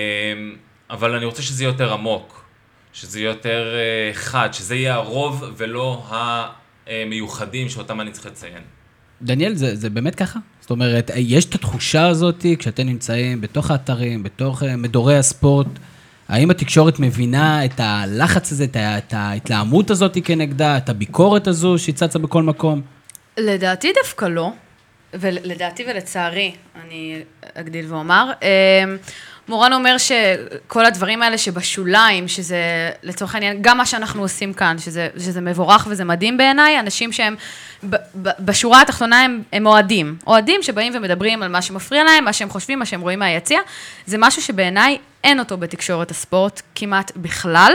[0.90, 2.44] אבל אני רוצה שזה יהיה יותר עמוק,
[2.92, 3.74] שזה יהיה יותר
[4.12, 6.06] חד, שזה יהיה הרוב ולא
[6.86, 8.62] המיוחדים שאותם אני צריך לציין.
[9.22, 10.38] דניאל, זה, זה באמת ככה?
[10.60, 15.66] זאת אומרת, יש את התחושה הזאת כשאתם נמצאים בתוך האתרים, בתוך מדורי הספורט,
[16.28, 22.18] האם התקשורת מבינה את הלחץ הזה, את ההתלהמות הזאת כנגדה, את הביקורת הזו שהיא צצה
[22.18, 22.82] בכל מקום?
[23.36, 24.50] לדעתי דווקא לא,
[25.14, 26.54] ולדעתי ולצערי,
[26.84, 27.22] אני
[27.54, 28.32] אגדיל ואומר.
[28.42, 28.96] אמ,
[29.48, 35.08] מורן אומר שכל הדברים האלה שבשוליים, שזה לצורך העניין, גם מה שאנחנו עושים כאן, שזה,
[35.18, 37.36] שזה מבורך וזה מדהים בעיניי, אנשים שהם
[37.90, 40.16] ב, ב, בשורה התחתונה הם, הם אוהדים.
[40.26, 43.60] אוהדים שבאים ומדברים על מה שמפריע להם, מה שהם חושבים, מה שהם רואים מהיציע,
[44.06, 47.72] זה משהו שבעיניי אין אותו בתקשורת הספורט כמעט בכלל.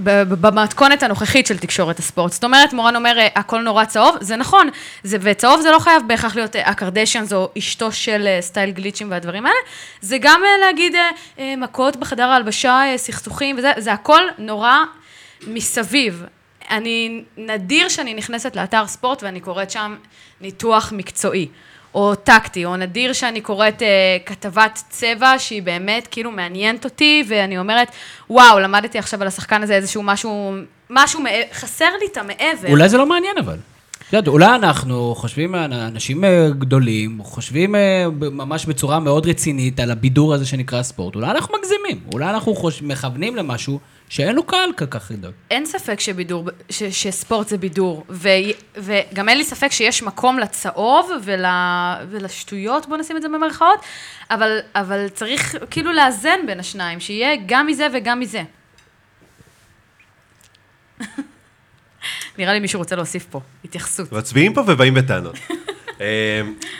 [0.00, 2.32] במתכונת הנוכחית של תקשורת הספורט.
[2.32, 4.68] זאת אומרת, מורן אומר, "אה, הכל נורא צהוב, זה נכון,
[5.02, 9.10] זה, וצהוב זה לא חייב בהכרח להיות אה, הקרדשיאנס או אשתו של אה, סטייל גליצ'ים
[9.10, 9.58] והדברים האלה,
[10.00, 10.94] זה גם להגיד
[11.56, 14.76] מכות בחדר ההלבשה, סכסוכים וזה, זה הכל נורא
[15.46, 16.24] מסביב.
[16.70, 19.96] אני, נדיר שאני נכנסת לאתר ספורט ואני קוראת שם
[20.40, 21.48] ניתוח מקצועי.
[21.94, 23.88] או טקטי, או נדיר שאני קוראת אה,
[24.26, 27.88] כתבת צבע שהיא באמת כאילו מעניינת אותי, ואני אומרת,
[28.30, 30.52] וואו, למדתי עכשיו על השחקן הזה איזשהו משהו,
[30.90, 32.68] משהו, מע- חסר לי את המעבר.
[32.70, 33.56] אולי זה לא מעניין אבל.
[34.08, 39.90] את יודעת, אולי אנחנו חושבים, אנשים אה, גדולים, חושבים אה, ממש בצורה מאוד רצינית על
[39.90, 41.14] הבידור הזה שנקרא ספורט.
[41.14, 42.82] אולי אנחנו מגזימים, אולי אנחנו חוש...
[42.82, 45.32] מכוונים למשהו שאין לו קהל כל כך גדול.
[45.50, 48.28] אין ספק שבידור, ש, שספורט זה בידור, ו,
[48.76, 51.44] וגם אין לי ספק שיש מקום לצהוב ול,
[52.10, 53.80] ולשטויות, בוא נשים את זה במרכאות,
[54.30, 58.42] אבל, אבל צריך כאילו לאזן בין השניים, שיהיה גם מזה וגם מזה.
[62.38, 64.12] נראה לי מישהו רוצה להוסיף פה, התייחסות.
[64.12, 65.36] מצביעים פה ובאים בטענות.
[66.00, 66.04] אמ,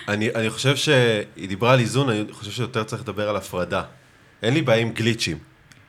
[0.08, 3.82] אני, אני חושב שהיא דיברה על איזון, אני חושב שיותר צריך לדבר על הפרדה.
[4.42, 5.38] אין לי בעיה עם גליצ'ים.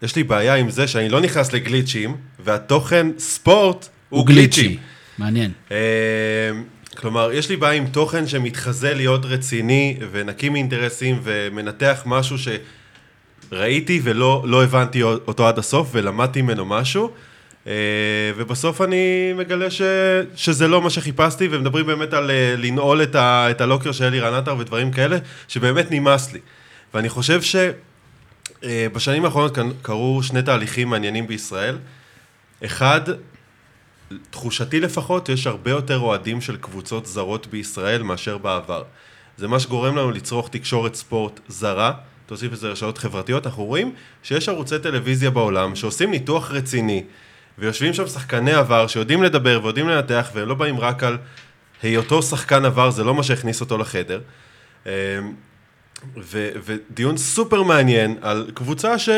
[0.02, 4.78] יש לי בעיה עם זה שאני לא נכנס לגליצ'ים, והתוכן ספורט הוא גליצ'ים.
[5.18, 5.52] מעניין.
[5.72, 5.76] אמ,
[6.98, 12.36] כלומר, יש לי בעיה עם תוכן שמתחזה להיות רציני ונקי מאינטרסים ומנתח משהו
[13.52, 17.12] שראיתי ולא לא הבנתי אותו עד הסוף ולמדתי ממנו משהו.
[17.68, 17.74] אה,
[18.38, 19.82] ובסוף אני מגלה ש,
[20.36, 24.34] שזה לא מה שחיפשתי, ומדברים באמת על אה, לנעול את, ה, את הלוקר של אלירן
[24.34, 26.40] עטר ודברים כאלה, שבאמת נמאס לי.
[26.94, 27.42] ואני חושב
[28.62, 31.78] שבשנים האחרונות כאן קרו שני תהליכים מעניינים בישראל.
[32.66, 33.02] אחד,
[34.30, 38.84] תחושתי לפחות, יש הרבה יותר אוהדים של קבוצות זרות בישראל מאשר בעבר.
[39.38, 41.94] זה מה שגורם לנו לצרוך תקשורת ספורט זרה,
[42.26, 43.94] תוסיף לזה רשתות חברתיות, אנחנו רואים
[44.24, 47.04] שיש ערוצי טלוויזיה בעולם שעושים ניתוח רציני,
[47.58, 51.18] ויושבים שם שחקני עבר שיודעים לדבר ויודעים לנתח, והם לא באים רק על
[51.84, 54.22] היותו שחקן עבר, זה לא מה שהכניס אותו לחדר.
[56.18, 59.10] ו- ודיון סופר מעניין על קבוצה ש...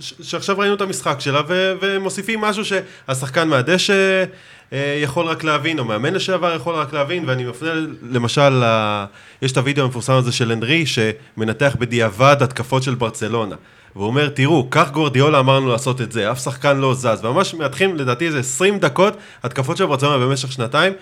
[0.00, 4.24] ש- שעכשיו ראינו את המשחק שלה ו- ומוסיפים משהו שהשחקן מהדשא
[4.72, 7.70] אה, יכול רק להבין, או מאמן לשעבר יכול רק להבין, ואני מפנה
[8.10, 9.04] למשל, ל-
[9.42, 13.56] יש את הוידאו המפורסם הזה של הנרי, שמנתח בדיעבד התקפות של ברצלונה.
[13.96, 17.54] והוא אומר, תראו, כך גורדיאולה אמר לנו לעשות את זה, אף שחקן לא זז, וממש
[17.54, 20.92] מנתחים לדעתי איזה 20 דקות התקפות של ברצלונה במשך שנתיים,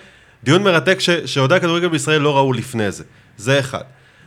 [0.43, 3.03] דיון מרתק ש- שאוהדי הכדורגל בישראל לא ראו לפני זה,
[3.37, 3.81] זה אחד.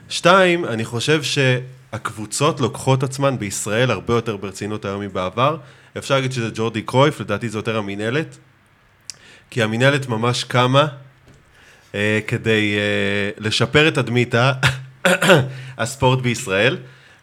[0.08, 5.56] שתיים, אני חושב שהקבוצות לוקחות עצמן בישראל הרבה יותר ברצינות היום מבעבר.
[5.98, 8.36] אפשר להגיד שזה ג'ורדי קרויף, לדעתי זה יותר המינהלת.
[9.50, 10.86] כי המינהלת ממש קמה
[11.94, 14.34] אה, כדי אה, לשפר את תדמית
[15.78, 16.76] הספורט בישראל.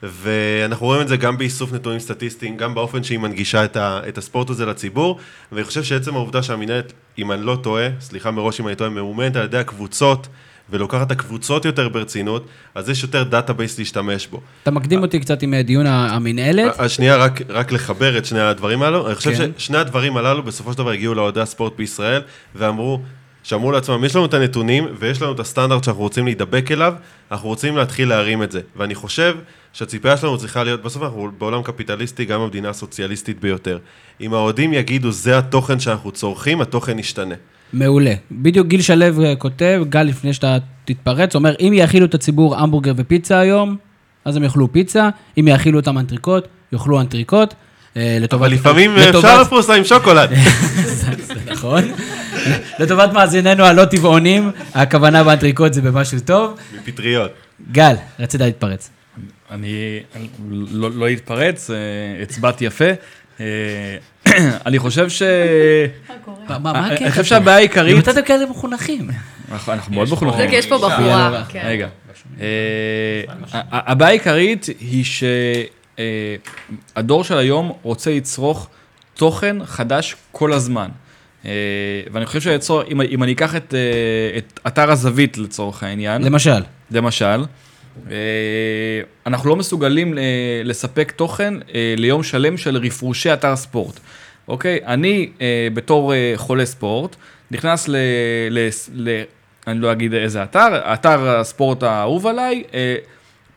[0.03, 4.17] ואנחנו רואים את זה גם באיסוף נתונים סטטיסטיים, גם באופן שהיא מנגישה את, ה, את
[4.17, 5.19] הספורט הזה לציבור,
[5.51, 9.35] ואני חושב שעצם העובדה שהמינהלת, אם אני לא טועה, סליחה מראש אם אני טועה, ממומנת
[9.35, 10.27] על ידי הקבוצות,
[10.71, 14.41] ולוקחת את הקבוצות יותר ברצינות, אז יש יותר database להשתמש בו.
[14.63, 16.79] אתה מקדים אותי קצת עם אה, דיון המינהלת.
[16.79, 19.07] אז שנייה, רק, רק לחבר את שני הדברים הללו.
[19.07, 19.51] אני חושב כן.
[19.57, 22.21] ששני הדברים הללו בסופו של דבר הגיעו לאוהדי הספורט בישראל,
[22.55, 23.01] ואמרו,
[23.43, 26.93] שאמרו לעצמם, יש לנו את הנתונים ויש לנו את הסטנדרט שאנחנו רוצים להידבק אליו,
[27.31, 28.61] אנחנו רוצים להתחיל להרים את זה.
[28.75, 29.37] ואני חושב
[29.73, 33.79] שהציפייה שלנו צריכה להיות, בסוף אנחנו בעולם קפיטליסטי, גם המדינה הסוציאליסטית ביותר.
[34.21, 37.35] אם האוהדים יגידו, זה התוכן שאנחנו צורכים, התוכן ישתנה.
[37.73, 38.13] מעולה.
[38.31, 39.05] בדיוק גיל שלו
[39.39, 43.77] כותב, גל, לפני שאתה תתפרץ, אומר, אם יאכילו את הציבור המבורגר ופיצה היום,
[44.25, 47.53] אז הם יאכלו פיצה, אם יאכילו אותם אנטריקוט, יאכלו אנטריקוט.
[47.97, 48.41] אה, לטובת...
[48.41, 50.29] אבל לפעמים אפשר פרוסה עם שוקולד.
[50.83, 51.07] זה
[51.45, 51.83] נכון.
[52.79, 56.57] לטובת מאזיננו הלא טבעונים, הכוונה באנטריקוט זה במשהו טוב.
[56.75, 57.31] מפטריות.
[57.71, 58.89] גל, רצית להתפרץ.
[59.51, 59.99] אני
[60.71, 61.75] לא, לא אתפרץ, אה,
[62.23, 62.85] הצבעתי יפה.
[63.41, 63.97] אה,
[64.65, 65.21] אני חושב ש...
[66.47, 67.09] מה מה- מה אני הקטע?
[67.09, 67.95] חושב שהבעיה העיקרית...
[67.95, 69.09] ממתי אתם כאלה מחונכים?
[69.51, 70.49] אנחנו אנחנו מאוד מחונכים.
[70.53, 71.43] יש פה בחורה.
[71.49, 71.61] כן.
[71.65, 71.87] רגע.
[72.41, 73.23] אה,
[73.71, 75.03] הבעיה העיקרית היא
[76.95, 78.67] שהדור של היום רוצה לצרוך
[79.15, 80.89] תוכן חדש כל הזמן.
[81.45, 81.51] אה,
[82.11, 83.79] ואני חושב שלצורך, אם- אם אני אקח את אה,
[84.37, 86.61] את אתר הזווית לצורך העניין, למשל.
[86.91, 87.37] למשל, אה,
[89.25, 90.23] אנחנו לא מסוגלים אה,
[90.63, 93.99] לספק תוכן אה, ליום שלם של רפרושי אתר ספורט.
[94.47, 94.79] אוקיי?
[94.85, 97.15] אני אה, בתור אה, חולה ספורט,
[97.51, 97.95] נכנס ל,
[98.49, 99.21] ל, ל...
[99.67, 102.95] אני לא אגיד איזה אתר, אתר הספורט האהוב עליי, אה,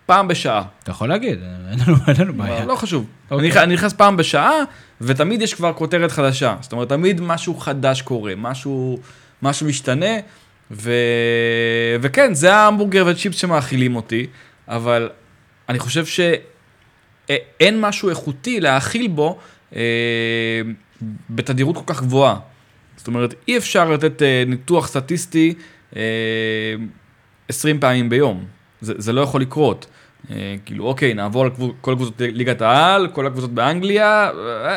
[0.07, 0.63] פעם בשעה.
[0.83, 1.39] אתה יכול להגיד,
[1.71, 2.65] אין לנו- אין לנו בעיה.
[2.65, 3.07] לא חשוב.
[3.31, 3.49] אוקיי.
[3.49, 4.53] אני נכ- אני נכנס פעם בשעה,
[5.01, 6.57] ותמיד יש כבר כותרת חדשה.
[6.61, 8.99] זאת אומרת, תמיד משהו חדש קורה, משהו,
[9.43, 10.15] משהו משתנה,
[10.71, 10.93] ו...
[12.01, 14.27] וכן, זה ההמבורגר וצ'יפס שמאכילים אותי,
[14.69, 15.11] אבל
[15.69, 19.39] אני חושב שאין משהו איכותי להאכיל בו
[19.77, 19.81] אה,
[21.31, 22.37] בתדירות כל כך גבוהה.
[22.97, 25.55] זאת אומרת, אי אפשר לתת אה, ניתוח סטטיסטי
[25.97, 26.03] אה,
[27.49, 28.45] 20 פעמים ביום.
[28.81, 29.87] זה, זה לא יכול לקרות.
[30.31, 31.51] אה, כאילו, אוקיי, נעבור על
[31.81, 34.31] כל הקבוצות ליגת העל, כל הקבוצות באנגליה,
[34.65, 34.77] אה,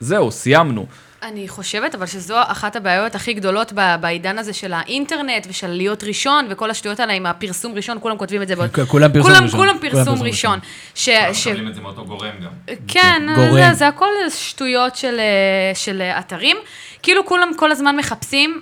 [0.00, 0.86] זהו, סיימנו.
[1.24, 6.04] אני חושבת אבל שזו אחת הבעיות הכי גדולות ב- בעידן הזה של האינטרנט ושל להיות
[6.04, 8.56] ראשון וכל השטויות האלה עם הפרסום ראשון, כולם כותבים את זה.
[8.56, 9.60] בעוד- כולם פרסום כולם- ראשון.
[9.60, 10.58] כולם כולם פרסום ראשון.
[10.94, 12.74] ש- ש- מקבלים את זה מאותו גורם גם.
[12.88, 13.52] כן, גורם.
[13.52, 16.56] זה, זה הכל שטויות של, אה, של אה, אתרים.
[17.02, 18.60] כאילו כולם כל הזמן מחפשים,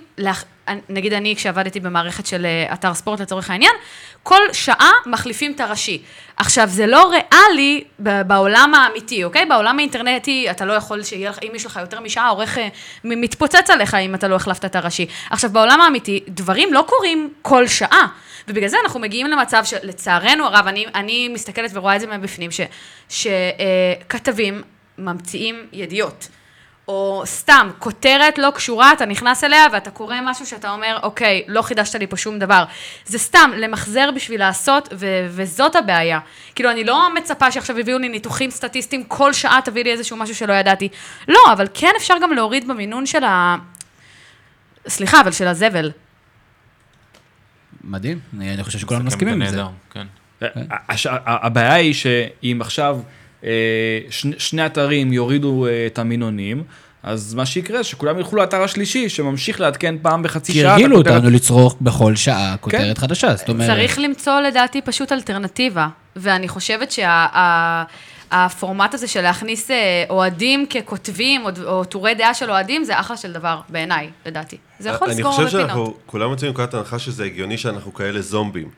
[0.89, 3.71] נגיד אני כשעבדתי במערכת של אה, אתר ספורט לצורך העניין,
[4.23, 6.01] כל שעה מחליפים את הראשי.
[6.37, 9.45] עכשיו, זה לא ריאלי בעולם האמיתי, אוקיי?
[9.45, 12.67] בעולם האינטרנטי אתה לא יכול שיהיה לך, אם יש לך יותר משעה, העורך אה,
[13.03, 15.05] מתפוצץ עליך אם אתה לא החלפת את הראשי.
[15.29, 18.07] עכשיו, בעולם האמיתי, דברים לא קורים כל שעה.
[18.47, 22.49] ובגלל זה אנחנו מגיעים למצב שלצערנו הרב, אני, אני מסתכלת ורואה את זה מבפנים,
[23.09, 24.61] שכתבים
[24.97, 26.27] ממציאים ידיעות.
[26.87, 31.61] או סתם, כותרת לא קשורה, אתה נכנס אליה ואתה קורא משהו שאתה אומר, אוקיי, לא
[31.61, 32.63] חידשת לי פה שום דבר.
[33.05, 36.19] זה סתם, למחזר בשביל לעשות, ו- וזאת הבעיה.
[36.55, 40.35] כאילו, אני לא מצפה שעכשיו יביאו לי ניתוחים סטטיסטיים, כל שעה תביא לי איזשהו משהו
[40.35, 40.89] שלא ידעתי.
[41.27, 43.55] לא, אבל כן אפשר גם להוריד במינון של ה...
[44.87, 45.91] סליחה, אבל של הזבל.
[47.83, 49.61] מדהים, אני אני חושב שכולנו מסכם מסכימים עם זה.
[49.91, 50.07] כן.
[51.25, 52.99] הבעיה היא שאם עכשיו
[54.09, 56.63] שני- שני אתרים יורידו אה, את המינונים,
[57.03, 60.61] אז מה שיקרה זה שכולם ילכו לאתר השלישי, שממשיך לעדכן פעם בחצי שעה.
[60.65, 61.15] את הרגילו הכותרת.
[61.15, 63.69] אותנו לצרוך בכל שעה כותרת חדשה, זאת אומרת...
[63.69, 66.91] צריך למצוא לדעתי פשוט אלטרנטיבה, ואני חושבת
[68.31, 69.75] שהפורמט הזה של להכניס אה,
[70.09, 74.57] אוהדים ככותבים, או- או טורי דעה של אוהדים, זה אחלה של דבר, בעיניי, לדעתי.
[74.79, 75.67] זה יכול אני לסגור חושב הרבה פינות.
[75.69, 78.69] שאנחנו, כולם יוצאים מנקודת הנחה שזה הגיוני שאנחנו כאלה זומבים.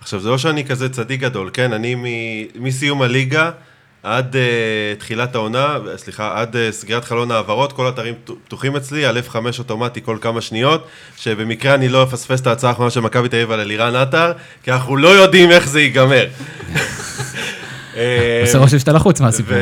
[0.00, 1.72] עכשיו, זה לא שאני כזה צדיק גדול, כן?
[1.72, 2.04] אני מ-
[2.64, 3.50] מסיום הליגה
[4.04, 9.06] עד uh, תחילת העונה, סליחה, עד uh, סגירת חלון העברות, כל האתרים פתו- פתוחים אצלי,
[9.06, 10.86] על F5 אוטומטי כל כמה שניות,
[11.16, 14.32] שבמקרה אני לא אפספס את ההצעה האחרונה של מכבי תל אביב על אלירן עטר,
[14.62, 16.26] כי אנחנו לא יודעים איך זה ייגמר.
[17.96, 19.56] אה, עושה רושם שאתה לחוץ מהסיפור.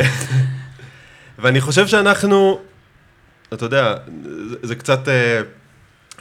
[1.38, 2.58] ואני חושב שאנחנו,
[3.52, 3.94] אתה יודע,
[4.48, 5.08] זה, זה קצת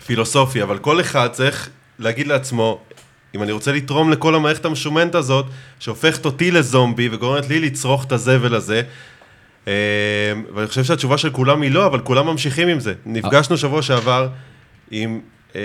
[0.06, 1.70] פילוסופי, אבל כל אחד צריך
[2.00, 2.82] להגיד לעצמו,
[3.36, 5.46] אם אני רוצה לתרום לכל המערכת המשומנת הזאת,
[5.80, 8.82] שהופכת אותי לזומבי וגורמת לי לצרוך את הזבל הזה,
[9.68, 9.74] אה,
[10.56, 12.94] ואני חושב שהתשובה של כולם היא לא, אבל כולם ממשיכים עם זה.
[13.06, 14.28] נפגשנו שבוע שעבר
[14.92, 15.20] עם
[15.56, 15.62] אה,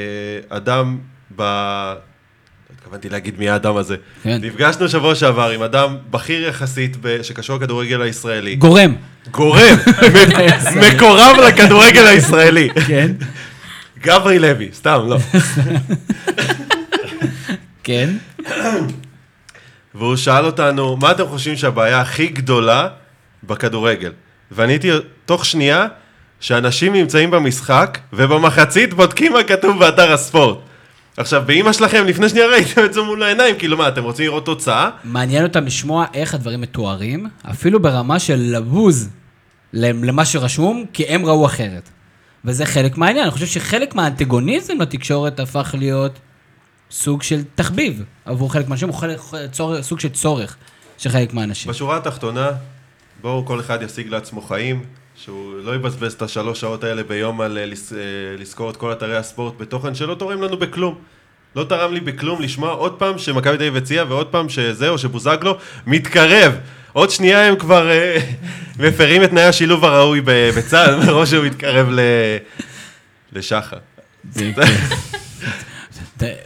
[0.49, 0.99] אדם
[1.37, 1.43] ב...
[1.43, 3.97] לא התכוונתי להגיד מי האדם הזה.
[4.23, 4.39] כן.
[4.43, 8.57] נפגשנו שבוע שעבר עם אדם בכיר יחסית ב- שקשור לכדורגל הישראלי.
[8.57, 8.95] גורם.
[9.31, 9.77] גורם,
[10.95, 12.69] מקורב לכדורגל הישראלי.
[12.87, 13.13] כן.
[14.03, 15.19] גברי לוי, סתם, לא.
[17.87, 18.11] כן.
[19.95, 22.89] והוא שאל אותנו, מה אתם חושבים שהבעיה הכי גדולה
[23.45, 24.13] בכדורגל?
[24.51, 24.91] ועניתי
[25.25, 25.87] תוך שנייה,
[26.41, 30.59] שאנשים נמצאים במשחק, ובמחצית בודקים מה כתוב באתר הספורט.
[31.17, 34.47] עכשיו, באימא שלכם, לפני שנייה ראיתם את זה מול העיניים, כאילו מה, אתם רוצים לראות
[34.47, 34.91] תוצאה?
[35.05, 39.09] מעניין אותם לשמוע איך הדברים מתוארים, אפילו ברמה של לבוז
[39.73, 41.89] למ- למה שרשום, כי הם ראו אחרת.
[42.45, 43.23] וזה חלק מהעניין.
[43.25, 46.19] אני חושב שחלק מהאנטגוניזם לתקשורת הפך להיות
[46.91, 49.21] סוג של תחביב עבור חלק מהאנשים, הוא חלק,
[49.53, 50.57] צור, סוג של צורך
[50.99, 51.71] של חלק מהאנשים.
[51.73, 52.51] בשורה התחתונה,
[53.21, 54.83] בואו כל אחד ישיג לעצמו חיים,
[55.17, 57.99] שהוא לא יבזבז את השלוש שעות האלה ביום על אה, לס- אה,
[58.39, 60.95] לזכור את כל אתרי הספורט בתוכן שלא תורם לנו בכלום.
[61.57, 64.99] לא תרם לי בכלום לשמוע עוד פעם שמכבי תל אביב הציעה ועוד פעם שזה או
[64.99, 65.57] שבוזגלו
[65.87, 66.53] מתקרב.
[66.93, 68.19] עוד שנייה הם כבר אה,
[68.89, 71.89] מפרים את תנאי השילוב הראוי בצה"ל, מראש שהוא מתקרב.
[73.33, 73.77] לשחר.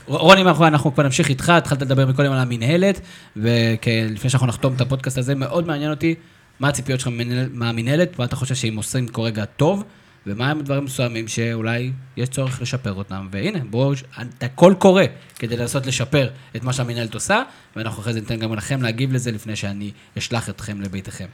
[0.07, 3.01] רוני, אנחנו- אנחנו כבר נמשיך איתך, התחלת לדבר מקודם על המינהלת,
[3.37, 6.15] ולפני שאנחנו נחתום את הפודקאסט הזה, מאוד מעניין אותי
[6.61, 7.13] מה הציפיות שלך
[7.53, 9.85] מהמינהלת, מה אתה חושב שהם עושים כרגע טוב,
[10.27, 13.29] ומה הם דברים מסוימים שאולי יש צורך לשפר אותם.
[13.31, 13.93] והנה, בואו,
[14.39, 15.03] אתה קול קורא
[15.39, 17.43] כדי לנסות לשפר את מה שהמינהלת עושה,
[17.77, 21.27] ואנחנו אחרי זה ניתן גם לכם להגיב לזה לפני שאני אשלח אתכם לביתכם.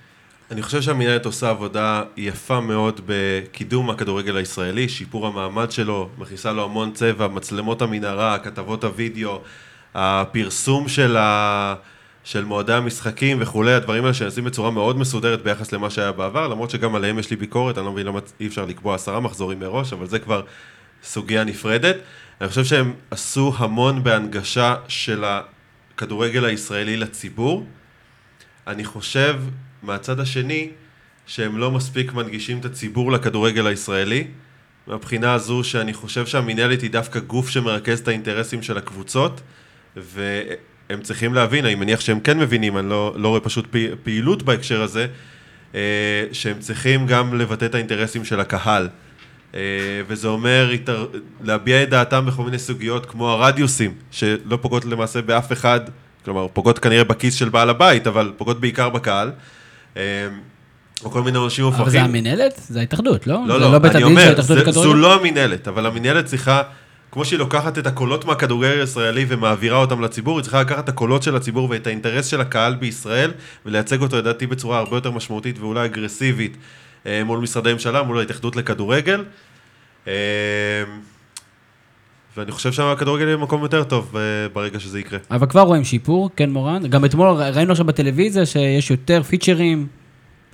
[0.51, 6.65] אני חושב שהמינהלת עושה עבודה יפה מאוד בקידום הכדורגל הישראלי, שיפור המעמד שלו, מכניסה לו
[6.65, 9.41] המון צבע, מצלמות המנהרה, כתבות הוידאו,
[9.95, 11.75] הפרסום של, ה...
[12.25, 16.71] של מועדי המשחקים וכולי, הדברים האלה שנעשים בצורה מאוד מסודרת ביחס למה שהיה בעבר, למרות
[16.71, 19.93] שגם עליהם יש לי ביקורת, אני לא מבין למה אי אפשר לקבוע עשרה מחזורים מראש,
[19.93, 20.43] אבל זה כבר
[21.03, 21.97] סוגיה נפרדת.
[22.41, 27.67] אני חושב שהם עשו המון בהנגשה של הכדורגל הישראלי לציבור.
[28.67, 29.37] אני חושב,
[29.87, 30.69] מהצד השני,
[31.27, 34.27] שהם לא מספיק מנגישים את הציבור לכדורגל הישראלי.
[34.87, 39.41] מהבחינה הזו שאני חושב שהמינהלת היא דווקא גוף שמרכז את האינטרסים של הקבוצות,
[39.97, 44.83] והם צריכים להבין, אני מניח שהם כן מבינים, אני לא, לא רואה פשוט פעילות בהקשר
[44.83, 45.07] הזה,
[45.75, 45.81] אה,
[46.33, 48.89] שהם צריכים גם לבטא את האינטרסים של הקהל.
[49.55, 49.61] אה,
[50.07, 50.71] וזה אומר.
[51.43, 55.81] להביע את דעתם בכל מיני סוגיות כמו הרדיוסים, שלא פוגעות למעשה באף אחד,
[56.25, 59.31] כלומר פוגעות כנראה בכיס של בעל הבית, אבל פוגעות בעיקר בקהל.
[59.97, 60.03] אה,
[61.05, 61.83] או כל מיני אנשים מופרכים.
[61.83, 62.61] אבל זה המינהלת?
[62.69, 63.41] זה ההתאחדות, לא?
[63.47, 64.41] לא, לא, בית אני אומר?
[64.71, 66.63] זו לא המינהלת, אבל המינהלת צריכה,
[67.13, 71.23] כמו שהיא לוקחת את הקולות מהכדורגל הישראלי ומעבירה אותם לציבור, היא צריכה לקחת את הקולות
[71.23, 73.33] של הציבור ואת האינטרס של הקהל בישראל,
[73.67, 76.57] ולייצג אותו לדעתי בצורה הרבה יותר משמעותית ואולי אגרסיבית
[77.07, 79.25] אה, מול משרדי ממשלה, מול ההתאחדות לכדורגל.
[82.37, 84.21] ואני חושב שהכדורגל יהיה במקום יותר טוב אה,
[84.53, 85.19] ברגע שזה יקרה.
[85.31, 86.87] אבל כבר רואים שיפור, כן מורן.
[86.87, 89.87] גם אתמול ראינו עכשיו בטלוויזיה שיש יותר פיצ'רים,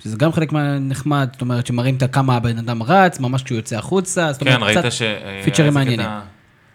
[0.03, 4.33] שזה גם חלק מהנחמד, זאת אומרת שמראים כמה הבן אדם רץ, ממש כשהוא יוצא החוצה,
[4.33, 5.01] זאת אומרת, כן, קצת- ש...
[5.01, 6.05] אה, פיצ'רים מעניינים.
[6.05, 6.19] קטע-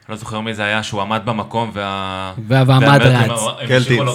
[0.08, 2.32] לא זוכר מי זה היה, שהוא עמד במקום וה...
[2.48, 3.40] והמד והאמריקאים רץ.
[3.68, 4.10] קלטינס.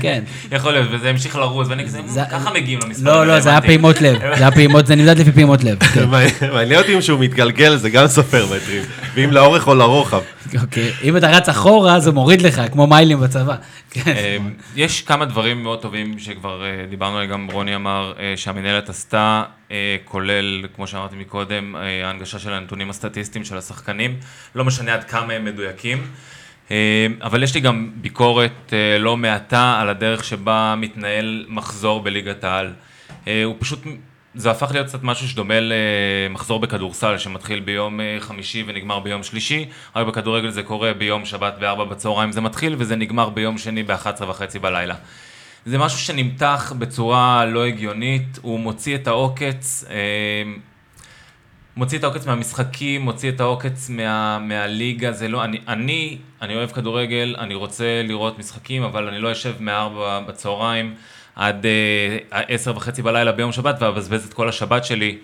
[0.00, 0.24] כן.
[0.52, 3.06] יכול להיות, וזה המשיך לרוץ, ואני כזה, זה- ככה מגיעים למספרים.
[3.06, 3.60] לא, לא, זה היה.
[3.60, 5.78] פעימות לב, זה היה פעימות, זה נמדד לפי פעימות לב.
[5.84, 6.08] כן.
[6.54, 8.82] מעניין אותי אם שהוא מתגלגל, זה גם סופר מטרים,
[9.14, 10.20] ואם לאורך או לרוחב.
[10.62, 13.54] אוקיי, אם אתה רץ אחורה, זה מוריד לך, כמו מיילים בצבא.
[13.90, 14.12] כן.
[14.16, 14.36] אה,
[14.76, 19.42] יש כמה דברים מאוד טובים שכבר אה, דיברנו עליהם, גם רוני אמר אה, שהמנהלת עשתה,
[20.04, 24.16] כולל, כמו שאמרתי מקודם, אה, ההנגשה של הנתונים הסטטיסטיים של השחקנים,
[24.54, 26.06] לא משנה עד כמה הם מדויקים.
[26.70, 32.44] אה, אבל יש לי גם ביקורת אה, לא מעטה על הדרך שבה מתנהל מחזור בליגת
[32.44, 32.72] העל.
[33.28, 33.80] אה, הוא פשוט,
[34.34, 39.68] זה הפך להיות קצת משהו שדומה למחזור בכדורסל, שמתחיל ביום אה, חמישי ונגמר ביום שלישי,
[39.96, 44.24] רק בכדורגל זה קורה ביום שבת ב-4 בצהריים זה מתחיל, וזה נגמר ביום שני ב-11
[44.28, 44.94] וחצי בלילה.
[45.66, 49.94] זה משהו שנמתח בצורה לא הגיונית, הוא מוציא את העוקץ, אה,
[51.76, 56.70] מוציא את העוקץ מהמשחקים, מוציא את העוקץ מה, מהליגה, זה לא, אני, אני, אני אוהב
[56.70, 60.94] כדורגל, אני רוצה לראות משחקים, אבל אני לא אשב מארבע בצהריים
[61.36, 65.18] עד אה, עשר וחצי בלילה ביום שבת ואבזבז את כל השבת שלי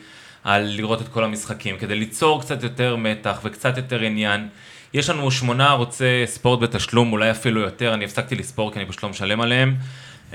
[0.44, 4.48] על לראות את כל המשחקים, כדי ליצור קצת יותר מתח וקצת יותר עניין.
[4.94, 9.02] יש לנו שמונה ערוצי ספורט בתשלום, אולי אפילו יותר, אני הפסקתי לספור כי אני פשוט
[9.02, 9.76] לא משלם עליהם.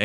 [0.00, 0.04] אה,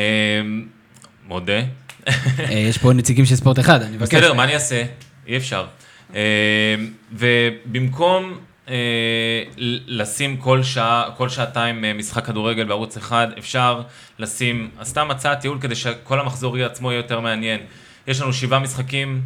[1.26, 1.60] מודה.
[2.08, 4.14] אה, יש פה נציגים של ספורט אחד, אני מבקש.
[4.14, 4.84] בסדר, מה אני אעשה?
[5.26, 5.66] אי אפשר.
[6.14, 6.74] אה,
[7.12, 8.38] ובמקום
[8.68, 9.42] אה,
[9.86, 13.82] לשים כל שעה, כל שעתיים אה, משחק כדורגל בערוץ אחד, אפשר
[14.18, 17.60] לשים, סתם הצעת ייעול כדי שכל המחזור עצמו יהיה יותר מעניין.
[18.06, 19.22] יש לנו שבעה משחקים,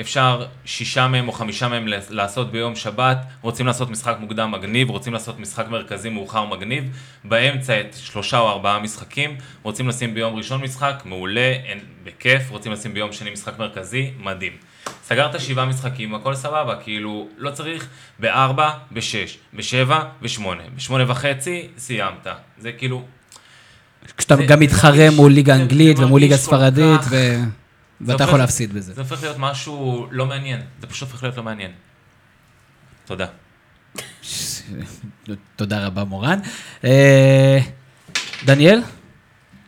[0.00, 5.12] אפשר שישה מהם או חמישה מהם לעשות ביום שבת, רוצים לעשות משחק מוקדם מגניב, רוצים
[5.12, 6.84] לעשות משחק מרכזי מאוחר מגניב,
[7.24, 12.72] באמצע את שלושה או ארבעה משחקים, רוצים לשים ביום ראשון משחק, מעולה, אין, בכיף, רוצים
[12.72, 14.52] לשים ביום שני משחק מרכזי, מדהים.
[15.04, 17.86] סגרת שבעה משחקים, הכל סבבה, כאילו, לא צריך.
[18.18, 22.26] בארבע, בשש, בשבע, בשמונה, בשמונה וחצי, סיימת.
[22.58, 23.02] זה כאילו,
[24.16, 27.36] כשאתה זה- גם מתחרה מול ליגה אנגלית ומול ליגה ספרדית, ו-
[28.00, 28.94] ואתה יכול להפסיד בזה.
[28.94, 31.70] זה הופך להיות משהו לא מעניין, זה פשוט הופך להיות לא מעניין.
[33.04, 33.26] תודה.
[35.56, 36.38] תודה רבה, מורן.
[36.84, 37.58] אה,
[38.44, 38.80] דניאל,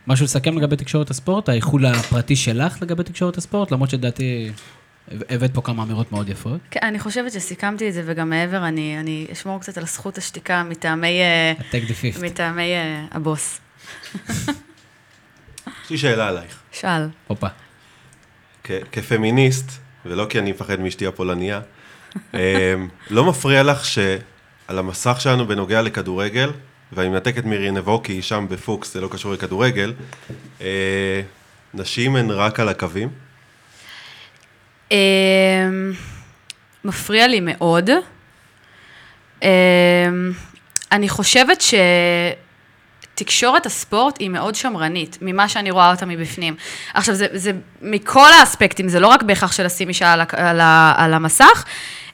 [0.07, 1.49] משהו לסכם לגבי תקשורת הספורט?
[1.49, 3.71] האיחול הפרטי שלך לגבי תקשורת הספורט?
[3.71, 4.51] למרות שלדעתי...
[5.29, 6.59] הבאת פה כמה אמירות מאוד יפות.
[6.71, 10.63] כן, אני חושבת שסיכמתי את זה, וגם מעבר, אני, אני אשמור קצת על זכות השתיקה
[10.63, 11.19] מטעמי,
[11.71, 12.25] take the fifth.
[12.25, 13.59] מטעמי אה, הבוס.
[15.85, 16.59] יש לי שאלה עלייך.
[16.71, 17.07] שאל.
[17.27, 17.47] הופה.
[18.91, 19.71] כפמיניסט,
[20.05, 21.61] ולא כי אני מפחד מאשתי הפולניה,
[22.33, 22.39] אמ,
[23.09, 26.51] לא מפריע לך שעל המסך שלנו בנוגע לכדורגל,
[26.93, 29.93] ואני מנתק את מירי נבו כי היא שם בפוקס, זה לא קשור לכדורגל,
[30.61, 31.21] אה,
[31.73, 33.09] נשים הן רק על הקווים?
[34.91, 34.97] אמ,
[36.85, 37.89] מפריע לי מאוד.
[39.43, 39.47] אמ,
[40.91, 41.61] אני חושבת
[43.15, 46.55] שתקשורת הספורט היא מאוד שמרנית, ממה שאני רואה אותה מבפנים.
[46.93, 47.51] עכשיו, זה, זה
[47.81, 50.61] מכל האספקטים, זה לא רק בהכרח של לשים אישה על, על,
[50.97, 51.65] על המסך,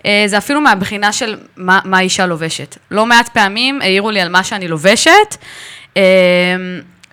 [0.05, 2.77] אה, זה אפילו מהבחינה של מה, מה אישה לובשת.
[2.91, 5.37] לא מעט פעמים העירו לי על מה שאני לובשת
[5.95, 6.01] אמ,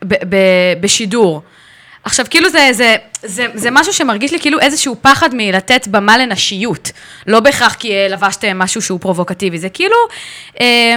[0.05, 1.43] ב- ב- בשידור.
[2.05, 6.91] עכשיו, כאילו זה, זה, זה, זה משהו שמרגיש לי כאילו איזשהו פחד מלתת במה לנשיות.
[7.27, 9.97] לא בהכרח כי אה, לבשתם משהו שהוא פרובוקטיבי, זה כאילו
[10.61, 10.97] אה,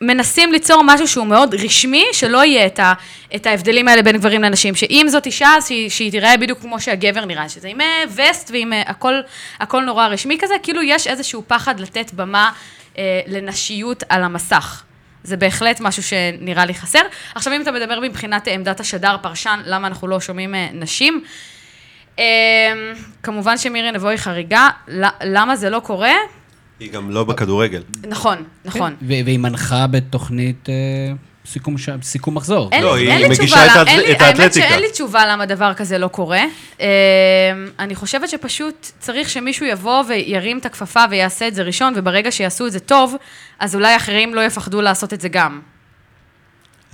[0.00, 2.92] מנסים ליצור משהו שהוא מאוד רשמי, שלא יהיה את, ה,
[3.34, 4.74] את ההבדלים האלה בין גברים לנשים.
[4.74, 8.50] שאם זאת אישה, אז שהיא, שהיא תיראה בדיוק כמו שהגבר נראה, שזה עם אה, וסט
[8.50, 9.14] ועם אה, הכל,
[9.60, 12.50] הכל נורא רשמי כזה, כאילו יש איזשהו פחד לתת במה
[12.98, 14.82] אה, לנשיות על המסך.
[15.24, 17.02] זה בהחלט משהו שנראה לי חסר.
[17.34, 21.24] עכשיו, אם אתה מדבר מבחינת עמדת השדר, פרשן, למה אנחנו לא שומעים אה, נשים?
[22.18, 22.24] אה,
[23.22, 24.68] כמובן שמירי נבו היא חריגה,
[25.22, 26.12] למה זה לא קורה?
[26.80, 27.82] היא גם לא בכדורגל.
[28.08, 28.94] נכון, נכון.
[29.02, 30.74] והיא מנחה בתוכנית אה,
[31.46, 32.68] סיכום ש- סיכום מחזור.
[32.72, 34.68] אין, לא, היא אין לי מגישה את לי- את האמת האתלטיקה.
[34.68, 36.40] שאין לי תשובה למה דבר כזה לא קורה.
[36.80, 36.86] אה,
[37.78, 42.66] אני חושבת שפשוט צריך שמישהו יבוא וירים את הכפפה ויעשה את זה ראשון, וברגע שיעשו
[42.66, 43.14] את זה טוב,
[43.58, 45.60] אז אולי אחרים לא יפחדו לעשות את זה גם.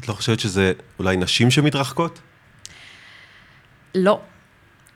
[0.01, 2.19] את לא חושבת שזה אולי נשים שמתרחקות?
[3.95, 4.21] לא.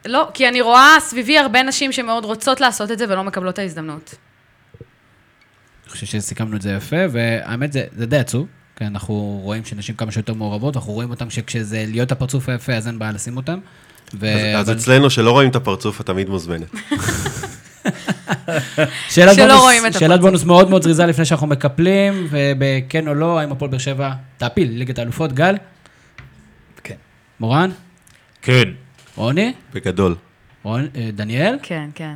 [0.07, 3.59] לא, כי אני רואה סביבי הרבה נשים שמאוד רוצות לעשות את זה ולא מקבלות את
[3.59, 4.15] ההזדמנות.
[5.89, 8.47] אני חושב שסיכמנו את זה יפה, והאמת זה, זה די עצוב,
[8.77, 12.87] כי אנחנו רואים שנשים כמה שיותר מעורבות, אנחנו רואים אותם שכשזה להיות הפרצוף היפה, אז
[12.87, 13.59] אין בעיה לשים אותם.
[14.15, 14.27] ו...
[14.35, 16.69] אז, אז אבל- אצלנו, שלא רואים את הפרצוף, את תמיד מוזמנת.
[19.11, 20.21] שאלת שלא בונוס, רואים את שאלת.
[20.21, 24.71] בונוס מאוד מאוד זריזה לפני שאנחנו מקפלים, ובכן או לא, האם הפועל באר שבע תעפיל
[24.71, 25.57] ליגת האלופות, גל?
[26.85, 26.95] כן.
[27.41, 27.71] מורן?
[28.43, 28.69] כן.
[29.17, 29.53] רוני?
[29.75, 30.15] בגדול.
[30.63, 31.57] רון, אה, דניאל?
[31.63, 32.15] כן, כן.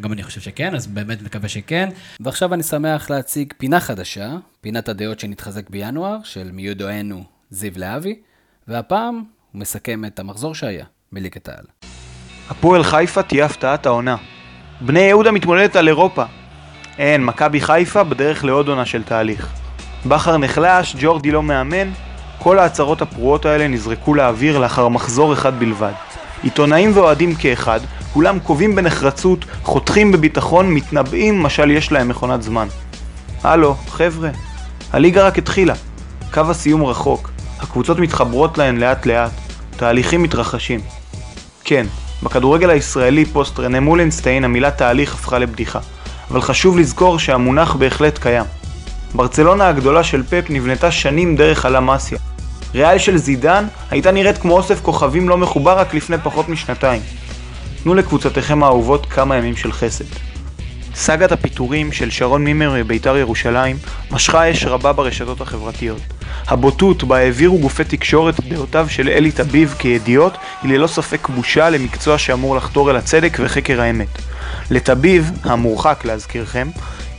[0.00, 1.88] גם אני חושב שכן, אז באמת מקווה שכן.
[2.20, 8.18] ועכשיו אני שמח להציג פינה חדשה, פינת הדעות שנתחזק בינואר, של מיודענו זיו להבי,
[8.68, 9.14] והפעם
[9.52, 11.64] הוא מסכם את המחזור שהיה בליגת העל.
[12.50, 14.16] הפועל חיפה תהיה הפתעת העונה.
[14.80, 16.24] בני יהודה מתמודדת על אירופה.
[16.98, 19.52] אין, מכבי חיפה בדרך לעוד עונה של תהליך.
[20.06, 21.90] בכר נחלש, ג'ורדי לא מאמן,
[22.38, 25.92] כל ההצהרות הפרועות האלה נזרקו לאוויר לאחר מחזור אחד בלבד.
[26.42, 27.80] עיתונאים ואוהדים כאחד,
[28.16, 32.68] כולם קובעים בנחרצות, חותכים בביטחון, מתנבאים משל יש להם מכונת זמן.
[33.42, 34.30] הלו, חבר'ה,
[34.92, 35.74] הליגה רק התחילה.
[36.32, 37.30] קו הסיום רחוק,
[37.60, 39.30] הקבוצות מתחברות להן לאט לאט,
[39.76, 40.80] תהליכים מתרחשים.
[41.64, 41.86] כן,
[42.22, 45.78] בכדורגל הישראלי פוסט רנה מולנסטיין המילה תהליך הפכה לבדיחה,
[46.30, 48.44] אבל חשוב לזכור שהמונח בהחלט קיים.
[49.14, 52.18] ברצלונה הגדולה של פפ נבנתה שנים דרך הלמאסיה.
[52.74, 57.02] ריאל של זידן הייתה נראית כמו אוסף כוכבים לא מחובר רק לפני פחות משנתיים.
[57.86, 60.04] תנו לקבוצותיכם האהובות כמה ימים של חסד.
[60.94, 63.76] סאגת הפיטורים של שרון מימר מבית"ר ירושלים
[64.10, 66.00] משכה אש רבה ברשתות החברתיות.
[66.46, 72.18] הבוטות בה העבירו גופי תקשורת דעותיו של אלי טביב כידיעות היא ללא ספק בושה למקצוע
[72.18, 74.18] שאמור לחתור אל הצדק וחקר האמת.
[74.70, 76.68] לטביב, המורחק להזכירכם,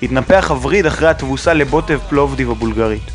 [0.04, 3.12] התנפח הווריד אחרי התבוסה לבוטב פלובדיב הבולגרית.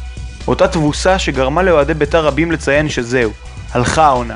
[0.48, 3.30] אותה תבוסה שגרמה לאוהדי בית"ר רבים לציין שזהו,
[3.72, 4.34] הלכה העונה.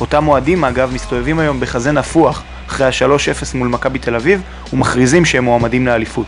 [0.00, 5.44] אותם אוהדים אגב מסתובבים היום בחזה נפוח אחרי ה-3-0 מול מכבי תל אביב ומכריזים שהם
[5.44, 6.26] מועמדים לאליפות.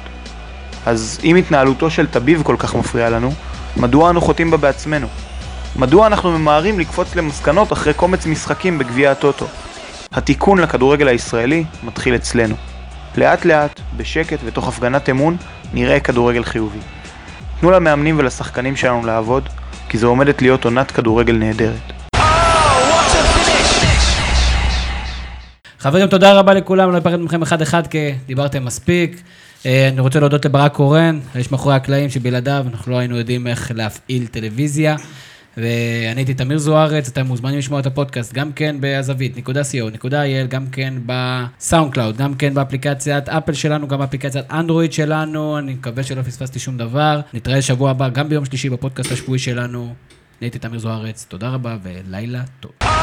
[0.86, 3.32] אז אם התנהלותו של טביב כל כך מפריעה לנו,
[3.77, 5.07] מדוע אנו חוטאים בה בעצמנו?
[5.77, 9.47] מדוע אנחנו ממהרים לקפוץ למסקנות אחרי קומץ משחקים בגביע הטוטו?
[10.12, 12.55] התיקון לכדורגל הישראלי מתחיל אצלנו.
[13.16, 15.36] לאט לאט, בשקט ותוך הפגנת אמון,
[15.74, 16.78] נראה כדורגל חיובי.
[17.61, 19.49] תנו למאמנים ולשחקנים שלנו לעבוד,
[19.89, 22.02] כי זו עומדת להיות עונת כדורגל נהדרת.
[25.83, 29.23] חברים, תודה רבה לכולם, לא אפרד מכם אחד-אחד כי דיברתם מספיק.
[29.67, 33.73] אה, אני רוצה להודות לברק קורן, האיש מאחורי הקלעים שבלעדיו אנחנו לא היינו יודעים איך
[33.75, 34.97] להפעיל טלוויזיה.
[35.57, 40.25] ואני הייתי תמיר זוארץ, אתם מוזמנים לשמוע את הפודקאסט גם כן בזווית, נקודה co נקודה
[40.25, 45.75] il, גם כן בסאונד קלאוד, גם כן באפליקציית אפל שלנו, גם באפליקציית אנדרואיד שלנו, אני
[45.75, 47.21] מקווה שלא פספסתי שום דבר.
[47.35, 49.83] נתראה שבוע הבא, גם ביום שלישי בפודקאסט השבועי שלנו.
[49.85, 49.95] אני
[50.41, 53.02] הייתי תמיר זוארץ, תודה רבה ולילה טוב.